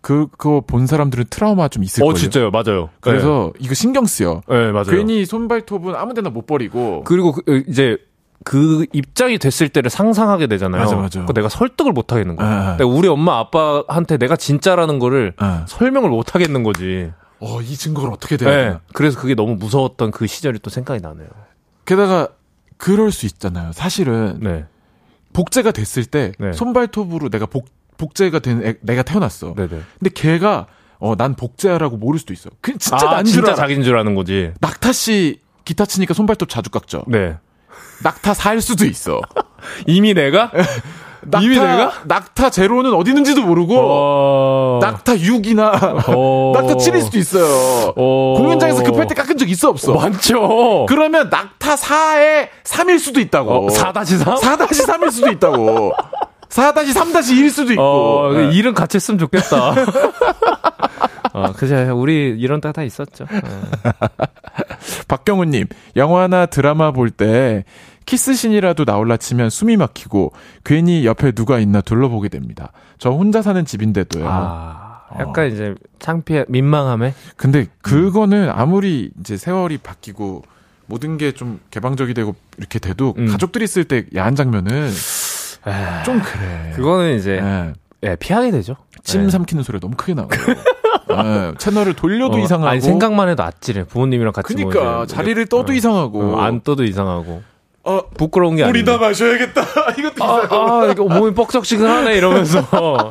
그, 0.02 0.26
그거 0.32 0.64
본 0.66 0.88
사람들은 0.88 1.26
트라우마 1.30 1.68
좀 1.68 1.84
있을 1.84 2.02
어, 2.02 2.08
거예요. 2.08 2.16
진짜요. 2.16 2.50
맞아요. 2.50 2.90
그래서 3.02 3.54
이거 3.60 3.76
신경 3.76 4.08
쓰여. 4.08 4.42
네, 4.50 4.66
네, 4.66 4.72
맞아요. 4.72 4.86
괜히 4.90 5.26
손발톱은 5.26 5.94
아무 5.96 6.16
데나 6.16 6.32
못 6.32 6.48
버리고. 6.48 7.04
그리고 7.04 7.34
그, 7.34 7.64
이제 7.68 8.00
그 8.44 8.86
입장이 8.94 9.40
됐을 9.40 9.70
때를 9.70 9.90
상상하게 9.90 10.48
되잖아요. 10.48 10.84
맞아, 10.84 10.96
맞아. 10.96 11.26
그 11.26 11.34
내가 11.34 11.50
설득을 11.50 11.92
못 11.92 12.12
하겠는 12.12 12.36
거야. 12.36 12.48
아. 12.48 12.66
근데 12.78 12.84
우리 12.84 13.08
엄마 13.08 13.40
아빠한테 13.40 14.18
내가 14.18 14.36
진짜라는 14.36 15.00
거를 15.00 15.34
아. 15.38 15.66
설명을 15.68 16.10
못 16.10 16.36
하겠는 16.36 16.64
거지. 16.64 17.12
어, 17.40 17.62
이 17.62 17.76
증거를 17.76 18.12
어떻게 18.12 18.38
돼야 18.38 18.50
네. 18.50 18.64
되나. 18.64 18.82
그래서 18.94 19.20
그게 19.20 19.36
너무 19.36 19.56
무서웠던 19.56 20.12
그 20.12 20.28
시절이 20.28 20.60
또 20.60 20.70
생각이 20.70 21.02
나네요. 21.02 21.28
게다가 21.86 22.30
그럴 22.78 23.12
수 23.12 23.26
있잖아요. 23.26 23.72
사실은 23.74 24.40
네. 24.42 24.66
복제가 25.34 25.72
됐을 25.72 26.06
때 26.06 26.32
네. 26.40 26.54
손발톱으로 26.54 27.30
내가 27.30 27.46
복, 27.46 27.68
복제가 27.98 28.40
된 28.40 28.64
애, 28.66 28.76
내가 28.82 29.04
태어났어. 29.04 29.54
네네. 29.56 29.70
근데 30.00 30.10
걔가 30.14 30.68
어, 31.00 31.16
난 31.16 31.36
복제라고 31.36 31.98
모를 31.98 32.20
수도 32.20 32.34
있어. 32.34 32.50
그 32.62 32.78
진짜 32.78 33.10
아, 33.10 33.16
난줄 33.16 33.34
진짜. 33.34 33.56
자기인 33.56 33.84
줄 33.84 33.98
아는 33.98 34.16
거지. 34.16 34.52
낙타 34.62 34.92
씨 34.94 35.40
기타 35.66 35.86
치니까 35.86 36.14
손발톱 36.14 36.50
자주 36.50 36.70
깎죠. 36.70 37.04
네. 37.08 37.38
낙타 38.04 38.34
살 38.34 38.62
수도 38.62 38.86
있어. 38.86 39.22
이미 39.88 40.14
내가? 40.14 40.52
낙타, 41.30 41.46
이미 41.46 41.58
내가? 41.58 41.92
낙타 42.06 42.52
제로는 42.52 42.94
어디 42.94 43.12
있는지도 43.12 43.44
모르고 43.44 43.76
어. 43.78 44.80
낙타 44.82 45.16
6이나 45.16 46.06
어. 46.16 46.54
낙타 46.56 46.76
7일 46.76 47.02
수도 47.02 47.18
있어요. 47.18 47.94
어. 47.98 48.36
공연장에서 48.38 48.84
급할 48.84 49.08
때 49.08 49.16
깎은 49.16 49.38
적 49.38 49.50
있어 49.50 49.70
없어? 49.70 49.94
많죠. 49.94 50.86
그러면 50.88 51.30
낙타 51.30 51.76
4에 51.76 52.48
3일 52.64 53.00
수도 53.00 53.20
있다고. 53.20 53.52
어, 53.52 53.68
4-3? 53.68 54.40
4-3일 54.40 55.12
수도 55.12 55.30
있다고. 55.32 55.92
4-3-2일 56.50 57.50
수도 57.50 57.74
있고. 57.74 57.82
어, 57.84 58.32
네. 58.34 58.52
일은 58.52 58.74
같이 58.74 58.96
했으면 58.98 59.18
좋겠다. 59.20 59.74
어, 61.34 61.52
그죠. 61.54 61.76
우리 62.00 62.36
이런 62.40 62.62
때다 62.62 62.84
있었죠. 62.84 63.26
네. 63.30 63.42
박경우님, 65.08 65.66
영화나 65.96 66.46
드라마 66.46 66.92
볼 66.92 67.10
때 67.12 67.64
키스신이라도 68.06 68.86
나올라 68.86 69.18
치면 69.18 69.50
숨이 69.50 69.76
막히고 69.78 70.32
괜히 70.64 71.06
옆에 71.06 71.32
누가 71.34 71.60
있나 71.60 71.82
둘러보게 71.82 72.30
됩니다. 72.30 72.72
저 72.98 73.10
혼자 73.10 73.42
사는 73.42 73.66
집인데도요. 73.66 74.26
아, 74.28 75.02
약간 75.20 75.52
이제 75.52 75.76
창피해, 76.00 76.46
민망함에? 76.48 77.14
근데 77.36 77.68
그거는 77.82 78.50
아무리 78.50 79.12
이제 79.20 79.36
세월이 79.36 79.80
바뀌고 79.80 80.44
모든 80.86 81.18
게 81.18 81.34
좀 81.34 81.60
개방적이 81.70 82.14
되고 82.14 82.34
이렇게 82.58 82.80
돼도 82.80 83.16
음. 83.18 83.28
가족들이 83.28 83.66
있을 83.66 83.84
때 83.84 84.06
야한 84.16 84.36
장면은 84.36 84.90
아, 85.66 86.04
좀 86.04 86.22
그래. 86.22 86.72
그거는 86.78 87.18
이제 87.18 87.42
예. 87.44 87.74
예, 88.04 88.16
피하게 88.16 88.52
되죠. 88.52 88.78
침 89.04 89.24
네. 89.24 89.30
삼키는 89.30 89.64
소리가 89.64 89.82
너무 89.82 89.98
크게 89.98 90.14
나와요. 90.14 90.30
예, 91.10 91.54
채널을 91.58 91.94
돌려도 91.94 92.38
어, 92.38 92.40
이상하고. 92.40 92.70
아니 92.70 92.82
생각만 92.82 93.30
해도 93.30 93.44
아찔해. 93.44 93.86
부모님이랑 93.86 94.34
같이 94.34 94.54
그니까 94.54 94.80
뭐 94.98 95.06
자리를 95.06 95.46
떠도 95.48 95.72
어, 95.72 95.76
이상하고. 95.76 96.22
어, 96.22 96.42
안 96.42 96.62
떠도 96.62 96.84
이상하고. 96.84 97.42
어, 97.84 98.02
부끄러운 98.18 98.56
게 98.58 98.64
아니고. 98.64 98.72
물이나 98.78 98.98
마셔야겠다. 98.98 99.62
이것도 99.98 100.24
아, 100.24 100.44
이상하고. 100.44 100.56
아, 100.84 100.92
이거 100.92 101.04
몸이 101.06 101.34
뻑적지근하네 101.34 102.16
이러면서 102.18 102.60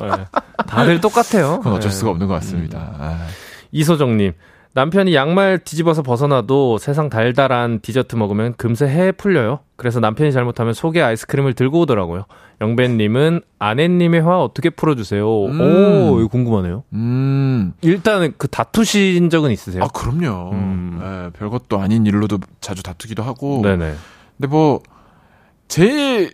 예. 0.05 0.27
다들 0.67 1.01
똑같아요. 1.01 1.59
그건 1.59 1.75
어쩔 1.75 1.91
예. 1.91 1.95
수가 1.95 2.11
없는 2.11 2.27
것 2.27 2.35
같습니다. 2.35 2.95
아. 2.99 3.27
이소정님. 3.73 4.33
남편이 4.75 5.15
양말 5.15 5.61
뒤집어서 5.61 6.03
벗어놔도 6.03 6.77
세상 6.79 7.09
달달한 7.09 7.81
디저트 7.81 8.17
먹으면 8.17 8.55
금세 8.59 8.87
해 8.87 9.11
풀려요. 9.13 9.61
그래서 9.77 10.01
남편이 10.01 10.33
잘못하면 10.33 10.73
속에 10.73 11.03
아이스크림을 11.03 11.53
들고 11.55 11.81
오더라고요. 11.81 12.25
영배님은 12.63 13.43
아내님의 13.59 14.23
화 14.23 14.41
어떻게 14.43 14.71
풀어주세요? 14.71 15.25
음. 15.47 15.61
오, 15.61 16.19
이거 16.19 16.29
궁금하네요. 16.29 16.85
음. 16.95 17.75
일단은 17.83 18.33
그 18.39 18.49
다투신 18.49 19.29
적은 19.29 19.51
있으세요? 19.51 19.85
아, 19.85 19.89
그럼요. 19.89 20.51
음. 20.53 21.01
예, 21.03 21.39
별것도 21.39 21.79
아닌 21.79 22.07
일로도 22.07 22.39
자주 22.61 22.83
다투기도 22.83 23.23
하고. 23.23 23.61
네네. 23.63 23.95
근데 24.39 24.49
뭐, 24.49 24.81
제일, 25.69 26.33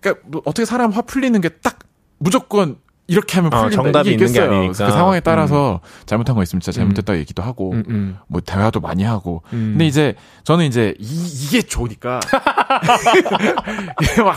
그니까, 0.00 0.20
뭐 0.26 0.40
어떻게 0.46 0.64
사람 0.64 0.90
화 0.90 1.02
풀리는 1.02 1.38
게 1.40 1.50
딱 1.62 1.78
무조건 2.18 2.76
이렇게 3.08 3.36
하면 3.36 3.52
아, 3.52 3.62
풀린다. 3.62 3.82
정답이 3.82 4.10
있는 4.12 4.32
게. 4.32 4.40
아니니까. 4.40 4.86
그 4.86 4.92
상황에 4.92 5.20
따라서 5.20 5.80
잘못한 6.06 6.36
거 6.36 6.42
있으면 6.42 6.60
진짜 6.60 6.76
잘못됐다 6.78 7.14
고 7.14 7.18
얘기도 7.18 7.42
하고, 7.42 7.72
음, 7.72 7.82
음. 7.88 8.18
뭐, 8.28 8.40
대화도 8.42 8.80
많이 8.80 9.02
하고. 9.02 9.42
음. 9.54 9.70
근데 9.72 9.86
이제, 9.86 10.14
저는 10.44 10.66
이제, 10.66 10.94
이, 10.98 11.26
이게 11.26 11.62
좋으니까. 11.62 12.20
이게 14.02 14.22
막, 14.22 14.36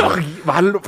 막 0.00 0.18
말로, 0.44 0.72
막, 0.72 0.82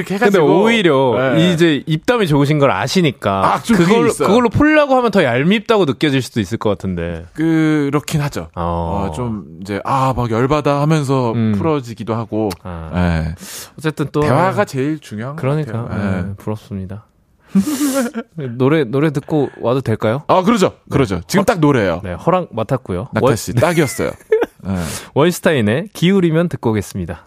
근데 0.00 0.14
해가지고. 0.14 0.62
오히려 0.62 1.34
네. 1.34 1.52
이제 1.52 1.82
입담이 1.86 2.26
좋으신 2.26 2.58
걸 2.58 2.70
아시니까 2.70 3.54
아, 3.54 3.62
그걸로 3.62 4.06
있어요. 4.06 4.28
그걸로 4.28 4.48
풀려고 4.48 4.96
하면 4.96 5.10
더 5.10 5.22
얄밉다고 5.22 5.84
느껴질 5.84 6.22
수도 6.22 6.40
있을 6.40 6.58
것 6.58 6.70
같은데. 6.70 7.24
그렇긴 7.34 8.20
하죠. 8.22 8.48
어. 8.54 9.08
어, 9.08 9.12
좀, 9.14 9.44
이제, 9.60 9.80
아, 9.84 10.12
막 10.16 10.30
열받아 10.30 10.80
하면서 10.80 11.32
음. 11.32 11.52
풀어지기도 11.56 12.14
하고. 12.14 12.48
아. 12.62 12.90
예. 12.94 13.34
어쨌든 13.78 14.06
또 14.12 14.20
대화가 14.20 14.64
제일 14.64 14.98
중요한 14.98 15.36
것 15.36 15.40
그러니까 15.42 15.84
같아요. 15.84 16.18
예. 16.18 16.22
네, 16.22 16.34
부럽습니다. 16.36 17.06
노래 18.56 18.84
노래 18.84 19.10
듣고 19.10 19.50
와도 19.60 19.82
될까요? 19.82 20.22
아, 20.28 20.42
그러죠. 20.42 20.72
그러죠. 20.90 21.20
지금 21.26 21.44
딱 21.44 21.58
노래예요. 21.60 22.00
네, 22.02 22.14
허락 22.14 22.48
맡았고요. 22.54 23.08
낙타 23.12 23.36
씨 23.36 23.52
딱이었어요. 23.54 24.10
예. 24.68 24.74
원슈타인의 25.14 25.88
기울이면 25.92 26.48
듣고 26.48 26.70
오겠습니다. 26.70 27.26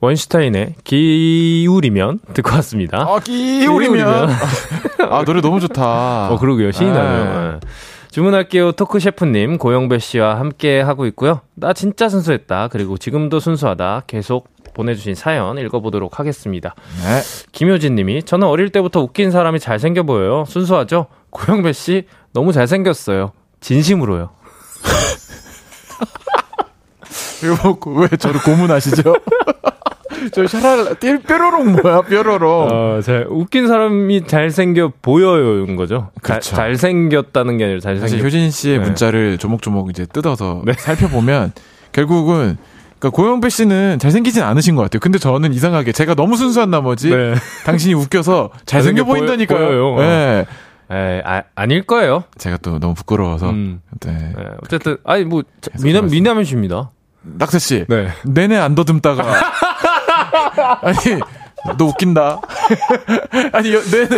원슈타인의 0.00 0.74
기울이면 0.84 2.20
듣고 2.34 2.54
왔습니다. 2.56 2.98
아, 3.08 3.18
기울이면. 3.20 4.30
아, 5.10 5.24
노래 5.24 5.40
너무 5.40 5.60
좋다. 5.60 6.28
어, 6.30 6.38
그러게요. 6.38 6.72
신이 6.72 6.90
네. 6.90 6.96
나네요. 6.96 7.52
네. 7.60 7.68
주문할게요. 8.10 8.72
토크 8.72 8.98
셰프님, 8.98 9.58
고영배 9.58 9.98
씨와 9.98 10.38
함께 10.38 10.80
하고 10.80 11.06
있고요. 11.06 11.40
나 11.54 11.72
진짜 11.72 12.08
순수했다. 12.08 12.68
그리고 12.68 12.96
지금도 12.96 13.40
순수하다. 13.40 14.04
계속 14.06 14.48
보내주신 14.74 15.14
사연 15.14 15.58
읽어보도록 15.58 16.18
하겠습니다. 16.18 16.74
네. 17.02 17.20
김효진 17.52 17.94
님이, 17.94 18.22
저는 18.22 18.46
어릴 18.46 18.70
때부터 18.70 19.00
웃긴 19.00 19.30
사람이 19.30 19.60
잘생겨 19.60 20.02
보여요. 20.04 20.44
순수하죠? 20.48 21.06
고영배 21.30 21.72
씨, 21.72 22.04
너무 22.32 22.52
잘생겼어요. 22.52 23.32
진심으로요. 23.60 24.30
이거 27.44 27.78
왜 27.90 28.08
저를 28.16 28.40
고문하시죠? 28.42 29.12
저 30.32 30.46
샤랄라, 30.46 30.94
띠 30.94 31.18
뾰로롱 31.18 31.76
뭐야, 31.82 32.02
뾰로롱. 32.02 32.68
어, 32.70 33.00
잘, 33.02 33.26
웃긴 33.28 33.66
사람이 33.68 34.26
잘생겨 34.26 34.92
보여요인 35.02 35.76
거죠. 35.76 36.10
그렇죠. 36.22 36.54
잘, 36.54 36.74
잘생겼다는 36.76 37.58
게 37.58 37.64
아니라. 37.64 37.80
사실 37.80 38.22
효진 38.22 38.50
씨의 38.50 38.78
네. 38.78 38.84
문자를 38.84 39.38
조목조목 39.38 39.90
이제 39.90 40.06
뜯어서 40.06 40.62
살펴보면 40.78 41.52
결국은 41.92 42.56
그러니까 42.98 43.10
고영배 43.16 43.48
씨는 43.50 43.98
잘생기진 43.98 44.42
않으신 44.42 44.74
것 44.74 44.82
같아요. 44.82 45.00
근데 45.00 45.18
저는 45.18 45.52
이상하게 45.52 45.92
제가 45.92 46.14
너무 46.14 46.36
순수한 46.36 46.70
나머지 46.70 47.10
네. 47.10 47.34
당신이 47.66 47.94
웃겨서 47.94 48.50
잘생겨 48.66 49.04
보인다니까요. 49.04 49.58
보여요. 49.58 49.96
네. 49.98 50.46
에, 50.90 51.20
아, 51.24 51.42
아닐 51.56 51.82
거예요. 51.82 52.24
제가 52.38 52.58
또 52.62 52.78
너무 52.78 52.94
부끄러워서. 52.94 53.50
음. 53.50 53.80
네. 54.00 54.12
네, 54.12 54.44
어쨌든, 54.62 54.96
아니, 55.04 55.24
뭐, 55.24 55.42
자, 55.60 55.70
미남, 55.82 56.02
말씀- 56.04 56.14
미남이 56.14 56.44
씨입니다. 56.44 56.90
낙세 57.22 57.58
씨. 57.58 57.84
네. 57.88 58.08
내내 58.24 58.56
안 58.56 58.76
더듬다가 58.76 59.24
아니 60.82 61.20
너 61.78 61.84
웃긴다. 61.86 62.40
아니 63.52 63.74
여- 63.74 63.80
내 63.82 64.08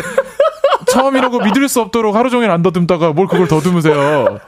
처음이라고 0.91 1.41
믿을 1.41 1.69
수 1.69 1.81
없도록 1.81 2.15
하루 2.17 2.31
종일 2.31 2.51
안 2.51 2.63
더듬다가 2.63 3.13
뭘 3.13 3.27
그걸 3.27 3.49
더듬으세요. 3.49 4.39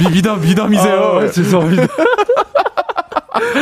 미, 0.00 0.10
미담 0.10 0.40
미담이세요. 0.40 1.20
아, 1.22 1.30
죄송합니다. 1.30 1.86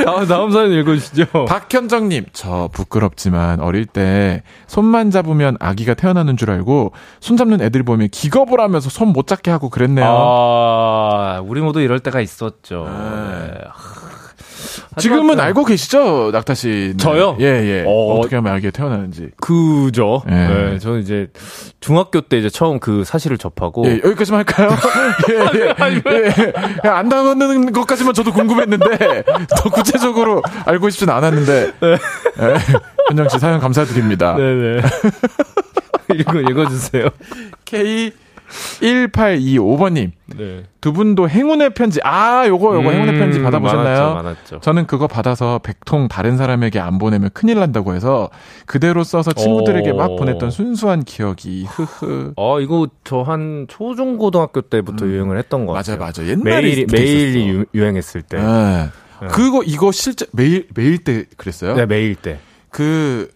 다음, 0.05 0.27
다음 0.27 0.51
사연 0.51 0.71
읽어주시죠. 0.73 1.47
박현정님, 1.47 2.27
저 2.33 2.69
부끄럽지만 2.73 3.61
어릴 3.61 3.87
때 3.87 4.43
손만 4.67 5.11
잡으면 5.11 5.57
아기가 5.61 5.95
태어나는 5.95 6.37
줄 6.37 6.51
알고 6.51 6.93
손 7.21 7.37
잡는 7.37 7.61
애들 7.63 7.83
보면 7.83 8.09
기겁을 8.09 8.61
하면서 8.61 8.89
손 8.91 9.13
못 9.13 9.27
잡게 9.27 9.51
하고 9.51 9.69
그랬네요. 9.69 10.07
아, 10.09 11.43
우리 11.45 11.61
모두 11.61 11.81
이럴 11.81 12.01
때가 12.01 12.21
있었죠. 12.23 12.87
네. 12.89 13.49
네. 13.49 13.61
지금은 14.99 15.31
하지만 15.31 15.41
알고 15.47 15.65
계시죠, 15.65 16.31
낙타 16.33 16.55
씨? 16.55 16.95
저요? 16.99 17.37
예, 17.41 17.45
예. 17.45 17.85
어, 17.87 18.19
어, 18.19 18.23
떻게 18.23 18.37
하면 18.37 18.53
아기가 18.53 18.71
태어나는지. 18.71 19.31
그죠. 19.41 20.23
예. 20.29 20.33
네. 20.33 20.79
저는 20.79 21.01
이제 21.01 21.29
중학교 21.81 22.21
때 22.21 22.39
이제 22.39 22.51
처음 22.51 22.79
그 22.79 23.05
사실을 23.05 23.39
접하고. 23.39 23.87
예, 23.87 24.01
여기까지만 24.05 24.39
할까요? 24.41 24.71
예, 25.31 25.59
예. 25.59 26.03
예. 26.07 26.53
예, 26.85 26.89
안 26.89 27.09
당하는 27.09 27.73
것까지만 27.73 28.13
저도 28.15 28.33
궁금했는데, 28.33 29.25
더 29.57 29.71
구체적으로 29.71 30.43
알고 30.67 30.91
싶진 30.91 31.09
않았는데, 31.09 31.73
예. 31.83 31.99
현정 33.09 33.29
씨 33.29 33.39
사연 33.39 33.61
감사드립니다. 33.61 34.37
네네. 34.37 34.83
읽어, 36.21 36.41
읽어주세요. 36.41 37.09
K1825번님, 38.81 40.11
네. 40.37 40.65
두 40.81 40.93
분도 40.93 41.29
행운의 41.29 41.71
편지, 41.75 42.01
아, 42.05 42.47
요거, 42.47 42.75
요거 42.77 42.91
행운의 42.91 43.19
편지 43.19 43.39
음, 43.39 43.45
받아보셨나요? 43.45 43.85
많았죠, 44.01 44.15
많았죠. 44.15 44.61
저는 44.61 44.87
그거 44.87 45.07
받아서 45.07 45.61
백통 45.63 46.09
다른 46.09 46.37
사람에게 46.37 46.79
안 46.81 46.99
보내면 46.99 47.31
큰일 47.33 47.59
난다고 47.61 47.95
해서 47.95 48.31
그대로 48.67 49.05
써서 49.05 49.33
친구들에게 49.33 49.93
막 49.93 50.11
오. 50.13 50.17
보냈던 50.17 50.51
순수한 50.51 51.03
기억이, 51.05 51.65
흐흐. 51.69 52.33
어, 52.37 52.61
이거 52.61 52.89
저 53.05 53.23
한 53.23 53.67
초중고등학교 53.69 54.63
때부터 54.63 55.07
유행을 55.07 55.39
했던 55.39 55.65
것 55.65 55.75
맞아, 55.75 55.93
같아요. 55.97 56.07
맞아. 56.25 56.27
옛날에 56.27 56.61
메일이, 56.63 56.87
그게 56.87 57.01
메일이 57.01 57.45
있었어. 57.45 57.49
유, 57.61 57.65
유행했을 57.73 58.23
때. 58.23 58.39
예. 58.39 58.43
네. 58.43 59.29
그거 59.29 59.63
이거 59.63 59.93
실제 59.93 60.27
메일 60.33 60.67
메일 60.75 60.99
때 60.99 61.25
그랬어요? 61.37 61.75
네, 61.77 61.87
메일 61.87 62.17
때. 62.17 62.41
그 62.71 63.31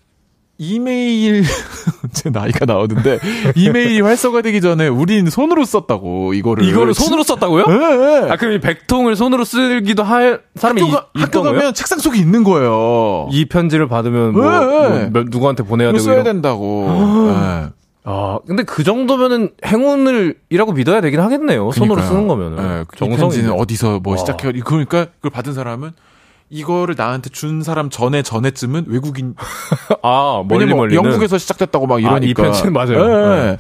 이메일 0.59 1.45
제 2.13 2.31
나이가 2.31 2.65
나오는데 2.65 3.19
이메일이 3.55 4.01
활성화되기 4.01 4.61
전에 4.61 4.89
우린 4.89 5.29
손으로 5.29 5.65
썼다고 5.65 6.33
이거를 6.35 6.65
이거를 6.65 6.95
손으로 6.95 7.23
썼다고요? 7.23 7.65
예, 7.69 7.73
예. 8.27 8.31
아, 8.31 8.37
그럼 8.37 8.55
이 8.55 8.61
백통을 8.61 9.17
손으로 9.17 9.45
쓰기도 9.45 10.03
할 10.03 10.41
사람이 10.55 10.81
학교, 10.81 10.93
가, 10.93 11.07
있, 11.15 11.21
학교 11.23 11.27
있던 11.29 11.43
거예요? 11.43 11.59
가면 11.59 11.75
책상 11.75 11.99
속에 11.99 12.19
있는 12.19 12.43
거예요. 12.43 13.29
이 13.33 13.45
편지를 13.45 13.87
받으면 13.89 14.33
뭐, 14.33 14.51
네, 14.51 14.67
뭐 14.67 14.89
네. 14.99 15.11
몇- 15.13 15.27
누구한테 15.29 15.63
보내야 15.63 15.91
이거 15.91 15.99
되고 15.99 16.05
써야 16.05 16.15
이런. 16.15 16.25
된다고. 16.25 16.87
예. 16.89 17.69
아, 18.09 18.39
근데 18.47 18.63
그 18.63 18.85
정도면은 18.85 19.51
행운을 19.67 20.37
이라고 20.49 20.73
믿어야 20.73 21.01
되긴 21.01 21.21
하겠네요. 21.21 21.73
손으로 21.73 21.97
그러니까요. 21.97 22.09
쓰는 22.09 22.29
거면은. 22.29 22.59
예, 22.79 22.83
이 22.83 22.97
정성이. 22.97 23.21
편지는 23.21 23.51
어디서 23.53 24.01
뭐 24.03 24.13
와. 24.13 24.17
시작해? 24.17 24.53
그러니까 24.65 25.07
그걸 25.17 25.31
받은 25.33 25.53
사람은 25.55 25.91
이거를 26.49 26.95
나한테 26.97 27.31
준 27.31 27.63
사람 27.63 27.91
전에 27.91 28.23
전에쯤은 28.23 28.85
외국인 28.89 29.35
아, 30.03 30.43
멀리 30.47 30.61
왜냐면 30.61 30.77
멀리는. 30.79 31.03
영국에서 31.05 31.39
시작됐다고 31.39 31.87
막 31.87 31.97
아, 31.97 31.99
이러니까. 31.99 32.27
이 32.27 32.35
편지는 32.35 32.73
맞아요. 32.73 32.93
예. 33.01 33.37
네. 33.53 33.57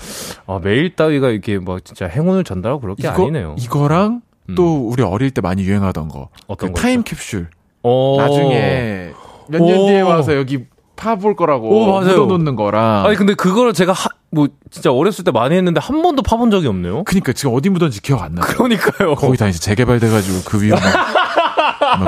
아, 0.46 0.60
메일 0.62 0.94
따위가 0.94 1.30
이게 1.30 1.58
뭐 1.58 1.80
진짜 1.80 2.06
행운을 2.06 2.44
전달하고 2.44 2.80
그럴 2.80 2.94
게 2.96 3.08
이거 3.08 3.22
아니네요. 3.24 3.56
이거랑 3.58 4.22
음. 4.50 4.54
또 4.54 4.88
우리 4.88 5.02
어릴 5.02 5.30
때 5.32 5.40
많이 5.40 5.62
유행하던 5.64 6.08
거. 6.08 6.28
어떤 6.46 6.68
그 6.68 6.74
거죠? 6.74 6.82
타임 6.82 7.02
캡슐. 7.02 7.48
어. 7.82 8.16
나중에 8.18 9.12
몇년 9.48 9.78
오. 9.78 9.86
뒤에 9.86 10.00
와서 10.02 10.36
여기 10.36 10.64
파볼 10.94 11.36
거라고 11.36 11.68
오, 11.68 11.86
맞아요. 11.92 12.22
묻어놓는 12.22 12.56
거랑. 12.56 13.04
아니 13.06 13.16
근데 13.16 13.34
그거를 13.34 13.72
제가 13.74 13.92
하, 13.92 14.08
뭐 14.30 14.48
진짜 14.70 14.92
어렸을 14.92 15.24
때 15.24 15.30
많이 15.30 15.54
했는데 15.56 15.80
한 15.80 16.02
번도 16.02 16.22
파본 16.22 16.50
적이 16.50 16.68
없네요. 16.68 17.04
그니까 17.04 17.32
지금 17.32 17.52
어디 17.54 17.68
묻었는지 17.68 18.00
기억 18.00 18.22
안 18.22 18.34
나. 18.36 18.42
그러니까요. 18.42 19.14
거기 19.16 19.36
다 19.36 19.46
이제 19.48 19.58
재개발돼가지고 19.58 20.38
그 20.46 20.62
위에 20.62 20.70
막, 20.70 20.80
막 20.80 21.25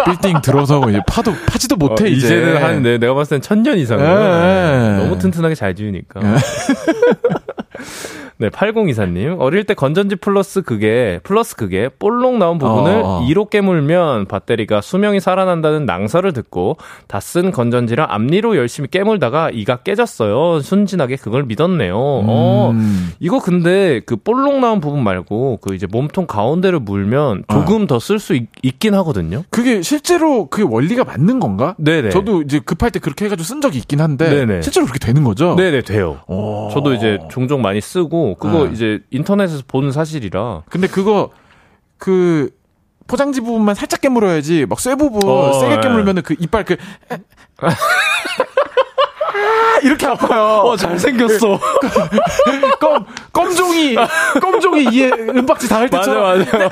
빌딩 0.04 0.40
들어서고 0.40 0.90
이제 0.90 1.00
파도 1.06 1.32
파지도 1.48 1.76
못해 1.76 2.04
어, 2.04 2.06
이제. 2.06 2.26
이제는 2.26 2.62
한 2.62 2.82
네, 2.82 2.98
내가 2.98 3.14
봤을 3.14 3.36
땐 3.36 3.42
천년 3.42 3.78
이상은 3.78 4.04
예. 4.04 5.02
너무 5.02 5.18
튼튼하게 5.18 5.54
잘 5.54 5.74
지으니까. 5.74 6.20
네, 8.40 8.50
8024님. 8.50 9.40
어릴 9.40 9.64
때 9.64 9.74
건전지 9.74 10.14
플러스 10.14 10.62
그게, 10.62 11.18
플러스 11.24 11.56
그게, 11.56 11.88
볼록 11.98 12.36
나온 12.38 12.58
부분을 12.58 12.92
어, 13.02 13.18
어. 13.18 13.26
이로 13.26 13.50
깨물면 13.50 14.26
배터리가 14.26 14.80
수명이 14.80 15.18
살아난다는 15.18 15.86
낭설을 15.86 16.32
듣고 16.32 16.76
다 17.08 17.18
쓴 17.18 17.50
건전지를 17.50 18.06
앞니로 18.08 18.56
열심히 18.56 18.88
깨물다가 18.88 19.50
이가 19.50 19.78
깨졌어요. 19.78 20.60
순진하게 20.60 21.16
그걸 21.16 21.42
믿었네요. 21.44 21.94
어, 21.98 22.70
음. 22.72 23.10
이거 23.18 23.38
근데 23.40 24.00
그 24.06 24.14
볼록 24.16 24.60
나온 24.60 24.80
부분 24.80 25.02
말고 25.02 25.58
그 25.60 25.74
이제 25.74 25.86
몸통 25.90 26.26
가운데를 26.26 26.78
물면 26.78 27.42
조금 27.52 27.86
더쓸 27.88 28.18
수 28.20 28.38
있긴 28.62 28.94
하거든요. 28.94 29.42
그게 29.50 29.82
실제로 29.82 30.46
그 30.46 30.66
원리가 30.68 31.04
맞는 31.04 31.40
건가? 31.40 31.74
네네. 31.78 32.10
저도 32.10 32.42
이제 32.42 32.58
급할 32.60 32.90
때 32.90 32.98
그렇게 32.98 33.24
해가지고 33.24 33.44
쓴 33.44 33.60
적이 33.60 33.78
있긴 33.78 34.00
한데 34.00 34.28
네네. 34.28 34.62
실제로 34.62 34.84
그렇게 34.86 34.98
되는 35.04 35.24
거죠? 35.24 35.54
네네, 35.56 35.82
돼요. 35.82 36.20
오. 36.26 36.68
저도 36.72 36.92
이제 36.94 37.18
종종 37.30 37.62
많이 37.62 37.80
쓰고 37.80 38.34
그거 38.36 38.66
네. 38.66 38.72
이제 38.72 39.00
인터넷에서 39.10 39.62
본 39.66 39.90
사실이라 39.92 40.62
근데 40.68 40.86
그거 40.86 41.30
그 41.96 42.50
포장지 43.06 43.40
부분만 43.40 43.74
살짝 43.74 44.00
깨물어야지 44.02 44.66
막 44.68 44.80
쇠 44.80 44.94
부분 44.94 45.26
어, 45.28 45.52
세게 45.54 45.76
예. 45.76 45.80
깨물면은 45.80 46.22
그 46.22 46.34
이빨 46.38 46.64
그 46.64 46.76
이렇게 49.82 50.06
아파요. 50.06 50.62
어, 50.64 50.76
잘생겼어. 50.76 51.58
껌 52.80 53.04
껌종이 53.32 53.96
껌종이 54.40 54.84
이에 54.92 55.10
은박지 55.10 55.68
닿을 55.68 55.88
맞아, 55.90 55.98
때처럼 55.98 56.38
맞아. 56.38 56.70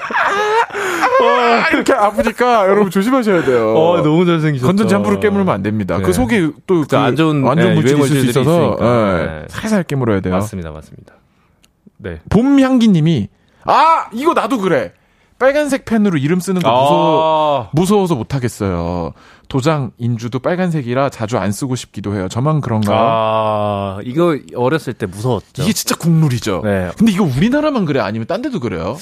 아, 1.23 1.69
이렇게 1.73 1.93
아프니까 1.93 2.69
여러분 2.69 2.91
조심하셔야 2.91 3.45
돼요. 3.45 3.75
어, 3.77 4.03
너무 4.03 4.25
잘생기셨다. 4.27 4.67
건전지 4.67 4.95
함부로 4.95 5.21
깨물면 5.21 5.55
안 5.55 5.63
됩니다. 5.63 5.99
네. 5.99 6.03
그 6.03 6.13
속에 6.13 6.51
또 6.67 6.85
그안 6.89 7.17
좋은, 7.17 7.43
완전 7.43 7.69
네, 7.69 7.75
물질이 7.75 8.01
있을 8.03 8.21
수 8.21 8.27
있어서. 8.31 8.77
예, 8.81 9.27
네. 9.27 9.45
살살 9.49 9.85
깨물어야 9.85 10.21
돼요. 10.21 10.35
맞습니다, 10.35 10.71
맞습니다. 10.71 11.15
네. 11.99 12.21
봄향기님이 12.31 13.29
아 13.65 14.07
이거 14.13 14.35
나도 14.35 14.59
그래. 14.59 14.93
빨간색 15.39 15.85
펜으로 15.85 16.17
이름 16.19 16.41
쓰는 16.41 16.63
거 16.63 16.71
무서워 16.71 17.63
아, 17.65 17.71
무서워서 17.73 18.15
못 18.15 18.35
하겠어요. 18.35 19.13
도장 19.49 19.91
인주도 19.99 20.39
빨간색이라 20.39 21.11
자주 21.11 21.37
안 21.39 21.53
쓰고 21.53 21.77
싶기도 21.77 22.15
해요. 22.15 22.29
저만 22.29 22.61
그런가요? 22.61 22.99
아, 22.99 23.99
이거 24.05 24.37
어렸을 24.55 24.93
때 24.95 25.07
무서웠죠. 25.07 25.63
이게 25.63 25.73
진짜 25.73 25.95
국룰이죠. 25.97 26.63
네. 26.65 26.91
근데 26.97 27.13
이거 27.13 27.25
우리나라만 27.25 27.85
그래 27.85 28.01
아니면 28.01 28.27
딴 28.27 28.41
데도 28.43 28.61
그래요? 28.61 28.97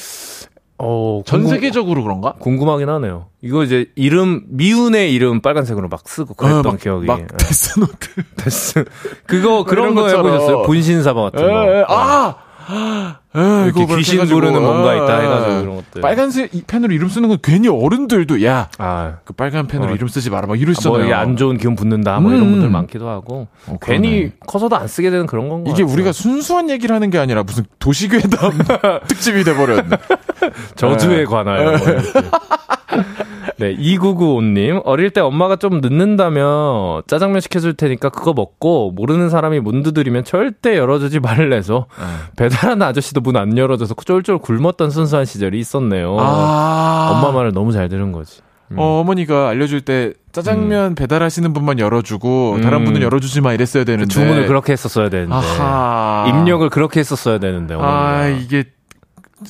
어, 0.77 1.23
전 1.25 1.45
궁금- 1.45 1.51
세계적으로 1.51 2.03
그런가? 2.03 2.33
궁금하긴 2.41 2.89
하네요. 2.89 3.27
이거 3.41 3.63
이제 3.63 3.87
이름, 3.95 4.43
미운 4.49 4.93
애 4.93 5.15
이름 5.15 5.41
빨간색으로 5.41 5.89
막 5.89 6.01
쓰고 6.09 6.35
그랬던 6.35 6.67
어, 6.67 6.71
막, 6.73 6.81
기억이. 6.81 7.07
막 7.07 7.21
예. 7.21 7.27
데스노트. 7.39 8.09
데스. 8.37 8.85
그거, 9.27 9.63
그런 9.63 9.95
거. 9.95 10.09
해보셨어요? 10.09 10.63
분신사바 10.65 11.23
같은 11.31 11.43
거. 11.47 11.49
예, 11.49 11.79
예. 11.79 11.85
아! 11.89 12.35
에, 13.37 13.65
이렇게 13.65 13.83
이거 13.83 13.97
귀신 13.97 14.15
해가지고. 14.15 14.41
부르는 14.41 14.63
뭔가 14.63 14.95
있다 14.95 15.19
예, 15.21 15.25
해가지고 15.25 15.57
예. 15.57 15.61
그런 15.63 15.77
것들. 15.77 16.01
빨간색 16.03 16.55
이 16.55 16.63
펜으로 16.67 16.93
이름 16.95 17.09
쓰는 17.09 17.29
건 17.29 17.39
괜히 17.43 17.69
어른들도 17.69 18.45
야, 18.45 18.69
아, 18.79 19.15
그 19.25 19.33
빨간 19.33 19.67
펜으로 19.67 19.91
어. 19.91 19.95
이름 19.95 20.07
쓰지 20.09 20.31
마라 20.31 20.47
막 20.47 20.61
이러시잖아요. 20.61 20.99
뭐 20.99 21.05
이게 21.05 21.15
안 21.15 21.37
좋은 21.37 21.57
기운 21.59 21.75
붙는다 21.75 22.21
뭐 22.21 22.31
이런 22.33 22.45
음. 22.47 22.51
분들 22.53 22.71
많기도 22.71 23.09
하고 23.09 23.49
어, 23.67 23.77
괜히. 23.83 24.31
커서도 24.47 24.77
안 24.77 24.87
쓰게 24.87 25.11
되는 25.11 25.27
그런 25.27 25.49
건가 25.49 25.71
이게 25.71 25.83
우리가 25.83 26.13
순수한 26.13 26.71
얘기를 26.71 26.95
하는 26.95 27.11
게 27.11 27.19
아니라 27.19 27.43
무슨 27.43 27.65
도시괴담 27.79 28.53
특집이 29.09 29.43
돼버렸네. 29.45 29.97
저주에 30.77 31.17
네. 31.19 31.25
관하여 31.25 31.77
뭐 31.77 31.89
이렇게. 31.89 32.03
네 33.57 33.77
2995님 33.77 34.83
어릴 34.85 35.11
때 35.11 35.21
엄마가 35.21 35.57
좀 35.57 35.81
늦는다며 35.81 37.03
짜장면 37.07 37.41
시켜줄 37.41 37.75
테니까 37.75 38.09
그거 38.09 38.33
먹고 38.33 38.93
모르는 38.93 39.31
사람이 39.31 39.61
문 39.61 39.83
두드리면 39.83 40.25
절대 40.25 40.77
열어주지 40.77 41.21
말래서 41.21 41.87
네. 41.99 42.05
배달하는 42.37 42.83
아저씨도 42.87 43.21
문 43.21 43.37
안 43.37 43.57
열어줘서 43.59 43.95
쫄쫄 43.95 44.39
굶었던 44.39 44.91
순수한 44.91 45.25
시절이 45.25 45.59
있었네요 45.59 46.17
아. 46.21 47.11
엄마 47.13 47.33
말을 47.33 47.53
너무 47.53 47.73
잘 47.73 47.89
들은 47.89 48.13
거지 48.13 48.41
음. 48.71 48.79
어, 48.79 49.01
어머니가 49.01 49.49
알려줄 49.49 49.81
때 49.83 50.13
짜장면 50.33 50.95
배달하시는 50.95 51.53
분만 51.53 51.79
열어주고 51.79 52.55
음. 52.55 52.61
다른 52.63 52.85
분은 52.85 53.03
열어주지 53.03 53.41
마 53.41 53.53
이랬어야 53.53 53.85
되는데. 53.85 54.09
주문을 54.13 54.47
그렇게 54.47 54.73
했었어야 54.73 55.09
되는데 55.11 55.35
아하. 55.35 56.27
입력을 56.29 56.69
그렇게 56.71 56.99
했었어야 57.01 57.39
되는데 57.39 57.75
어머니가. 57.75 57.99
아, 57.99 58.29
이게 58.29 58.65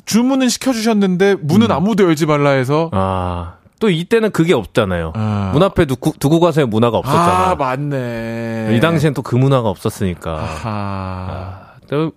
주문은 0.04 0.48
시켜주셨는데 0.48 1.36
문은 1.42 1.70
아무도 1.70 2.04
열지 2.04 2.26
말라 2.26 2.50
해서. 2.50 2.90
아, 2.92 3.54
또 3.80 3.90
이때는 3.90 4.30
그게 4.30 4.54
없잖아요. 4.54 5.12
아. 5.14 5.50
문 5.52 5.62
앞에 5.62 5.84
두고, 5.84 6.12
두고 6.18 6.40
가세요 6.40 6.66
문화가 6.66 6.98
없었잖아요. 6.98 7.46
아, 7.46 7.54
맞네. 7.56 8.74
이 8.76 8.80
당시엔 8.80 9.14
또 9.14 9.22
그 9.22 9.36
문화가 9.36 9.68
없었으니까. 9.68 10.32
아하. 10.32 10.70
아, 10.70 11.72
또, 11.88 12.12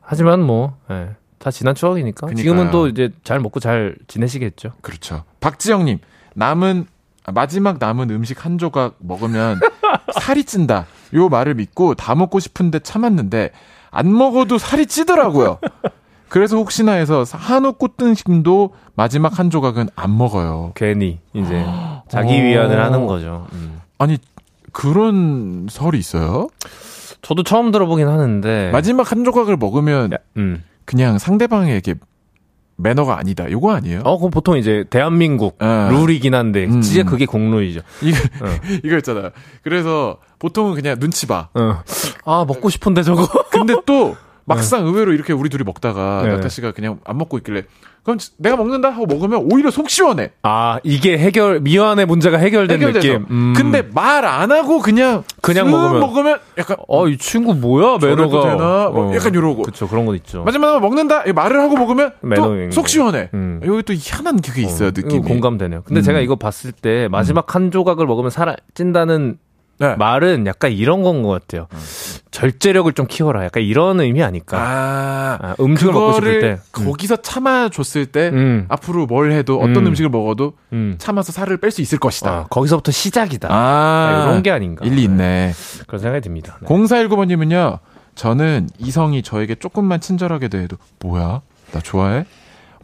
하지만 0.00 0.42
뭐, 0.42 0.76
예, 0.90 1.10
다 1.38 1.50
지난 1.50 1.74
추억이니까. 1.74 2.26
그러니까요. 2.26 2.42
지금은 2.42 2.70
또 2.70 2.88
이제 2.88 3.10
잘 3.24 3.40
먹고 3.40 3.60
잘 3.60 3.96
지내시겠죠. 4.06 4.72
그렇죠. 4.82 5.24
박지영님, 5.40 5.98
남은, 6.34 6.86
마지막 7.32 7.76
남은 7.78 8.10
음식 8.10 8.44
한 8.44 8.58
조각 8.58 8.94
먹으면 8.98 9.60
살이 10.20 10.44
찐다. 10.44 10.86
요 11.14 11.28
말을 11.28 11.54
믿고 11.54 11.94
다 11.94 12.14
먹고 12.14 12.38
싶은데 12.40 12.80
참았는데, 12.80 13.50
안 13.90 14.14
먹어도 14.16 14.58
살이 14.58 14.86
찌더라고요. 14.86 15.58
그래서 16.28 16.56
혹시나 16.56 16.92
해서 16.92 17.24
한우 17.30 17.72
꽃등심도 17.74 18.74
마지막 18.94 19.38
한 19.38 19.50
조각은 19.50 19.88
안 19.96 20.16
먹어요. 20.16 20.72
괜히, 20.74 21.18
이제, 21.32 21.64
자기 22.08 22.34
어. 22.38 22.42
위안을 22.42 22.80
하는 22.82 23.06
거죠. 23.06 23.46
음. 23.52 23.80
아니, 23.98 24.18
그런 24.72 25.66
설이 25.70 25.98
있어요? 25.98 26.48
저도 27.22 27.42
처음 27.42 27.70
들어보긴 27.70 28.08
하는데. 28.08 28.70
마지막 28.72 29.10
한 29.10 29.24
조각을 29.24 29.56
먹으면 29.56 30.12
야, 30.12 30.18
음. 30.36 30.62
그냥 30.84 31.18
상대방에게 31.18 31.94
매너가 32.76 33.18
아니다. 33.18 33.50
요거 33.50 33.72
아니에요? 33.72 34.02
어, 34.04 34.18
그거 34.18 34.28
보통 34.30 34.56
이제 34.56 34.84
대한민국 34.88 35.56
아. 35.58 35.88
룰이긴 35.90 36.34
한데, 36.34 36.64
음. 36.66 36.80
진짜 36.80 37.02
그게 37.08 37.26
공룰이죠. 37.26 37.80
이거, 38.02 38.18
어. 38.44 38.48
이거 38.84 38.96
있잖아요. 38.98 39.30
그래서 39.62 40.18
보통은 40.38 40.74
그냥 40.74 40.98
눈치 41.00 41.26
봐. 41.26 41.48
어. 41.54 41.82
아, 42.24 42.44
먹고 42.46 42.68
싶은데 42.70 43.02
저거. 43.02 43.26
근데 43.50 43.74
또 43.84 44.16
막상 44.48 44.86
의외로 44.86 45.12
이렇게 45.12 45.32
우리 45.32 45.48
둘이 45.48 45.62
먹다가 45.64 46.22
네. 46.24 46.30
나타 46.34 46.48
씨가 46.48 46.72
그냥 46.72 46.98
안 47.04 47.18
먹고 47.18 47.36
있길래 47.38 47.64
그럼 48.04 48.18
내가 48.38 48.56
먹는다 48.56 48.88
하고 48.88 49.04
먹으면 49.04 49.48
오히려 49.52 49.70
속 49.70 49.90
시원해. 49.90 50.30
아, 50.42 50.78
이게 50.82 51.18
해결, 51.18 51.60
미완의 51.60 52.06
문제가 52.06 52.38
해결된 52.38 52.78
해결돼서. 52.80 53.06
느낌. 53.06 53.26
음. 53.30 53.52
근데 53.54 53.82
말 53.82 54.24
안 54.24 54.50
하고 54.50 54.78
그냥 54.78 55.24
그냥 55.42 55.66
쓱 55.66 55.70
먹으면. 55.70 56.00
먹으면 56.00 56.38
약간 56.56 56.78
어, 56.88 57.06
이 57.06 57.18
친구 57.18 57.54
뭐야, 57.54 57.98
매너가. 58.00 58.40
되나? 58.50 58.88
뭐 58.88 59.14
약간 59.14 59.34
요러고. 59.34 59.62
그쵸, 59.62 59.86
그런 59.88 60.06
건 60.06 60.14
있죠. 60.16 60.42
마지막에 60.44 60.78
먹는다 60.80 61.24
이 61.24 61.32
말을 61.32 61.60
하고 61.60 61.76
먹으면 61.76 62.12
또속 62.34 62.82
거. 62.84 62.88
시원해. 62.88 63.28
음. 63.34 63.60
여기 63.66 63.82
또 63.82 63.92
희한한 63.92 64.40
그게 64.40 64.62
있어요 64.62 64.88
어, 64.88 64.92
느낌이. 64.94 65.20
공감되네요. 65.22 65.82
근데 65.84 66.00
음. 66.00 66.02
제가 66.02 66.20
이거 66.20 66.36
봤을 66.36 66.72
때 66.72 67.08
마지막 67.10 67.54
한 67.54 67.70
조각을 67.70 68.06
먹으면 68.06 68.30
살아 68.30 68.56
찐다는 68.72 69.36
네. 69.78 69.94
말은 69.96 70.46
약간 70.46 70.72
이런 70.72 71.02
건 71.02 71.22
것 71.22 71.28
같아요. 71.30 71.66
절제력을 72.30 72.92
좀 72.92 73.06
키워라. 73.06 73.44
약간 73.44 73.62
이런 73.62 74.00
의미 74.00 74.22
아닐까. 74.22 74.58
아, 74.58 75.38
아, 75.40 75.54
음식을 75.60 75.92
먹고 75.92 76.12
싶을 76.14 76.40
때. 76.40 76.58
음. 76.78 76.84
거기서 76.84 77.16
참아줬을 77.16 78.06
때 78.06 78.28
음. 78.32 78.66
앞으로 78.68 79.06
뭘 79.06 79.32
해도 79.32 79.58
어떤 79.58 79.78
음. 79.78 79.86
음. 79.88 79.94
식을 79.94 80.10
먹어도 80.10 80.52
음. 80.72 80.94
참아서 80.98 81.32
살을 81.32 81.56
뺄 81.58 81.70
수 81.70 81.80
있을 81.82 81.98
것이다. 81.98 82.30
아, 82.30 82.46
거기서부터 82.50 82.92
시작이다. 82.92 83.48
아, 83.50 84.24
이런 84.26 84.42
게 84.42 84.50
아닌가. 84.50 84.84
일리 84.84 85.02
있네. 85.04 85.52
그런 85.86 86.00
생각이 86.00 86.22
듭니다. 86.22 86.58
네. 86.60 86.66
0419번님은요, 86.68 87.78
저는 88.14 88.68
이성이 88.78 89.22
저에게 89.22 89.54
조금만 89.56 90.00
친절하게 90.00 90.48
대해도, 90.48 90.76
뭐야? 91.00 91.40
나 91.72 91.80
좋아해? 91.80 92.24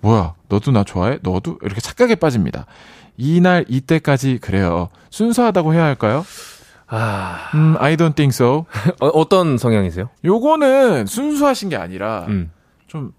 뭐야? 0.01 0.35
너도 0.49 0.71
나 0.71 0.85
좋아해? 0.85 1.19
너도? 1.23 1.59
이렇게 1.63 1.81
착각에 1.81 2.15
빠집니다. 2.17 2.67
이날, 3.17 3.65
이때까지 3.69 4.39
그래요. 4.41 4.89
순수하다고 5.11 5.75
해야 5.75 5.85
할까요? 5.85 6.25
아, 6.97 7.51
음, 7.55 7.77
I 7.81 7.97
don't 7.97 8.15
think 8.15 8.33
so. 8.35 8.67
어, 9.01 9.07
어떤 9.09 9.59
성향이세요? 9.59 10.09
요거는 10.25 11.07
순수하신 11.07 11.69
게 11.71 11.77
아니라, 11.77 12.27
음. 12.29 12.51
좀, 12.87 13.13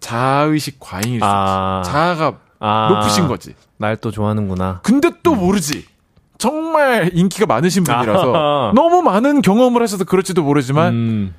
자의식 0.00 0.78
과잉일 0.80 1.20
수 1.20 1.24
아. 1.26 1.82
있어. 1.84 1.90
자아가 1.92 2.38
아, 2.60 2.88
높으신 2.92 3.28
거지. 3.28 3.54
날 3.76 3.96
또 3.96 4.10
좋아하는구나. 4.10 4.80
근데 4.82 5.10
또 5.22 5.34
모르지. 5.34 5.84
정말 6.38 7.10
인기가 7.14 7.46
많으신 7.46 7.82
분이라서 7.84 8.34
아하. 8.34 8.72
너무 8.76 9.02
많은 9.02 9.42
경험을 9.42 9.82
하셔서 9.82 10.04
그럴지도 10.04 10.42
모르지만 10.44 10.92
음, 10.94 11.34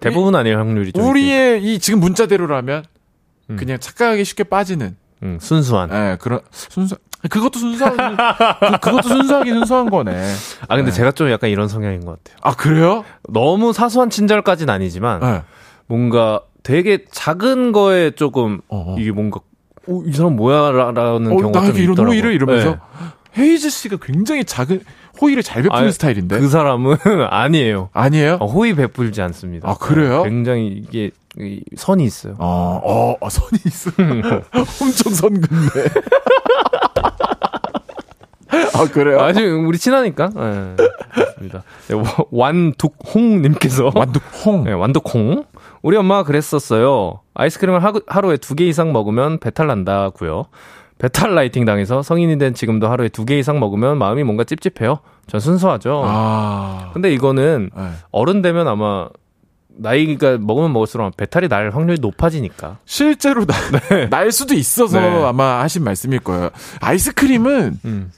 대부분 0.00 0.34
아닐 0.34 0.58
확률이 0.58 0.92
우리의 0.94 1.62
이 1.64 1.78
지금 1.78 2.00
문자대로라면 2.00 2.84
음. 3.50 3.56
그냥 3.56 3.78
착각하기 3.80 4.24
쉽게 4.24 4.44
빠지는 4.44 4.96
음, 5.22 5.38
순수한. 5.40 5.90
예 5.92 6.16
그런 6.20 6.40
순수 6.50 6.96
그것도 7.28 7.58
순수한 7.58 7.96
그, 7.96 8.78
그것도 8.80 9.08
순수하긴 9.08 9.54
순수한 9.54 9.90
거네. 9.90 10.10
아, 10.68 10.76
근데 10.76 10.90
네. 10.90 10.96
제가 10.96 11.12
좀 11.12 11.30
약간 11.30 11.50
이런 11.50 11.68
성향인 11.68 12.04
것 12.04 12.22
같아요. 12.22 12.38
아 12.42 12.54
그래요? 12.54 13.04
너무 13.28 13.72
사소한 13.72 14.10
친절까지는 14.10 14.72
아니지만, 14.74 15.22
예. 15.22 15.42
뭔가 15.86 16.40
되게 16.62 17.04
작은 17.10 17.72
거에 17.72 18.10
조금 18.12 18.60
어, 18.68 18.94
어. 18.94 18.96
이게 18.98 19.12
뭔가 19.12 19.40
어, 19.88 20.02
이 20.04 20.12
사람 20.12 20.36
뭐야라는 20.36 20.98
어, 20.98 21.36
경우가 21.36 21.42
좀 21.42 21.52
나에게 21.52 21.80
이런 21.80 21.92
있더라고요. 21.92 22.08
호의를 22.08 22.32
이러면서 22.32 22.70
네. 22.70 22.78
헤이즈 23.38 23.70
씨가 23.70 23.98
굉장히 24.02 24.44
작은 24.44 24.80
호의를 25.20 25.42
잘 25.42 25.62
베푸는 25.62 25.84
아니, 25.84 25.92
스타일인데 25.92 26.38
그 26.40 26.48
사람은 26.48 26.96
아니에요. 27.30 27.90
아니에요? 27.92 28.38
어, 28.40 28.46
호의 28.46 28.74
베풀지 28.74 29.22
않습니다. 29.22 29.70
아, 29.70 29.74
그래요? 29.74 30.22
굉장히 30.24 30.66
이게 30.68 31.10
이 31.38 31.62
선이 31.76 32.04
있어요. 32.04 32.34
어, 32.38 32.80
어, 32.84 33.16
어, 33.20 33.28
선이 33.28 33.60
있어. 33.66 33.90
엄청 34.82 35.12
선 35.14 35.40
긋네. 35.40 35.68
아, 38.74 38.84
그래요? 38.92 39.20
아직 39.20 39.42
우리 39.46 39.78
친하니까. 39.78 40.30
예. 40.36 40.76
그렇습니다. 41.14 41.62
네, 41.88 41.94
와- 41.94 42.04
완둑홍님께서 42.30 43.92
완둑홍. 43.94 44.64
네, 44.64 44.72
완독콩. 44.72 45.44
우리 45.80 45.96
엄마가 45.96 46.24
그랬었어요. 46.24 47.20
아이스크림을 47.34 47.82
하루, 47.82 48.02
하루에 48.06 48.36
두 48.36 48.54
개 48.54 48.66
이상 48.66 48.92
먹으면 48.92 49.38
배탈 49.40 49.66
난다고요. 49.68 50.46
배탈 50.98 51.34
라이팅 51.34 51.64
당해서 51.64 52.02
성인이 52.02 52.36
된 52.38 52.52
지금도 52.54 52.88
하루에 52.88 53.08
두 53.08 53.24
개 53.24 53.38
이상 53.38 53.58
먹으면 53.58 53.96
마음이 53.98 54.22
뭔가 54.22 54.44
찝찝해요. 54.44 54.98
전 55.26 55.40
순수하죠. 55.40 56.02
아. 56.04 56.90
근데 56.92 57.10
이거는 57.12 57.70
네. 57.74 57.82
어른 58.10 58.42
되면 58.42 58.68
아마 58.68 59.08
나이가 59.76 60.38
먹으면 60.38 60.72
먹을수록 60.72 61.16
배탈이 61.16 61.48
날 61.48 61.70
확률이 61.70 61.98
높아지니까. 62.00 62.78
실제로 62.84 63.44
나, 63.46 63.54
날 64.10 64.30
수도 64.32 64.54
있어서 64.54 65.00
네. 65.00 65.24
아마 65.24 65.60
하신 65.62 65.82
말씀일 65.84 66.20
거예요. 66.20 66.50
아이스크림은 66.80 67.78
음. 67.84 68.12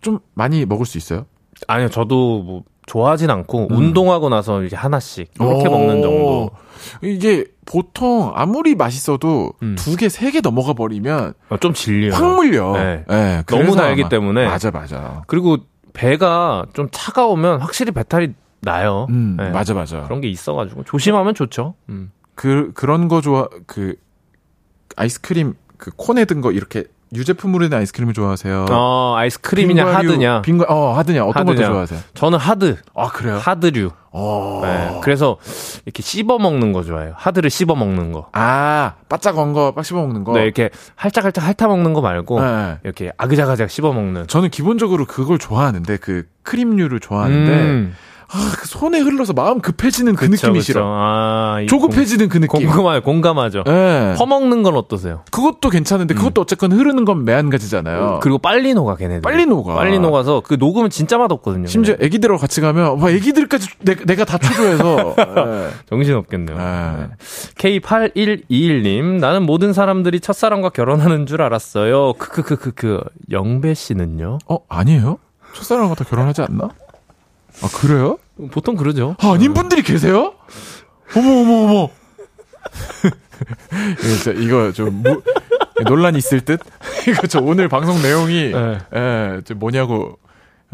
좀 0.00 0.20
많이 0.34 0.64
먹을 0.64 0.86
수 0.86 0.98
있어요? 0.98 1.26
아니요, 1.66 1.88
저도 1.88 2.42
뭐 2.42 2.62
좋아하진 2.86 3.30
않고 3.30 3.68
운동하고 3.70 4.28
나서 4.28 4.62
이제 4.62 4.76
하나씩 4.76 5.30
이렇게 5.34 5.68
오. 5.68 5.70
먹는 5.70 6.02
정도. 6.02 6.50
이게 7.02 7.44
보통 7.64 8.30
아무리 8.34 8.74
맛있어도 8.76 9.52
음. 9.62 9.74
두 9.76 9.96
개, 9.96 10.08
세 10.08 10.30
개 10.30 10.40
넘어가 10.40 10.72
버리면 10.72 11.34
어, 11.48 11.56
좀 11.56 11.72
질려요. 11.74 12.14
확 12.14 12.36
물려. 12.36 12.72
네. 12.74 13.04
네, 13.08 13.42
너무 13.46 13.74
달기 13.74 14.08
때문에. 14.08 14.46
맞아, 14.46 14.70
맞아. 14.70 15.22
그리고 15.26 15.56
배가 15.94 16.66
좀 16.74 16.88
차가우면 16.92 17.60
확실히 17.60 17.90
배탈이 17.90 18.34
나요. 18.66 19.06
음, 19.08 19.36
네. 19.38 19.48
맞아, 19.50 19.72
맞아. 19.72 20.02
그런 20.02 20.20
게 20.20 20.28
있어가지고 20.28 20.84
조심하면 20.84 21.34
좋죠. 21.34 21.74
음. 21.88 22.10
그 22.34 22.72
그런 22.74 23.08
거 23.08 23.22
좋아 23.22 23.48
그 23.66 23.94
아이스크림 24.96 25.54
그 25.78 25.90
콘에 25.96 26.24
든 26.26 26.40
거 26.40 26.52
이렇게 26.52 26.84
유제품으로 27.14 27.68
된 27.68 27.78
아이스크림을 27.78 28.14
좋아하세요? 28.14 28.66
어, 28.70 29.14
아이스크림이냐 29.16 29.84
빙과류- 29.84 29.92
하드냐? 29.94 30.42
빙과 30.42 30.66
어 30.68 30.92
하드냐 30.94 31.24
어떤 31.24 31.48
하드냐. 31.48 31.66
좋아하세요? 31.68 32.00
저는 32.14 32.38
하드, 32.38 32.76
아 32.96 33.08
그래요? 33.08 33.36
하드류. 33.40 33.90
어. 34.10 34.60
네. 34.64 35.00
그래서 35.04 35.36
이렇게 35.84 36.02
씹어 36.02 36.38
먹는 36.38 36.72
거 36.72 36.82
좋아해요. 36.82 37.12
하드를 37.16 37.48
씹어 37.50 37.74
먹는 37.76 38.10
거. 38.12 38.28
아 38.32 38.94
바짝 39.08 39.38
언거 39.38 39.72
빡 39.72 39.84
씹어 39.84 39.98
먹는 40.00 40.24
거. 40.24 40.32
네, 40.32 40.42
이렇게 40.42 40.70
할짝할짝 40.96 41.44
핥아 41.46 41.68
먹는 41.68 41.92
거 41.94 42.00
말고 42.00 42.40
네. 42.40 42.78
이렇게 42.82 43.12
아그작아작 43.18 43.70
씹어 43.70 43.92
먹는. 43.92 44.26
저는 44.26 44.50
기본적으로 44.50 45.04
그걸 45.06 45.38
좋아하는데 45.38 45.98
그 45.98 46.26
크림류를 46.42 46.98
좋아하는데 46.98 47.52
음, 47.52 47.94
아, 48.28 48.52
그 48.58 48.66
손에 48.66 48.98
흘러서 48.98 49.32
마음 49.32 49.60
급해지는 49.60 50.14
그 50.16 50.28
그쵸, 50.28 50.46
느낌이 50.48 50.58
그쵸. 50.58 50.64
싫어. 50.64 50.82
아, 50.84 51.60
이 51.62 51.66
조급해지는 51.66 52.28
그 52.28 52.40
공, 52.40 52.58
느낌. 52.60 52.68
공감하, 52.68 53.00
공감하죠. 53.00 53.62
예. 53.68 54.14
퍼먹는 54.18 54.62
건 54.64 54.76
어떠세요? 54.76 55.22
그것도 55.30 55.70
괜찮은데 55.70 56.14
그것도 56.14 56.40
어쨌건 56.40 56.72
흐르는 56.72 57.04
건 57.04 57.24
매한가지잖아요. 57.24 58.18
그리고 58.22 58.38
빨리 58.38 58.74
녹아 58.74 58.96
걔네들. 58.96 59.20
빨리 59.22 59.46
녹아. 59.46 59.74
빨리 59.76 59.98
녹아서 60.00 60.42
그 60.44 60.54
녹으면 60.58 60.90
진짜 60.90 61.18
맛없거든요. 61.18 61.66
심지어 61.68 61.94
애기들하고 62.00 62.40
같이 62.40 62.60
가면 62.60 63.00
와 63.00 63.10
애기들까지 63.10 63.68
내, 63.82 63.94
내가 63.94 64.24
다 64.24 64.38
초조해서 64.38 65.14
예. 65.18 65.68
정신 65.88 66.14
없겠네요. 66.16 66.56
네. 66.58 67.06
K8121님, 67.58 69.18
나는 69.20 69.44
모든 69.44 69.72
사람들이 69.72 70.20
첫사랑과 70.20 70.70
결혼하는 70.70 71.26
줄 71.26 71.42
알았어요. 71.42 72.14
크크크크크. 72.14 73.00
영배 73.30 73.74
씨는요? 73.74 74.38
어 74.48 74.58
아니에요? 74.68 75.18
첫사랑과 75.54 75.94
다 75.94 76.04
결혼하지 76.04 76.42
않나? 76.42 76.68
아 77.62 77.68
그래요? 77.72 78.18
보통 78.50 78.76
그러죠. 78.76 79.16
아, 79.18 79.32
아닌 79.32 79.54
분들이 79.54 79.82
계세요? 79.82 80.34
어머 81.16 81.40
어머 81.40 81.54
어머. 81.64 81.90
이거, 84.40 84.72
좀 84.72 85.02
무, 85.02 85.22
논란이 85.84 86.18
있을 86.18 86.40
듯. 86.40 86.60
이거 87.08 87.26
저 87.26 87.40
오늘 87.40 87.68
방송 87.68 88.00
내용이 88.02 88.52
네. 88.52 88.78
예, 88.94 89.40
저 89.44 89.54
뭐냐고 89.54 90.18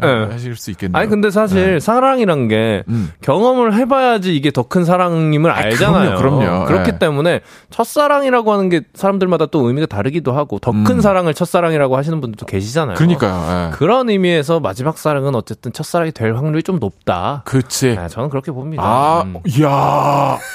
네. 0.01 0.07
하실 0.31 0.55
수 0.55 0.71
있겠네요. 0.71 0.99
아니, 0.99 1.07
근데 1.09 1.29
사실 1.29 1.79
사랑이란 1.79 2.47
게 2.47 2.83
음. 2.89 3.11
경험을 3.21 3.75
해봐야지 3.75 4.35
이게 4.35 4.49
더 4.51 4.63
큰 4.63 4.85
사랑임을 4.85 5.51
알잖아요. 5.51 6.15
그럼요, 6.17 6.39
그럼요. 6.39 6.65
그렇기 6.65 6.91
네. 6.93 6.99
때문에 6.99 7.41
첫사랑이라고 7.69 8.51
하는 8.51 8.69
게 8.69 8.81
사람들마다 8.95 9.45
또 9.47 9.67
의미가 9.67 9.85
다르기도 9.85 10.31
하고 10.33 10.57
더큰 10.57 10.89
음. 10.89 11.01
사랑을 11.01 11.33
첫사랑이라고 11.35 11.95
하시는 11.95 12.19
분들도 12.21 12.45
계시잖아요. 12.47 12.95
그러니까요. 12.95 13.67
예. 13.67 13.71
그런 13.75 14.09
의미에서 14.09 14.59
마지막 14.59 14.97
사랑은 14.97 15.35
어쨌든 15.35 15.71
첫사랑이 15.71 16.11
될 16.11 16.33
확률이 16.35 16.63
좀 16.63 16.79
높다. 16.79 17.43
그치. 17.45 17.95
네, 17.95 18.07
저는 18.07 18.29
그렇게 18.29 18.51
봅니다. 18.51 18.81
아, 18.83 19.23
음. 19.25 19.35
이야. 19.45 20.39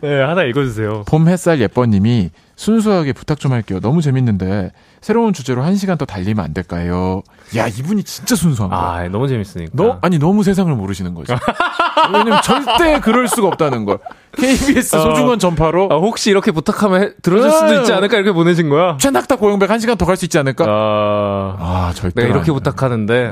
네, 0.00 0.20
하나 0.20 0.42
읽어주세요. 0.42 1.04
봄 1.06 1.28
햇살 1.28 1.60
예뻐님이 1.60 2.30
순수하게 2.56 3.12
부탁 3.12 3.38
좀 3.38 3.52
할게요. 3.52 3.78
너무 3.80 4.02
재밌는데 4.02 4.72
새로운 5.02 5.32
주제로 5.32 5.62
한 5.62 5.76
시간 5.76 5.98
더 5.98 6.06
달리면 6.06 6.42
안 6.44 6.54
될까요? 6.54 7.22
야 7.56 7.66
이분이 7.68 8.02
진짜 8.04 8.34
순수한 8.34 8.70
거야. 8.70 8.80
아, 8.80 9.08
너무 9.08 9.28
재밌으니까. 9.28 9.70
너 9.74 9.98
아니 10.02 10.18
너무 10.18 10.42
세상을 10.42 10.74
모르시는 10.74 11.14
거지. 11.14 11.32
왜냐면 12.12 12.40
절대 12.42 13.00
그럴 13.00 13.28
수가 13.28 13.48
없다는 13.48 13.84
걸. 13.84 13.98
KBS 14.36 14.96
어. 14.96 15.00
소중한 15.02 15.38
전파로 15.38 15.88
아, 15.92 15.96
혹시 15.96 16.30
이렇게 16.30 16.50
부탁하면 16.52 17.02
해- 17.02 17.12
들어줄 17.20 17.50
수도 17.50 17.66
네. 17.66 17.80
있지 17.80 17.92
않을까 17.92 18.16
이렇게 18.16 18.32
보내신 18.32 18.70
거야? 18.70 18.96
최낙타 18.96 19.36
고영백 19.36 19.68
한 19.70 19.78
시간 19.78 19.96
더 19.98 20.06
갈 20.06 20.16
수 20.16 20.24
있지 20.24 20.38
않을까? 20.38 20.64
아, 20.66 21.56
아 21.58 21.92
절대 21.94 22.22
내가 22.22 22.36
이렇게. 22.36 22.50
부탁하는데 22.52 23.28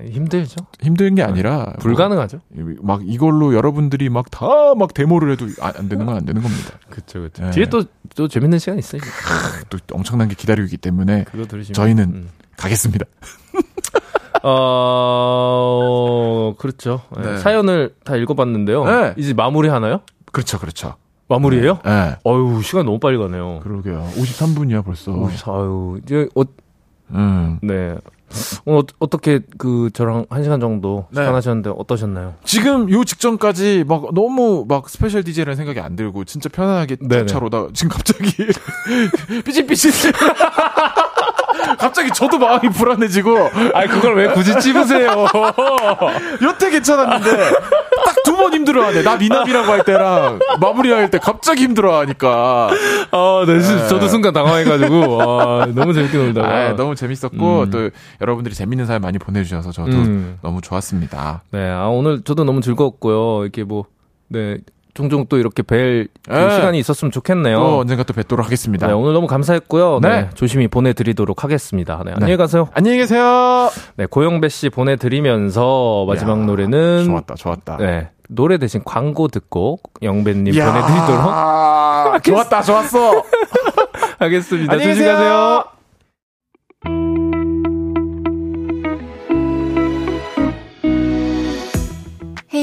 네. 0.00 0.08
힘들죠. 0.10 0.56
힘든 0.80 1.14
게 1.14 1.22
아니라 1.22 1.74
불가능하죠. 1.80 2.40
뭐, 2.48 2.74
막 2.82 3.00
이걸로 3.04 3.54
여러분들이 3.54 4.08
막 4.08 4.30
다막 4.30 4.94
데모를 4.94 5.32
해도 5.32 5.46
아, 5.60 5.72
안 5.76 5.88
되는 5.88 6.06
건 6.06 6.16
안 6.16 6.24
되는 6.24 6.40
겁니다. 6.42 6.70
그쵸, 6.88 7.20
그쵸. 7.20 7.44
네. 7.44 7.50
뒤에 7.50 7.66
또, 7.66 7.84
또 8.16 8.26
재밌는 8.26 8.58
시간 8.58 8.78
있어요. 8.78 9.00
또 9.68 9.78
엄청난 9.92 10.28
게 10.28 10.34
기다리고 10.34 10.64
있기 10.64 10.78
때문에 10.78 11.24
그거 11.30 11.44
들으시면. 11.46 11.74
저희는 11.74 12.04
음. 12.04 12.28
가겠습니다. 12.60 13.06
어, 14.42 16.54
그렇죠. 16.58 17.02
네. 17.16 17.32
네. 17.32 17.38
사연을 17.38 17.94
다 18.04 18.16
읽어봤는데요. 18.16 18.84
네. 18.84 19.14
이제 19.16 19.34
마무리 19.34 19.68
하나요? 19.68 20.00
그렇죠, 20.32 20.58
그렇죠. 20.58 20.94
마무리예요 21.28 21.78
네. 21.84 22.16
어유 22.26 22.60
시간 22.62 22.86
너무 22.86 22.98
빨리 22.98 23.18
가네요. 23.18 23.60
그러게요. 23.62 24.08
53분이야 24.16 24.84
벌써. 24.84 25.12
오, 25.12 25.28
아유, 25.28 26.00
이제, 26.02 26.28
어, 26.34 26.42
음. 27.10 27.58
네. 27.62 27.96
오늘 28.64 28.82
어, 28.98 29.06
떻게 29.08 29.40
그 29.58 29.90
저랑 29.92 30.26
한 30.30 30.42
시간 30.42 30.60
정도 30.60 31.06
네. 31.10 31.20
시간 31.20 31.34
하셨는데 31.34 31.70
어떠셨나요? 31.76 32.34
지금 32.44 32.90
요 32.90 33.04
직전까지 33.04 33.84
막 33.88 34.14
너무 34.14 34.64
막 34.68 34.88
special 34.88 35.24
DJ라는 35.24 35.56
생각이 35.56 35.80
안 35.80 35.96
들고 35.96 36.24
진짜 36.24 36.48
편안하게 36.48 36.96
잘하다 37.26 37.68
지금 37.72 37.90
갑자기 37.90 38.30
삐질삐질 39.44 40.14
갑자기 41.78 42.10
저도 42.12 42.38
마음이 42.38 42.68
불안해지고 42.70 43.50
아니 43.74 43.88
그걸 43.88 44.16
왜 44.16 44.28
굳이 44.32 44.58
찝으세요? 44.58 45.26
여태 46.42 46.70
괜찮았는데 46.70 47.36
딱 48.04 48.20
두 48.24 48.36
번 48.40 48.54
힘들어하네 48.54 49.02
나 49.02 49.16
미남이라고 49.16 49.70
할 49.72 49.84
때랑 49.84 50.38
마무리할 50.60 51.10
때 51.10 51.18
갑자기 51.18 51.64
힘들어하니까 51.64 52.70
아, 53.10 53.44
네, 53.46 53.60
진- 53.60 53.88
저도 53.88 54.08
순간 54.08 54.32
당황해가지고 54.32 55.20
아, 55.22 55.66
너무 55.74 55.92
재밌게 55.92 56.16
놀다가 56.16 56.48
아, 56.48 56.76
너무 56.76 56.94
재밌었고 56.94 57.62
음. 57.64 57.70
또 57.70 57.90
여러분들이 58.20 58.54
재밌는 58.54 58.86
사연 58.86 59.02
많이 59.02 59.18
보내주셔서 59.18 59.72
저도 59.72 59.90
음. 59.92 60.38
너무 60.42 60.60
좋았습니다. 60.60 61.42
네, 61.50 61.70
아, 61.70 61.86
오늘 61.88 62.22
저도 62.22 62.44
너무 62.44 62.60
즐거웠고요. 62.62 63.42
이렇게 63.42 63.64
뭐, 63.64 63.84
네, 64.28 64.58
종종 64.94 65.26
또 65.28 65.38
이렇게 65.38 65.62
뵐그 65.62 66.08
네. 66.28 66.50
시간이 66.56 66.78
있었으면 66.78 67.12
좋겠네요. 67.12 67.56
또 67.58 67.78
언젠가 67.80 68.02
또 68.02 68.12
뵙도록 68.12 68.44
하겠습니다. 68.44 68.86
네, 68.86 68.92
오늘 68.92 69.12
너무 69.12 69.26
감사했고요. 69.26 70.00
네. 70.02 70.08
네. 70.08 70.30
조심히 70.34 70.68
보내드리도록 70.68 71.44
하겠습니다. 71.44 72.02
네, 72.04 72.12
안녕히 72.14 72.36
가세요. 72.36 72.68
안녕히 72.74 72.98
계세요. 72.98 73.70
네, 73.96 74.06
고영배 74.06 74.48
씨 74.48 74.68
보내드리면서 74.70 76.04
마지막 76.08 76.40
야, 76.40 76.44
노래는. 76.44 77.04
좋았다, 77.04 77.34
좋았다. 77.34 77.76
네, 77.78 78.10
노래 78.28 78.58
대신 78.58 78.82
광고 78.84 79.28
듣고 79.28 79.78
영배님 80.02 80.54
이야, 80.54 80.72
보내드리도록 80.72 82.22
좋았다, 82.24 82.62
좋았어. 82.62 83.22
하겠습니다. 84.18 84.72
안녕히 84.72 84.94
조심히 84.94 85.06
가세요. 85.08 85.64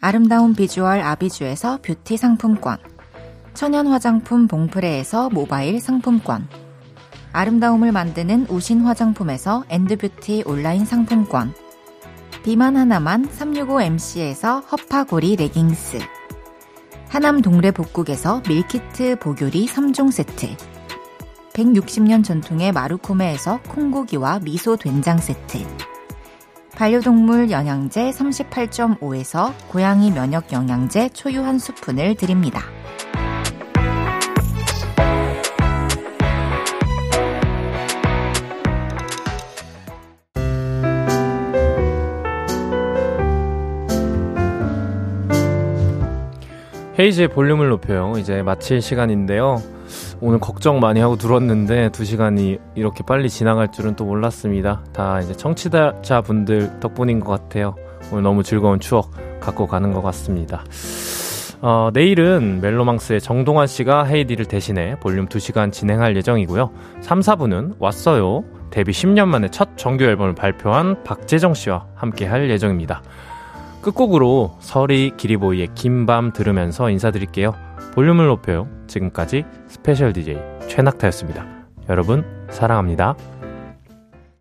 아름다운 0.00 0.54
비주얼 0.54 1.00
아비주에서 1.00 1.80
뷰티 1.82 2.16
상품권 2.16 2.78
천연 3.56 3.86
화장품 3.86 4.46
봉프레에서 4.48 5.30
모바일 5.30 5.80
상품권. 5.80 6.46
아름다움을 7.32 7.90
만드는 7.90 8.46
우신 8.50 8.82
화장품에서 8.82 9.64
엔드뷰티 9.70 10.42
온라인 10.44 10.84
상품권. 10.84 11.54
비만 12.42 12.76
하나만 12.76 13.26
365MC에서 13.26 14.62
허파고리 14.70 15.36
레깅스. 15.36 16.00
하남 17.08 17.40
동래 17.40 17.70
복국에서 17.70 18.42
밀키트 18.46 19.20
복요리 19.20 19.66
3종 19.66 20.12
세트. 20.12 20.54
160년 21.54 22.22
전통의 22.22 22.72
마루코메에서 22.72 23.62
콩고기와 23.68 24.40
미소 24.40 24.76
된장 24.76 25.16
세트. 25.16 25.64
반려동물 26.76 27.50
영양제 27.50 28.10
38.5에서 28.10 29.54
고양이 29.68 30.10
면역 30.10 30.52
영양제 30.52 31.08
초유 31.08 31.40
한 31.40 31.58
스푼을 31.58 32.16
드립니다. 32.16 32.60
헤이즈의 46.98 47.28
볼륨을 47.28 47.70
높여요. 47.70 48.14
이제 48.18 48.42
마칠 48.42 48.82
시간인데요. 48.82 49.75
오늘 50.20 50.38
걱정 50.38 50.80
많이 50.80 51.00
하고 51.00 51.16
들었는데 51.16 51.90
두 51.90 52.04
시간이 52.04 52.58
이렇게 52.74 53.02
빨리 53.06 53.28
지나갈 53.28 53.70
줄은 53.70 53.96
또 53.96 54.04
몰랐습니다. 54.04 54.82
다 54.92 55.20
이제 55.20 55.34
청취자 55.34 56.22
분들 56.24 56.80
덕분인 56.80 57.20
것 57.20 57.30
같아요. 57.30 57.74
오늘 58.10 58.22
너무 58.22 58.42
즐거운 58.42 58.80
추억 58.80 59.10
갖고 59.40 59.66
가는 59.66 59.92
것 59.92 60.02
같습니다. 60.02 60.64
어, 61.60 61.90
내일은 61.92 62.60
멜로망스의 62.60 63.20
정동환 63.20 63.66
씨가 63.66 64.04
헤이디를 64.04 64.46
대신해 64.46 64.96
볼륨 65.00 65.26
2시간 65.26 65.72
진행할 65.72 66.16
예정이고요. 66.16 66.70
3, 67.00 67.20
4부는 67.20 67.74
왔어요. 67.78 68.44
데뷔 68.70 68.92
10년 68.92 69.26
만에 69.28 69.48
첫 69.50 69.76
정규 69.76 70.04
앨범을 70.04 70.34
발표한 70.34 71.02
박재정 71.04 71.54
씨와 71.54 71.86
함께 71.94 72.26
할 72.26 72.50
예정입니다. 72.50 73.02
끝곡으로 73.82 74.56
서리 74.60 75.12
기리보이의 75.16 75.68
긴 75.74 76.06
밤 76.06 76.32
들으면서 76.32 76.90
인사드릴게요. 76.90 77.54
볼륨을 77.94 78.26
높여요. 78.26 78.68
지금까지 78.86 79.44
스페셜 79.68 80.12
DJ 80.12 80.38
최낙타였습니다. 80.68 81.46
여러분, 81.88 82.24
사랑합니다. 82.50 83.16